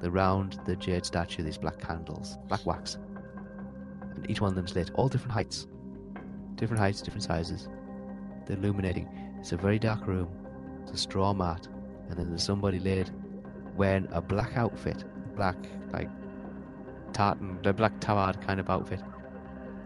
[0.00, 1.42] They're around the jade statue.
[1.42, 2.98] These black candles, black wax,
[4.14, 5.66] and each one of them's lit, all different heights,
[6.56, 7.68] different heights, different sizes.
[8.48, 9.08] They're illuminating.
[9.38, 10.28] It's a very dark room.
[10.82, 11.68] It's a straw mat,
[12.08, 13.10] and then there's somebody laid
[13.76, 15.04] wearing a black outfit,
[15.36, 15.56] black
[15.92, 16.08] like
[17.12, 19.02] tartan, the black tabard kind of outfit.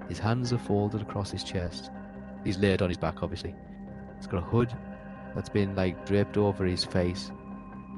[0.08, 1.90] His hands are folded across his chest.
[2.44, 3.54] He's laid on his back, obviously.
[4.16, 4.72] He's got a hood
[5.34, 7.32] that's been like draped over his face,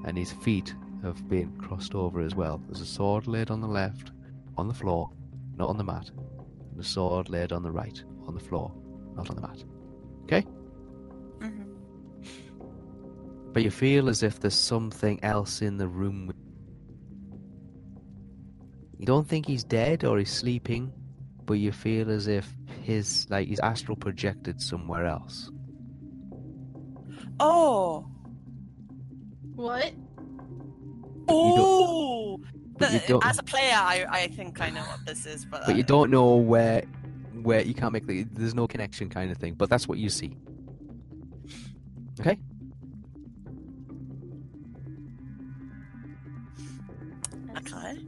[0.07, 2.61] and his feet have been crossed over as well.
[2.66, 4.12] There's a sword laid on the left,
[4.57, 5.11] on the floor,
[5.57, 6.11] not on the mat,
[6.70, 8.73] and a sword laid on the right, on the floor,
[9.15, 9.62] not on the mat.
[10.24, 10.47] Okay?
[11.40, 11.66] Mhm.
[13.52, 16.32] But you feel as if there's something else in the room.
[18.98, 20.93] You don't think he's dead or he's sleeping,
[21.47, 22.52] but you feel as if
[22.82, 25.51] his like he's astral projected somewhere else.
[27.40, 28.06] Oh,
[29.56, 29.93] What?
[31.28, 32.40] oh!
[32.78, 35.82] The- as a player, I, I think I know what this is, but, But you
[35.82, 36.82] uh, don't know where
[37.43, 39.55] where you can't make the there's no connection kind of thing.
[39.55, 40.36] But that's what you see.
[42.20, 42.39] Okay?
[47.57, 47.99] Okay.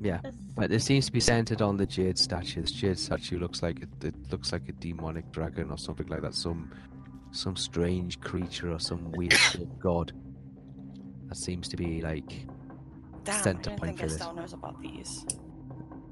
[0.00, 0.20] Yeah.
[0.56, 2.62] But it seems to be centered on the jade statue.
[2.62, 6.22] This jade statue looks like it, it looks like a demonic dragon or something like
[6.22, 6.34] that.
[6.34, 6.72] Some
[7.30, 9.38] some strange creature or some weird
[9.78, 10.12] god.
[11.28, 12.46] That seems to be like
[13.24, 14.20] Damn, Center point for this.
[14.34, 15.26] Knows about these.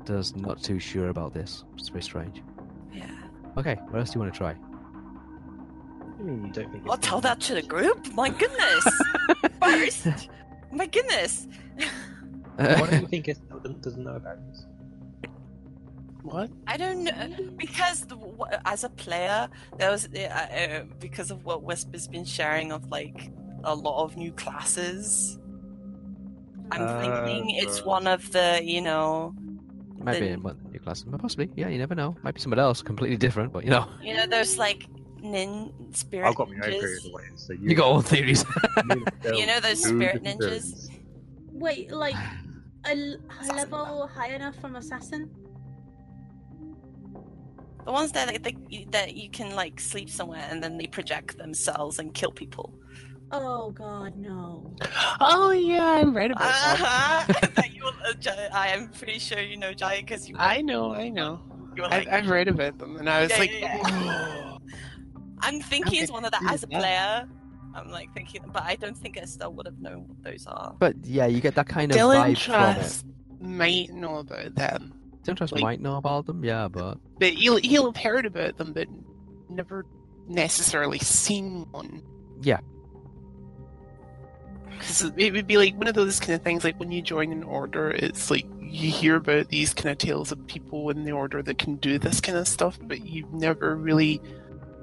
[0.05, 1.65] does not too sure about this.
[1.79, 2.43] It's very strange.
[2.93, 3.11] Yeah.
[3.57, 4.55] Okay, what else do you want to try?
[6.19, 8.13] I mean, you don't think I'll it's tell that to the group.
[8.15, 8.85] My goodness.
[9.63, 10.29] First.
[10.73, 11.47] My goodness.
[12.57, 13.39] Why don't you think it
[13.83, 14.65] doesn't know about this?
[16.23, 16.51] What?
[16.67, 18.19] I don't know because the,
[18.65, 19.49] as a player,
[19.79, 23.31] there was uh, uh, because of what Wisp has been sharing of like
[23.63, 25.39] a lot of new classes.
[26.73, 27.87] I'm Uh, thinking it's right.
[27.87, 29.35] one of the you know
[30.03, 31.49] Maybe be Then- in one of your classes, but possibly.
[31.57, 32.17] Yeah, you never know.
[32.23, 33.53] Might be someone else, completely different.
[33.53, 34.87] But you know, you know there's like
[35.31, 36.81] nin spirit I've got my own ninjas.
[36.81, 37.23] theory of the way.
[37.37, 38.45] So you, you got all theories.
[39.25, 40.89] You know those spirit ninjas?
[41.53, 42.15] Wait, like
[42.87, 45.31] a, l- a level high enough from assassin?
[47.85, 51.39] The ones that like, they, that you can like sleep somewhere and then they project
[51.39, 52.75] themselves and kill people.
[53.33, 54.77] Oh god, no.
[55.21, 56.81] Oh yeah, I'm right about that.
[56.81, 57.51] Uh-huh.
[57.57, 60.37] That you will, uh, Jai- I am pretty sure you know Jai because you.
[60.39, 61.41] I know, I know.
[61.77, 64.57] you were I, like, I've read about them, and I was Yeah, like, yeah.
[65.47, 67.29] I'm thinking it's one of the Okay, as a player.
[67.75, 70.75] I'm like thinking, but I don't think Estelle would have known what those are.
[70.79, 72.75] but yeah, you get that kind of Dylan vibe from it.
[72.75, 73.05] Trask
[73.41, 74.95] might know about them,
[75.25, 78.57] Dylan Trask like- might know about them, yeah, but but he'll he'll have heard about
[78.57, 78.89] them, but
[79.51, 79.85] never
[80.27, 82.03] necessarily seen one.
[82.43, 82.61] Yeah.
[84.71, 87.33] Because it would be like one of those kind of things, like when you join
[87.33, 91.13] an order, it's like you hear about these kind of tales of people in the
[91.13, 94.21] order that can do this kind of stuff, but you've never really,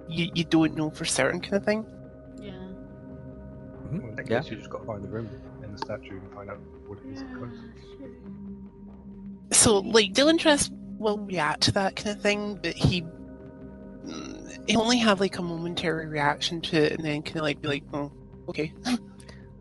[0.07, 1.85] you, you don't know for certain kind of thing.
[2.39, 2.51] Yeah.
[3.91, 4.41] Well, in that yeah.
[4.43, 5.29] you just got to find the room
[5.63, 7.21] and the statue and find out what it is.
[7.21, 7.55] Yeah, close.
[9.51, 14.75] So, like, Dylan Trask will react to that kind of thing, but he mm, he
[14.75, 17.83] only have like a momentary reaction to it, and then kind of like be like,
[17.93, 18.11] "Oh,
[18.49, 18.73] okay."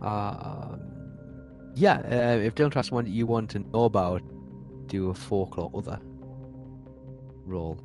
[0.00, 0.76] Uh,
[1.74, 4.22] yeah, uh, if Dylan Trask one you want to know about,
[4.86, 6.00] do a folklore other
[7.44, 7.78] roll.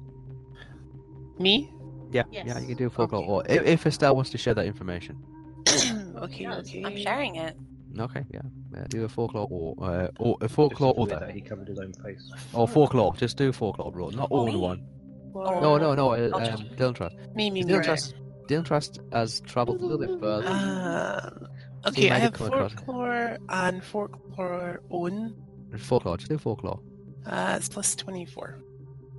[1.40, 1.72] Me?
[2.12, 3.58] Yeah, yeah, you can do a folklore Okay.
[3.60, 5.18] or if, if Estelle wants to share that information.
[6.18, 6.84] okay, Yeah, okay.
[6.86, 7.56] I'm sharing it.
[8.00, 8.42] Okay, yeah,
[8.76, 11.80] yeah do a folklore or uh, or a folklore Just other that he covered his
[11.80, 12.32] own face.
[12.54, 13.14] or folklore.
[13.16, 14.86] Just do four folklore roll, not all in one.
[15.34, 16.12] Or- No, no, no.
[16.14, 17.16] Uh, I'll um, Dylan Trask.
[17.36, 17.72] Me, me, me.
[17.72, 18.14] Dylan Trask.
[18.48, 20.48] Dylan Trask has travelled a little bit further.
[20.48, 21.30] Uh,
[21.90, 22.78] okay, might I have have come across it.
[22.78, 25.36] folklore and folklore own.
[25.78, 26.18] Folklore.
[26.18, 26.80] Just do folklore.
[27.26, 28.60] Uh, it's plus twenty four.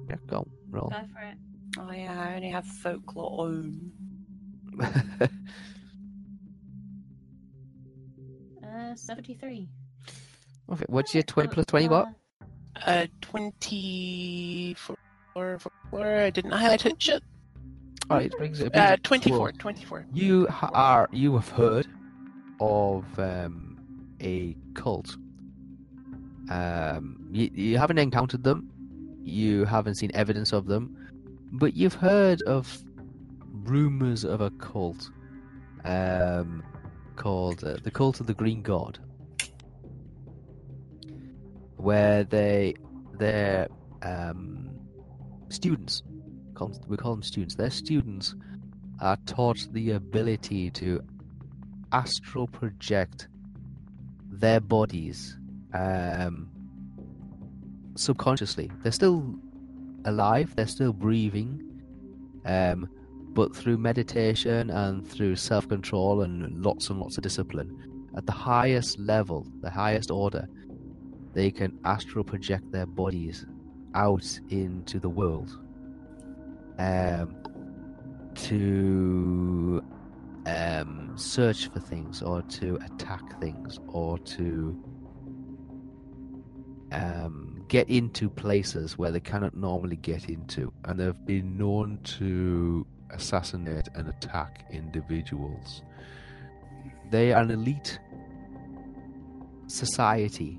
[0.08, 0.88] Yeah, go roll.
[0.88, 1.36] Go for it.
[1.78, 3.46] Oh yeah, I only have folklore.
[3.48, 3.92] own.
[8.62, 9.66] Uh, 73.
[10.70, 12.08] okay, what's your 20 Uh, plus 20 what?
[12.84, 14.96] Uh, 24.
[15.32, 15.58] Four,
[15.90, 17.00] four, I didn't highlight it.
[17.02, 17.22] Shit.
[18.10, 18.66] Alright, it brings it.
[18.66, 20.06] it brings Uh, it to 24, 24.
[20.12, 21.86] You are you have heard
[22.60, 23.78] of um,
[24.20, 25.16] a cult.
[26.50, 28.70] Um, you, you haven't encountered them,
[29.22, 30.94] you haven't seen evidence of them,
[31.52, 32.82] but you've heard of
[33.52, 35.10] rumors of a cult
[35.84, 36.62] um,
[37.16, 38.98] called uh, the Cult of the Green God,
[41.76, 42.74] where they
[43.18, 43.68] they're
[44.02, 44.70] um,
[45.48, 46.02] students.
[46.88, 47.54] We call them students.
[47.54, 48.34] Their students
[49.00, 51.00] are taught the ability to
[51.92, 53.28] astral project
[54.30, 55.38] their bodies
[55.72, 56.50] um,
[57.94, 58.70] subconsciously.
[58.82, 59.38] They're still
[60.04, 61.62] alive, they're still breathing,
[62.44, 62.88] um,
[63.34, 68.32] but through meditation and through self control and lots and lots of discipline, at the
[68.32, 70.48] highest level, the highest order,
[71.34, 73.46] they can astral project their bodies
[73.94, 75.58] out into the world
[76.78, 77.36] um,
[78.34, 79.82] to
[80.46, 84.82] um, search for things or to attack things or to
[86.92, 90.72] um, get into places where they cannot normally get into.
[90.84, 95.82] And they've been known to assassinate and attack individuals.
[97.10, 97.98] They are an elite
[99.66, 100.58] society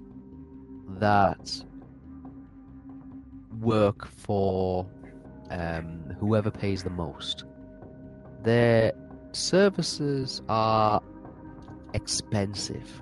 [1.00, 1.64] that
[3.60, 4.88] work for
[5.50, 7.46] um, whoever pays the most.
[8.44, 8.94] Their
[9.32, 11.02] services are
[11.94, 13.02] expensive,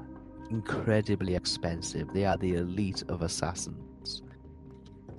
[0.49, 2.07] incredibly expensive.
[2.13, 3.86] They are the elite of assassins.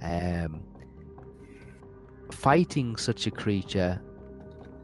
[0.03, 0.62] Um,
[2.31, 4.01] fighting such a creature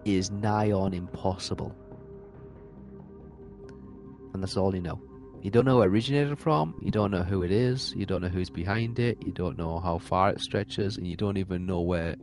[0.05, 1.75] is nigh on impossible.
[4.33, 5.01] And that's all you know.
[5.43, 8.23] You don't know where it originated from, you don't know who it is, you don't
[8.23, 11.67] know who's behind it, you don't know how far it stretches, and you don't even
[11.67, 12.17] know where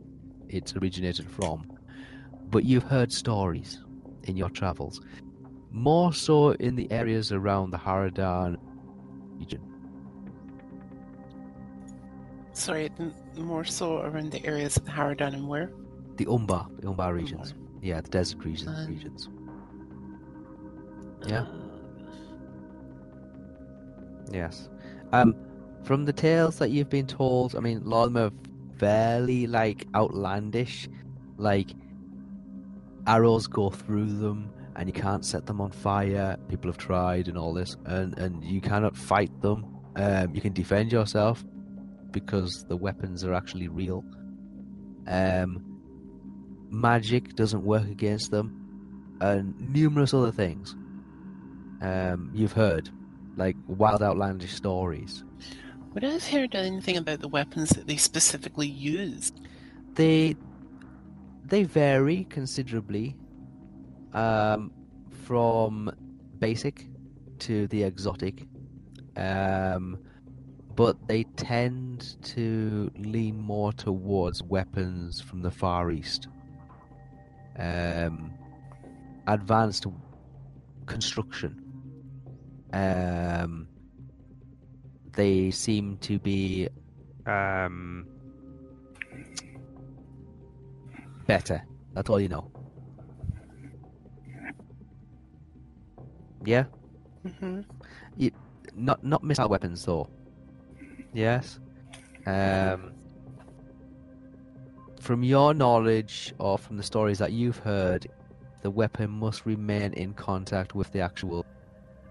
[0.48, 1.70] it's originated from.
[2.50, 3.80] But you've heard stories
[4.24, 5.00] in your travels,
[5.70, 8.56] more so in the areas around the Haradan
[9.38, 9.71] region.
[12.62, 12.92] Sorry,
[13.36, 15.72] more so around the areas of Haradan and where?
[16.14, 17.50] The Umbar, the Umbar regions.
[17.50, 17.80] Umbar.
[17.82, 18.68] Yeah, the desert regions.
[18.68, 19.28] Um, regions.
[21.26, 21.40] Yeah.
[21.40, 21.46] Uh,
[24.30, 24.68] Yes.
[25.12, 25.34] Um,
[25.82, 29.48] from the tales that you've been told, I mean, a lot of them are fairly
[29.48, 30.88] like outlandish.
[31.38, 31.72] Like
[33.08, 36.36] arrows go through them, and you can't set them on fire.
[36.48, 39.66] People have tried and all this, and and you cannot fight them.
[39.96, 41.44] Um, you can defend yourself
[42.12, 44.04] because the weapons are actually real.
[45.06, 45.64] Um,
[46.70, 50.74] magic doesn't work against them, and numerous other things.
[51.80, 52.90] Um, you've heard
[53.36, 55.24] like wild outlandish stories.
[55.94, 59.32] Would I have heard anything about the weapons that they specifically use?
[59.94, 60.36] They
[61.44, 63.16] they vary considerably
[64.14, 64.72] um,
[65.24, 65.90] from
[66.38, 66.86] basic
[67.40, 68.46] to the exotic,
[69.16, 69.98] um,
[70.74, 76.28] but they tend to lean more towards weapons from the Far East.
[77.58, 78.32] Um,
[79.26, 79.86] advanced
[80.86, 81.56] construction.
[82.72, 83.68] Um,
[85.12, 86.68] they seem to be
[87.26, 88.06] um,
[91.26, 91.62] better.
[91.92, 92.50] That's all you know.
[96.44, 96.64] Yeah,
[97.38, 97.60] hmm
[98.74, 100.08] not not missile weapons though.
[101.12, 101.58] Yes.
[102.26, 102.92] Um,
[105.00, 108.06] from your knowledge or from the stories that you've heard,
[108.62, 111.44] the weapon must remain in contact with the actual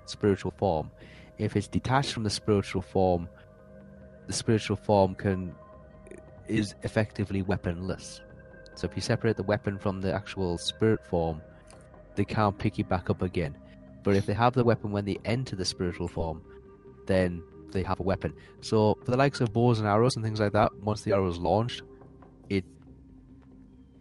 [0.06, 0.91] spiritual form.
[1.38, 3.30] If it's detached from the spiritual form,
[4.28, 5.56] the spiritual form can
[6.48, 8.22] is effectively weaponless.
[8.76, 11.41] So if you separate the weapon from the actual spirit form,
[12.15, 13.57] they can't pick it back up again.
[14.03, 16.41] But if they have the weapon when they enter the spiritual form,
[17.06, 17.41] then
[17.72, 18.34] they have a weapon.
[18.61, 21.30] So for the likes of bows and arrows and things like that, once the arrow
[21.30, 21.84] is launched,
[22.49, 22.65] it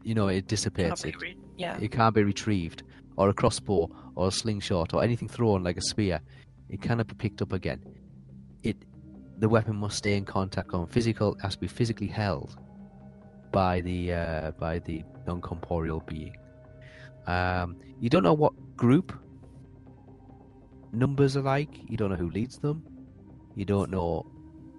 [0.02, 1.04] you know, it dissipates.
[1.04, 1.78] It, re- yeah.
[1.80, 2.82] it can't be retrieved.
[3.16, 6.20] Or a crossbow or a slingshot or anything thrown like a spear.
[6.70, 7.82] It cannot be picked up again.
[8.62, 8.76] It
[9.38, 12.56] the weapon must stay in contact on physical has to be physically held
[13.52, 16.36] by the uh, by the non corporeal being.
[17.26, 19.12] Um, you don't know what group
[20.92, 21.70] numbers are like.
[21.88, 22.84] You don't know who leads them.
[23.60, 24.24] You don't know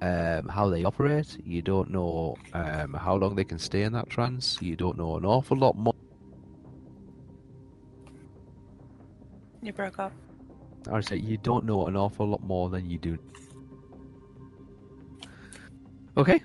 [0.02, 1.38] um, how they operate.
[1.46, 4.60] You don't know um, how long they can stay in that trance.
[4.60, 5.94] You don't know an awful lot more
[9.62, 10.14] You broke up.
[10.90, 13.20] I would say you don't know an awful lot more than you do.
[16.18, 16.42] Okay.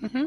[0.00, 0.24] hmm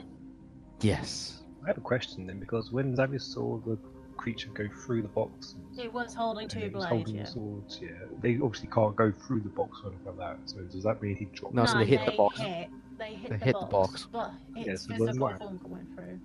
[0.79, 1.43] Yes.
[1.65, 3.77] I have a question then, because when Xavier saw the
[4.23, 7.25] creature go through the box, It was holding two blades, holding yeah.
[7.25, 7.89] swords, yeah,
[8.21, 10.49] they obviously can't go through the box or anything like that.
[10.49, 11.53] So does that mean he dropped?
[11.53, 12.39] No, so they hit the box.
[12.39, 14.07] Hit, they hit, They the, hit the box, box.
[14.13, 14.31] but
[14.61, 15.37] its Yes, it physical wasn't right.
[15.39, 16.19] form went through.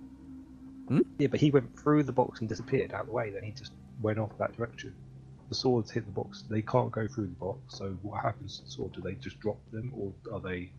[0.87, 1.01] Hmm?
[1.17, 3.31] Yeah, but he went through the box and disappeared out of the way.
[3.31, 4.93] Then he just went off that direction.
[5.49, 6.45] The swords hit the box.
[6.49, 7.59] They can't go through the box.
[7.77, 8.93] So what happens to the sword?
[8.93, 10.71] Do they just drop them, or are they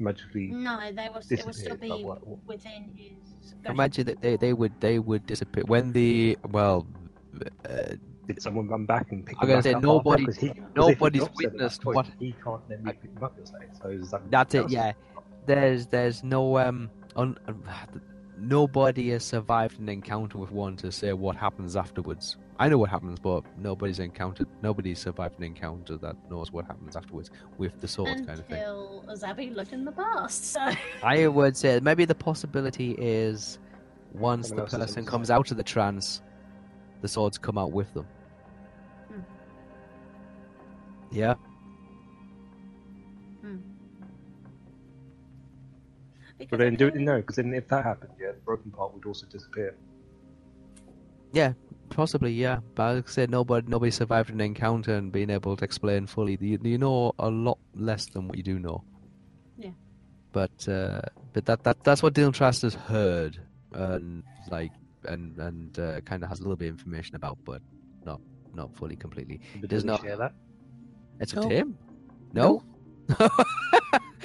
[0.00, 0.48] magically?
[0.48, 3.12] No, they was it was still Disappeared, but be what- what- within his.
[3.66, 6.86] Imagine that they, they would they would disappear when the well.
[7.68, 7.94] Uh,
[8.26, 10.62] Did someone run back and pick I'm gonna say up nobody- he- 'cause if he
[10.76, 13.34] nobody's drops that witnessed point, what- he can't then pick them up.
[13.36, 13.88] You're so?
[13.88, 14.68] Is that that's it.
[14.70, 14.92] Yeah.
[15.46, 16.90] There's there's no um.
[17.16, 17.36] Un,
[18.38, 22.36] nobody has survived an encounter with one to say what happens afterwards.
[22.60, 24.48] I know what happens, but nobody's encountered.
[24.62, 28.58] Nobody's survived an encounter that knows what happens afterwards with the sword kind of thing.
[28.58, 30.52] Until Zabby looked in the past.
[30.52, 30.72] So
[31.02, 33.58] I would say maybe the possibility is
[34.12, 35.06] once the person inside.
[35.06, 36.20] comes out of the trance,
[37.00, 38.06] the swords come out with them.
[39.08, 39.20] Hmm.
[41.12, 41.34] Yeah.
[46.38, 48.38] because But then it do it could- no, because then if that happened, yeah, the
[48.40, 49.74] broken part would also disappear.
[51.32, 51.52] Yeah,
[51.90, 52.60] possibly, yeah.
[52.74, 56.38] But like I said, nobody nobody survived an encounter and being able to explain fully.
[56.40, 58.84] You, you know a lot less than what you do know.
[59.56, 59.70] Yeah.
[60.32, 61.00] But uh,
[61.32, 63.38] but that, that that's what Dylan Trask has heard
[63.72, 64.72] and like
[65.04, 67.62] and and uh, kind of has a little bit of information about, but
[68.04, 68.20] not
[68.54, 69.40] not fully completely.
[69.60, 70.32] But Does does not not- share that.
[71.20, 71.42] It's No.
[71.42, 71.78] a Tim.
[72.32, 72.62] No.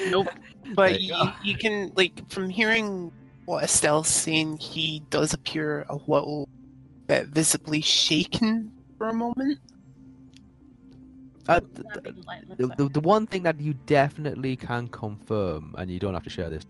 [0.09, 0.27] Nope.
[0.75, 3.11] But you you, you can like from hearing
[3.45, 6.49] what Estelle's saying, he does appear a little
[7.07, 9.59] bit visibly shaken for a moment.
[11.47, 14.87] Uh, Zabby, th- th- like, looks the, the, the one thing that you definitely can
[14.87, 16.63] confirm, and you don't have to share this,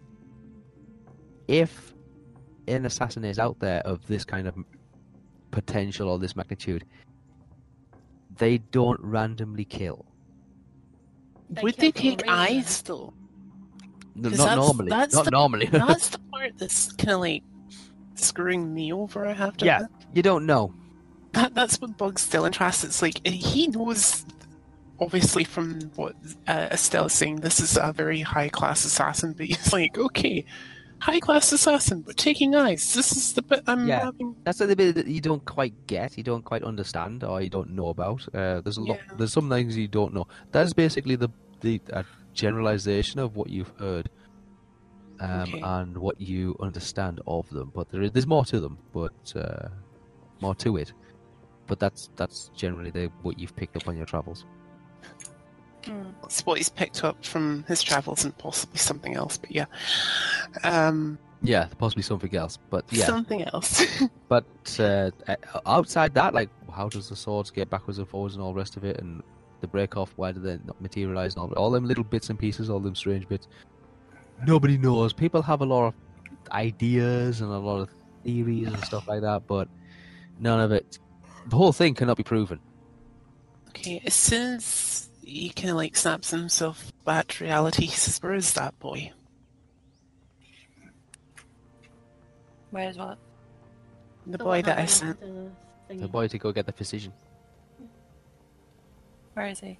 [1.47, 1.93] if
[2.67, 4.55] an assassin is out there of this kind of
[5.51, 6.85] potential or this magnitude,
[8.37, 10.05] they don't randomly kill.
[11.51, 13.13] They Would kill they take eyes though?
[14.15, 14.89] No, not that's- normally.
[14.89, 15.65] that's not the- normally.
[15.67, 17.43] That's the part that's kind of like
[18.15, 19.25] screwing me over.
[19.25, 19.65] I have to.
[19.65, 19.81] Yeah.
[20.13, 20.73] you don't know.
[21.33, 22.83] That, that's what bugs Dylan Trask.
[22.83, 24.23] It's like he knows,
[24.99, 26.15] obviously, from what
[26.47, 29.33] uh, Estelle's saying, this is a very high class assassin.
[29.33, 30.45] But he's like, okay,
[30.99, 32.93] high class assassin, but taking eyes.
[32.93, 34.05] This is the bit I'm Yeah.
[34.05, 34.35] having.
[34.43, 37.71] That's the bit that you don't quite get, you don't quite understand, or you don't
[37.71, 38.27] know about.
[38.33, 38.99] Uh, there's a lot.
[39.07, 39.15] Yeah.
[39.17, 40.27] There's some things you don't know.
[40.51, 41.29] That's basically the
[41.61, 42.03] the uh,
[42.33, 44.09] generalization of what you've heard,
[45.19, 45.61] um, Okay.
[45.63, 47.71] and what you understand of them.
[47.73, 49.69] But there is there's more to them, but uh,
[50.41, 50.93] more to it.
[51.67, 54.45] But that's that's generally the, what you've picked up on your travels.
[56.23, 59.37] It's what he's picked up from his travels and possibly something else.
[59.37, 59.65] But yeah,
[60.63, 63.05] um, Yeah, possibly something else, but yeah.
[63.05, 63.83] something else.
[64.29, 64.45] But
[64.79, 65.35] uh, uh,
[65.65, 68.77] outside that, like, how does the swords get backwards and forwards and all the rest
[68.77, 69.21] of it, and
[69.61, 72.39] the break off, why do they not materialize, and all, all them little bits and
[72.39, 73.47] pieces, all them strange bits?
[74.45, 75.13] Nobody knows.
[75.13, 75.93] People have a lot of
[76.51, 77.89] ideas and a lot of
[78.23, 79.67] theories and stuff like that, but
[80.39, 80.99] none of it.
[81.47, 82.59] The whole thing cannot be proven.
[83.69, 88.21] okay, as soon as he kind of like snaps himself back to reality, he says,
[88.21, 89.11] "Where is that boy?"
[92.71, 93.17] Where's what?
[94.25, 95.19] The The boy that I sent.
[95.19, 97.13] the The boy to go get the physician.
[99.33, 99.77] Where is he?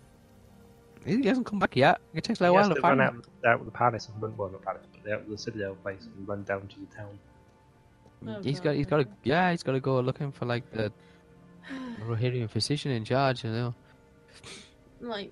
[1.06, 2.00] He he hasn't come back yet.
[2.14, 3.24] It takes a little while to to find run him.
[3.46, 6.08] out, out of the palace and run, well, not palace, but the, the citadel place
[6.18, 7.20] and run down to the town.
[8.26, 9.12] Oh, He's God, got, he's got to, okay.
[9.24, 10.92] yeah, he's got to go looking for like the
[12.08, 13.76] Rohirrim physician in charge, you know.
[15.02, 15.32] Like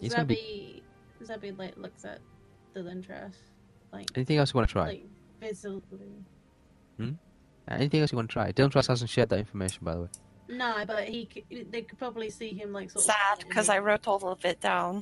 [0.00, 0.82] He's gonna be-
[1.22, 2.20] Zabby, Zabby like looks at
[2.72, 3.38] the Trask,
[3.92, 4.86] like Anything else you want to try?
[4.86, 5.06] like
[5.40, 6.12] visibly.
[6.98, 7.10] Hmm?
[7.68, 8.52] Anything else you want to try?
[8.52, 10.08] Dylan Trask hasn't shared that information, by the way.
[10.48, 14.06] No, but he c- they could probably see him like sort Sad because I wrote
[14.06, 15.00] all of it down.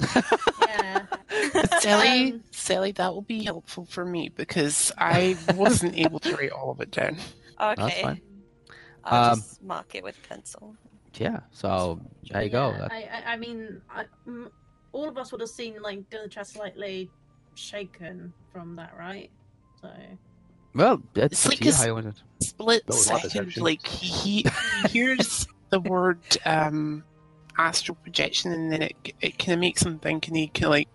[0.69, 1.07] yeah.
[1.81, 6.53] Sally, Um, Sally, that will be helpful for me because I wasn't able to write
[6.53, 7.17] all of it down.
[7.61, 8.03] Okay.
[8.03, 8.21] fine.
[9.05, 10.75] I'll Um, just mark it with pencil.
[11.15, 12.01] Yeah, so
[12.31, 12.71] there you go.
[12.71, 14.05] Yeah, That- I, I, I mean, I,
[14.93, 17.11] all of us would have seen like Dylan Trask slightly
[17.55, 19.31] shaken from that, right?
[19.81, 19.91] So
[20.75, 22.23] well, it's It's like to you a how you want it.
[22.41, 24.45] Split That was my second, like he,
[24.83, 27.05] he hears the word um,
[27.59, 30.71] astral projection, and then it it kind of makes him think, and he kind of
[30.71, 30.89] like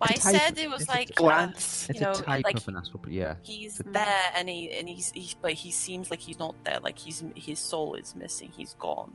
[0.00, 1.86] Well, I It's a type- said it was like glance.
[1.88, 3.36] you It's know, a type like of an astral, but yeah.
[3.42, 6.80] he's there and he and he's, he's but he seems like he's not there.
[6.80, 8.50] Like he's his soul is missing.
[8.56, 9.12] He's gone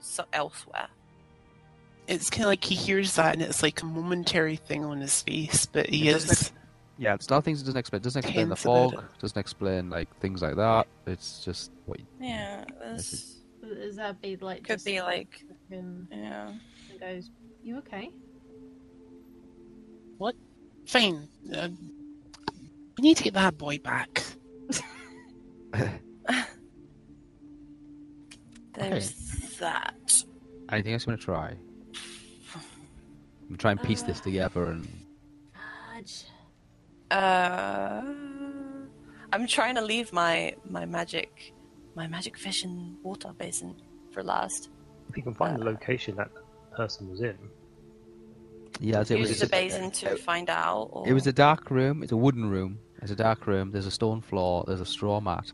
[0.00, 0.88] so elsewhere.
[2.06, 5.22] it's kind of like he hears that and it's like a momentary thing on his
[5.22, 6.52] face, but he It doesn't is.
[6.98, 8.00] Yeah, it's a things it doesn't explain.
[8.00, 9.04] It doesn't explain the Tense about fog.
[9.20, 10.86] Doesn't explain like things like that.
[11.06, 12.00] It's just what.
[12.00, 13.42] You, Yeah, This this
[13.78, 16.52] Is that be like could just be like and yeah.
[17.00, 17.30] goes,
[17.62, 18.10] "You okay?"
[20.18, 20.34] What?
[20.86, 21.28] Fine.
[21.54, 21.76] Um,
[22.96, 24.22] we need to get that boy back.
[28.74, 29.12] There's
[29.58, 30.22] that.
[30.70, 31.56] anything else you want to try?
[33.48, 35.05] I'm trying to try and piece this Uh, together and Fudge.
[37.10, 38.02] Uh,
[39.32, 41.54] I'm trying to leave my my magic,
[41.94, 43.74] my magic fish and water basin
[44.12, 44.70] for last.
[45.08, 46.30] If you can find the location that
[46.76, 47.36] person was in,
[48.80, 50.88] yeah, it was Use the a- basin to find out.
[50.92, 51.08] Or...
[51.08, 52.02] It was a dark room.
[52.02, 52.78] It's a wooden room.
[53.02, 53.70] It's a dark room.
[53.70, 54.64] There's a stone floor.
[54.66, 55.52] There's a straw mat.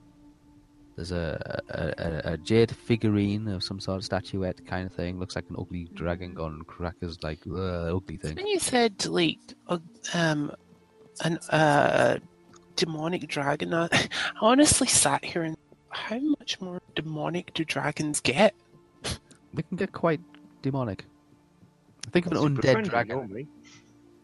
[0.96, 5.18] There's a a, a, a jade figurine of some sort of statuette kind of thing.
[5.18, 8.36] Looks like an ugly dragon gone crackers, like uh, ugly thing.
[8.36, 9.38] When you said like
[9.68, 9.78] uh,
[10.14, 10.52] um
[11.20, 12.18] an uh
[12.76, 14.08] demonic dragon, I I
[14.40, 15.56] honestly sat here and
[15.90, 18.54] how much more demonic do dragons get?
[19.54, 20.20] They can get quite
[20.62, 21.04] demonic.
[22.10, 23.18] Think of an undead dragon.
[23.18, 23.46] Normally,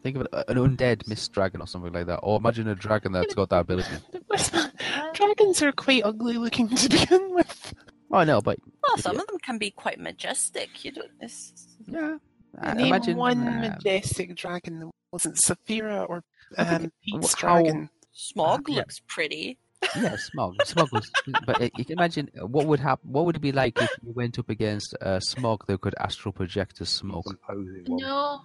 [0.02, 2.19] Think of an undead mist dragon or something like that.
[2.23, 3.97] Or imagine a dragon that's got that ability.
[5.12, 7.74] Dragons are quite ugly looking to begin with.
[8.10, 10.85] Oh, I know, but Well, some of them can be quite majestic.
[10.85, 11.10] You don't.
[11.20, 11.66] It's...
[11.86, 12.19] yeah.
[12.59, 16.24] Uh, Name imagine one um, majestic dragon that wasn't Saphira or I think
[16.57, 17.91] um, Pete's how- dragon.
[18.16, 18.77] Smaug Uh, yeah.
[18.79, 19.59] looks pretty.
[19.97, 20.57] Yeah, Smaug.
[20.65, 21.09] Smaug was,
[21.47, 23.12] but uh, you can imagine what would happen.
[23.12, 26.33] What would it be like if you went up against a Smaug that could astral
[26.33, 27.27] project as smoke?
[27.31, 28.01] imposing one.
[28.03, 28.41] No,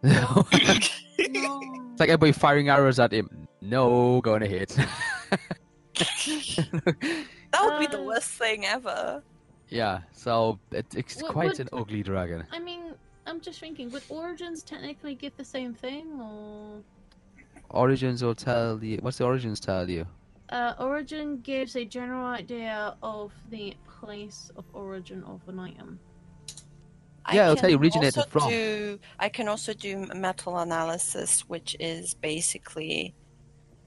[0.02, 1.60] it's no.
[1.98, 3.48] like everybody firing arrows at him.
[3.60, 4.76] No, going to hit.
[7.52, 9.22] That would be the Uh, worst thing ever.
[9.68, 12.44] yeah, so it, it's What quite would- an ugly dragon.
[12.52, 12.94] I mean,
[13.26, 16.82] I'm just thinking, would origins technically give the same thing, or
[17.70, 18.98] Origins will tell you.
[19.02, 20.06] What's the origins tell you?
[20.50, 26.00] uh, origin gives a general idea of the place of origin of an item.
[27.26, 28.48] I Yeah, it'll tell you can originated also from.
[28.48, 33.14] Do, I can also do metal analysis, which is basically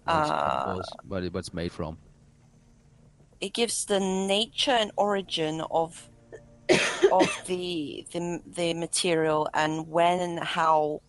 [0.06, 1.98] What's, Uh, what it- what's made from?
[3.40, 6.10] it gives the nature and origin of
[7.12, 11.02] of the the the material and when and how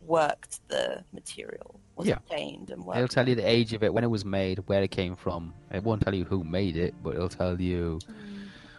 [0.00, 2.16] worked the material was Yeah.
[2.16, 4.90] obtained and It'll tell you the age of it, when it was made, where it
[4.90, 5.54] came from.
[5.70, 7.98] It won't tell you who made it, but it'll tell you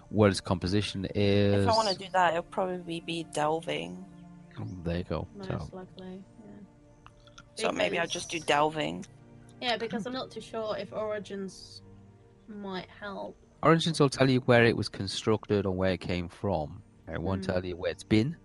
[0.10, 1.64] what its composition is.
[1.66, 4.04] If I want to do that, it'll probably be delving.
[4.84, 5.28] There you go.
[5.36, 6.52] Most So, likely, yeah.
[7.56, 9.06] So maybe I'll just do delving.
[9.62, 11.82] Yeah, because I'm not too sure if origins
[12.48, 13.38] might help.
[13.64, 16.82] Origins will tell you where it was constructed or where it came from.
[17.08, 17.54] It won't Mm.
[17.54, 18.36] tell you where it's been,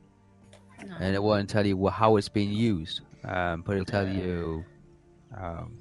[0.87, 0.95] No.
[1.01, 3.01] and it won't tell you how it's been used.
[3.27, 4.65] Um, but it'll tell you
[5.37, 5.73] um,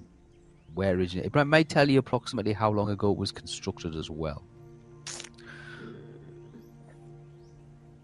[0.73, 1.31] where it originated.
[1.31, 4.43] But it might tell you approximately how long ago it was constructed as well.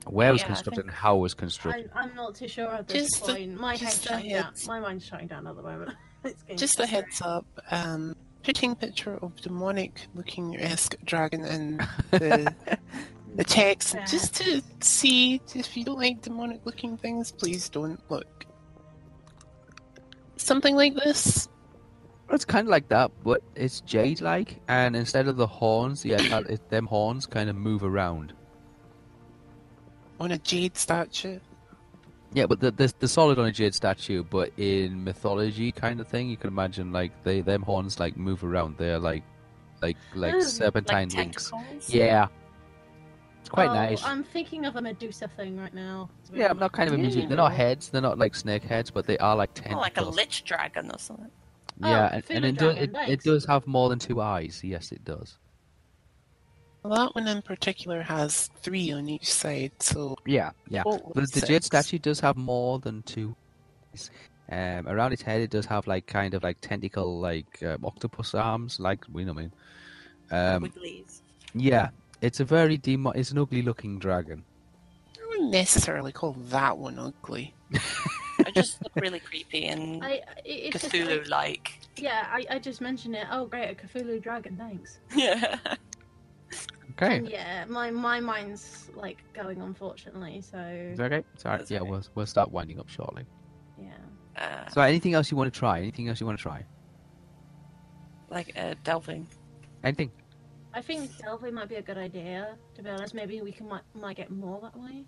[0.08, 1.90] Where it was Yeah, constructed and how it was constructed.
[1.96, 3.60] I'm not too sure at this Just a- point.
[3.60, 4.54] My head's just a shutting down.
[4.68, 5.96] My mind's shutting down at the moment.
[6.24, 11.78] It's Just a heads up, um, putting picture of demonic looking esque dragon in
[12.12, 12.54] the
[13.36, 14.06] the text Yeah.
[14.06, 18.46] just to see if you don't like demonic looking things, please don't look.
[20.42, 21.48] Something like this.
[22.32, 26.50] It's kind of like that, but it's jade-like, and instead of the horns, yeah, it,
[26.50, 28.34] it, them horns kind of move around.
[30.20, 31.40] On a jade statue.
[32.34, 36.08] Yeah, but the, the the solid on a jade statue, but in mythology kind of
[36.08, 38.78] thing, you can imagine like they them horns like move around.
[38.78, 39.24] They're like
[39.82, 41.52] like like Mm, serpentine like links.
[41.88, 42.41] Yeah, it's
[43.52, 44.04] quite Oh, nice.
[44.04, 46.10] I'm thinking of a Medusa thing right now.
[46.34, 47.28] Yeah, I'm not kind of a imagining.
[47.28, 47.90] They're not heads.
[47.90, 49.82] They're not like snake heads, but they are like Oh, tentacles.
[49.82, 51.30] like a lich dragon or something.
[51.80, 54.62] Yeah, Oh, and, and it, does, dragon, it, it does have more than two eyes.
[54.64, 55.38] Yes, it does.
[56.84, 60.82] Well, that one in particular has three on each side, so Yeah, yeah.
[60.84, 63.36] total The, the jade statue does have more than two.
[63.94, 64.10] eyes.
[64.52, 68.34] Um, around its head, it does have like kind of like tentacle, like um, octopus
[68.34, 69.34] arms, like we know.
[69.34, 69.44] what
[70.32, 71.22] I mean, um, Wigglies.
[71.54, 71.90] yeah,
[72.22, 74.44] it's a very demo- It's an ugly-looking dragon.
[75.22, 77.54] I wouldn't necessarily call that one ugly.
[77.72, 81.80] It just look really creepy and I, I- it's just, Cthulhu-like.
[81.98, 83.28] yeah, I, I just mentioned it.
[83.32, 85.00] Oh, great, a Cthulhu dragon, thanks.
[85.16, 85.58] Yeah.
[87.02, 90.42] Okay, And yeah, my my mind's like going, unfortunately.
[90.42, 91.26] So is that okay?
[91.38, 91.90] Sorry, That's yeah, okay.
[91.90, 93.24] we'll we'll start winding up shortly.
[93.82, 93.94] yeah.
[94.38, 95.80] Uh, So, anything else you want to try?
[95.80, 96.64] Anything else you want to try?
[98.30, 99.26] like uh, delving.
[99.84, 100.12] Anything?
[100.74, 102.58] I think delving might be a good idea.
[102.76, 105.06] To be honest, maybe we can might, might get more that way.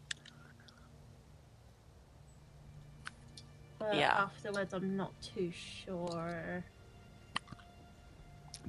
[3.79, 4.13] But Yeah.
[4.15, 6.65] afterwards, I'm not too sure.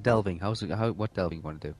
[0.01, 0.39] Delving.
[0.39, 0.91] How's it, how?
[0.91, 1.75] What delving you want to do?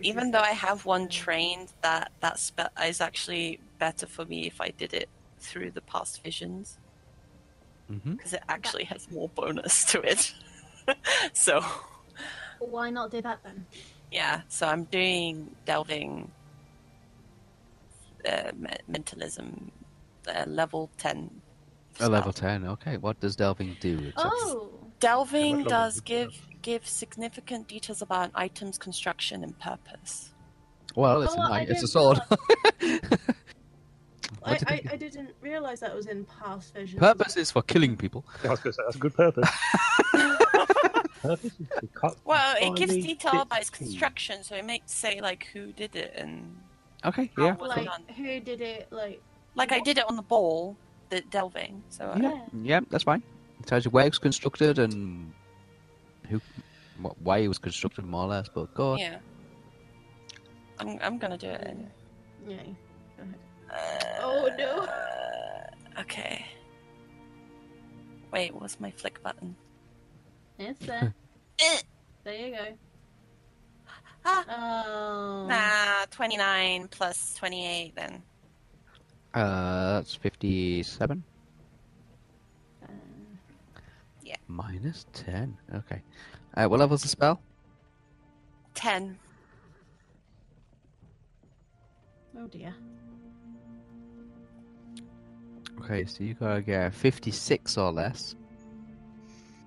[0.00, 4.60] Even though I have one trained, that that spell is actually better for me if
[4.60, 5.08] I did it
[5.38, 6.78] through the past visions
[7.90, 8.14] Mm-hmm.
[8.16, 10.32] because it actually has more bonus to it.
[11.32, 11.62] so
[12.58, 13.66] Why not do that then?
[14.12, 16.30] yeah, so I'm doing delving,
[18.28, 19.70] uh, me- mentalism,
[20.28, 21.30] uh, level ten.
[22.00, 22.66] A level ten.
[22.66, 22.96] Okay.
[22.98, 23.98] What does delving do?
[24.08, 24.70] Except- Oh,
[25.00, 30.32] Delving Yeah, does would you give give significant details about an item's construction and purpose.
[30.94, 31.68] Well, it's Oh, a I knife.
[31.70, 32.18] It's a sword.
[34.42, 34.82] I, I.
[34.92, 36.98] I didn't realize that was in past visions.
[37.00, 38.24] Purpose is for killing people.
[38.44, 39.48] I was going to say that's a good purpose.
[41.26, 45.20] purpose is to cut Well, it gives detail about its construction, so it may say
[45.20, 46.56] like who did it and
[47.04, 47.30] Okay.
[47.38, 47.52] Yeah.
[47.54, 48.88] it Like, who did it?
[48.90, 49.20] Like,
[49.54, 50.76] Like I did it on the ball,
[51.10, 51.82] the delving.
[51.90, 52.40] So uh, Yeah.
[52.62, 52.80] Yeah.
[52.90, 53.22] That's fine.
[53.60, 55.32] It tells you where it was constructed and
[56.28, 56.40] who,
[57.02, 58.48] wh- why it was constructed, more or less.
[58.52, 58.98] But go on.
[58.98, 59.18] yeah.
[60.78, 61.62] I'm I'm gonna do it.
[61.66, 61.88] Anyway.
[62.48, 63.24] yeah.
[63.72, 64.88] Uh, Oh, no.
[66.00, 66.44] Okay.
[68.32, 69.56] Wait, what's my flick button?
[70.58, 71.14] It's there.
[72.24, 72.64] There you go.
[74.24, 74.44] Ah.
[74.48, 75.46] Oh.
[75.48, 78.20] Nah, 29 plus 28 then.
[79.32, 81.22] Uh, that's fifty-seven
[82.82, 82.88] Uh,
[84.48, 85.56] minus ten.
[85.72, 86.02] Okay.
[86.56, 87.40] Uh, what level's the spell?
[88.74, 89.16] 10.
[92.38, 92.74] oh dear.
[95.80, 98.34] Okay, so you gotta get fifty-six or less.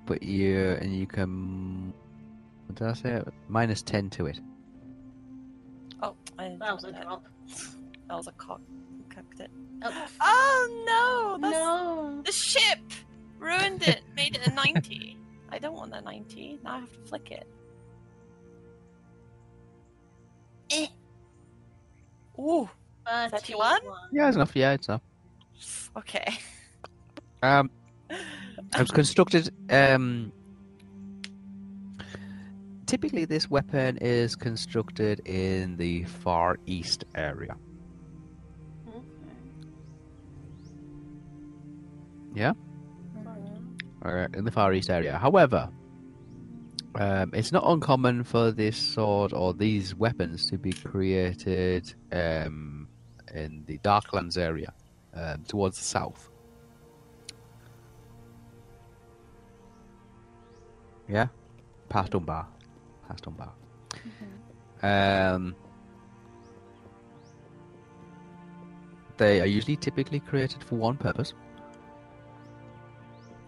[0.09, 1.93] But you and you can.
[2.65, 3.21] What did I say?
[3.47, 4.39] Minus ten to it.
[6.01, 7.03] Oh, I That was a that.
[7.03, 7.23] drop.
[8.07, 8.59] That was a cock.
[9.13, 9.51] Cocked it.
[9.83, 11.37] Oh, Oh no!
[11.47, 12.21] That's no.
[12.25, 12.79] the ship
[13.37, 14.01] ruined it.
[14.15, 15.15] Made it a 90.
[15.51, 16.59] I don't want a 90.
[16.63, 17.47] Now I have to flick it.
[20.71, 20.87] Eh.
[22.39, 22.67] Ooh.
[23.07, 23.81] 31?
[24.11, 24.55] Yeah, it's enough.
[24.55, 25.01] Yeah, it's enough.
[25.97, 26.33] Okay.
[27.43, 27.69] Um,
[28.79, 29.49] was constructed.
[29.69, 30.31] Um,
[32.85, 37.55] typically, this weapon is constructed in the Far East area.
[42.35, 42.53] Yeah,
[44.05, 45.17] uh, in the Far East area.
[45.17, 45.69] However,
[46.95, 52.87] um, it's not uncommon for this sword or these weapons to be created um,
[53.33, 54.73] in the Darklands area,
[55.13, 56.28] um, towards the south.
[61.09, 61.27] Yeah,
[61.89, 62.47] past Dunbar,
[63.07, 63.51] past Dunbar.
[64.81, 65.55] Um,
[69.17, 71.33] they are usually typically created for one purpose.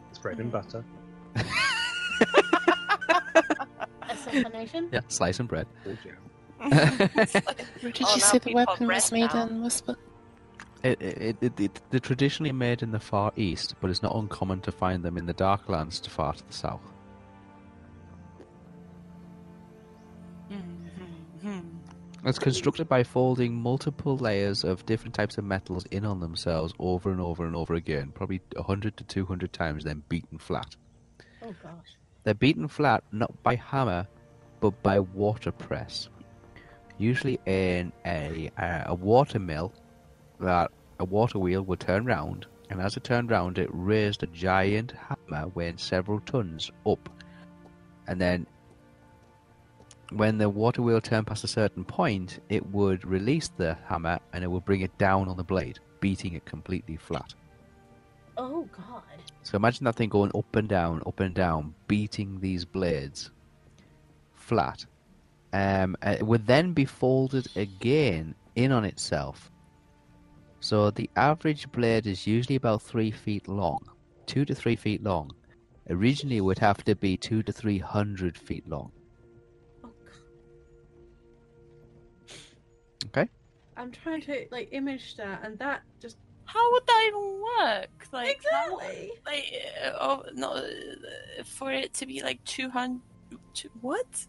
[0.09, 0.83] It's bread and butter.
[4.09, 4.89] Assassination?
[4.91, 5.67] Yeah, slice and bread.
[5.87, 5.95] Oh,
[6.69, 7.25] yeah.
[7.81, 9.47] Did you now say the weapon was made now.
[9.47, 9.95] in, Whisper?
[10.83, 14.61] It, it, it, it, they're traditionally made in the Far East, but it's not uncommon
[14.61, 16.81] to find them in the Darklands to far to the south.
[22.23, 27.11] It's constructed by folding multiple layers of different types of metals in on themselves over
[27.11, 30.75] and over and over again, probably 100 to 200 times, then beaten flat.
[31.41, 31.97] Oh gosh.
[32.23, 34.07] They're beaten flat not by hammer,
[34.59, 36.09] but by water press.
[36.99, 39.73] Usually in a, uh, a water mill,
[40.39, 40.69] that
[40.99, 44.93] a water wheel would turn round, and as it turned round, it raised a giant
[44.93, 47.09] hammer weighing several tons up.
[48.07, 48.45] And then,
[50.11, 54.43] when the water wheel turned past a certain point, it would release the hammer and
[54.43, 57.33] it would bring it down on the blade, beating it completely flat.
[58.37, 59.03] Oh god.
[59.43, 63.31] So imagine that thing going up and down, up and down, beating these blades
[64.33, 64.85] flat.
[65.53, 69.51] Um, uh, it would then be folded again in on itself.
[70.59, 73.79] So the average blade is usually about three feet long,
[74.25, 75.31] two to three feet long.
[75.89, 78.91] Originally, it would have to be two to three hundred feet long.
[83.07, 83.27] Okay.
[83.77, 88.07] I'm trying to like image that, and that just How would that even work?
[88.11, 89.11] Like, how- exactly.
[89.25, 89.45] like,
[89.85, 92.99] uh, oh no, uh, for it to be like 200.
[93.53, 94.27] two- What?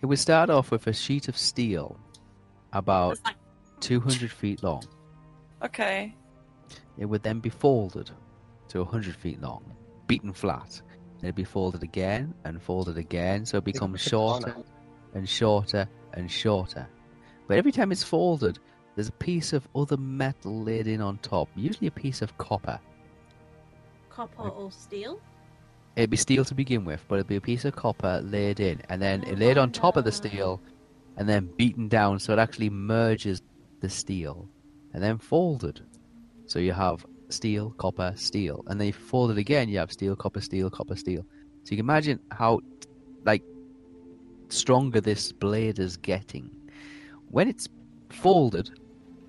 [0.00, 1.98] It would start off with a sheet of steel,
[2.72, 3.36] about like,
[3.80, 4.84] two hundred feet long.
[5.62, 6.14] okay.
[6.98, 8.10] It would then be folded
[8.68, 9.64] to 100 feet long,
[10.06, 10.80] beaten flat.
[11.16, 14.54] Then it'd be folded again and folded again, so it becomes shorter
[15.14, 16.86] and shorter and shorter.
[17.46, 18.58] But every time it's folded,
[18.94, 22.78] there's a piece of other metal laid in on top, usually a piece of copper,
[24.08, 25.20] copper or steel?
[25.96, 28.80] It'd be steel to begin with, but it'd be a piece of copper laid in,
[28.88, 30.60] and then Oh, laid on top of the steel,
[31.16, 33.42] and then beaten down so it actually merges
[33.80, 34.48] the steel,
[34.92, 35.80] and then folded.
[36.46, 39.68] So you have steel, copper, steel, and then you fold it again.
[39.68, 41.24] You have steel, copper, steel, copper, steel.
[41.64, 42.60] So you can imagine how,
[43.24, 43.42] like,
[44.48, 46.50] stronger this blade is getting.
[47.34, 47.68] When it's
[48.10, 48.70] folded,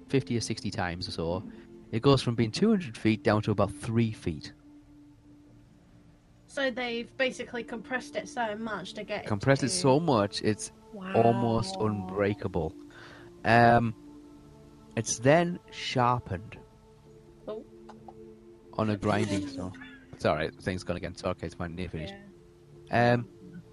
[0.10, 1.44] fifty or sixty times or so,
[1.92, 4.54] it goes from being two hundred feet down to about three feet.
[6.46, 9.66] So they've basically compressed it so much to get compressed to...
[9.66, 10.72] it so much it's
[11.16, 12.76] almost unbreakable.
[13.44, 13.96] Um,
[14.96, 16.60] it's then sharpened
[17.48, 17.66] Oh.
[18.74, 19.74] on a grinding stone.
[20.14, 20.56] It's all right.
[20.56, 21.14] The thing's gone again.
[21.14, 21.48] It's okay.
[21.48, 21.74] It's fine.
[21.74, 22.14] Near finished.
[22.86, 23.14] Yeah.
[23.14, 23.28] Um,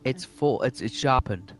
[0.04, 0.62] it's full.
[0.62, 1.52] It's it's sharpened.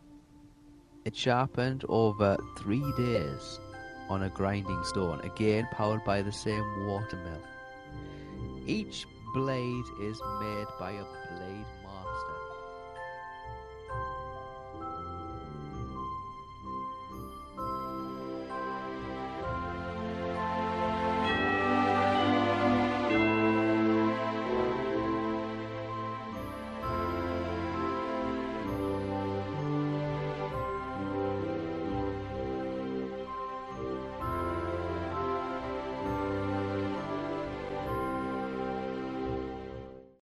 [1.05, 3.59] It's sharpened over three days
[4.07, 5.19] on a grinding stone.
[5.21, 7.41] Again, powered by the same water mill.
[8.65, 11.03] Each blade is made by a
[11.35, 11.65] blade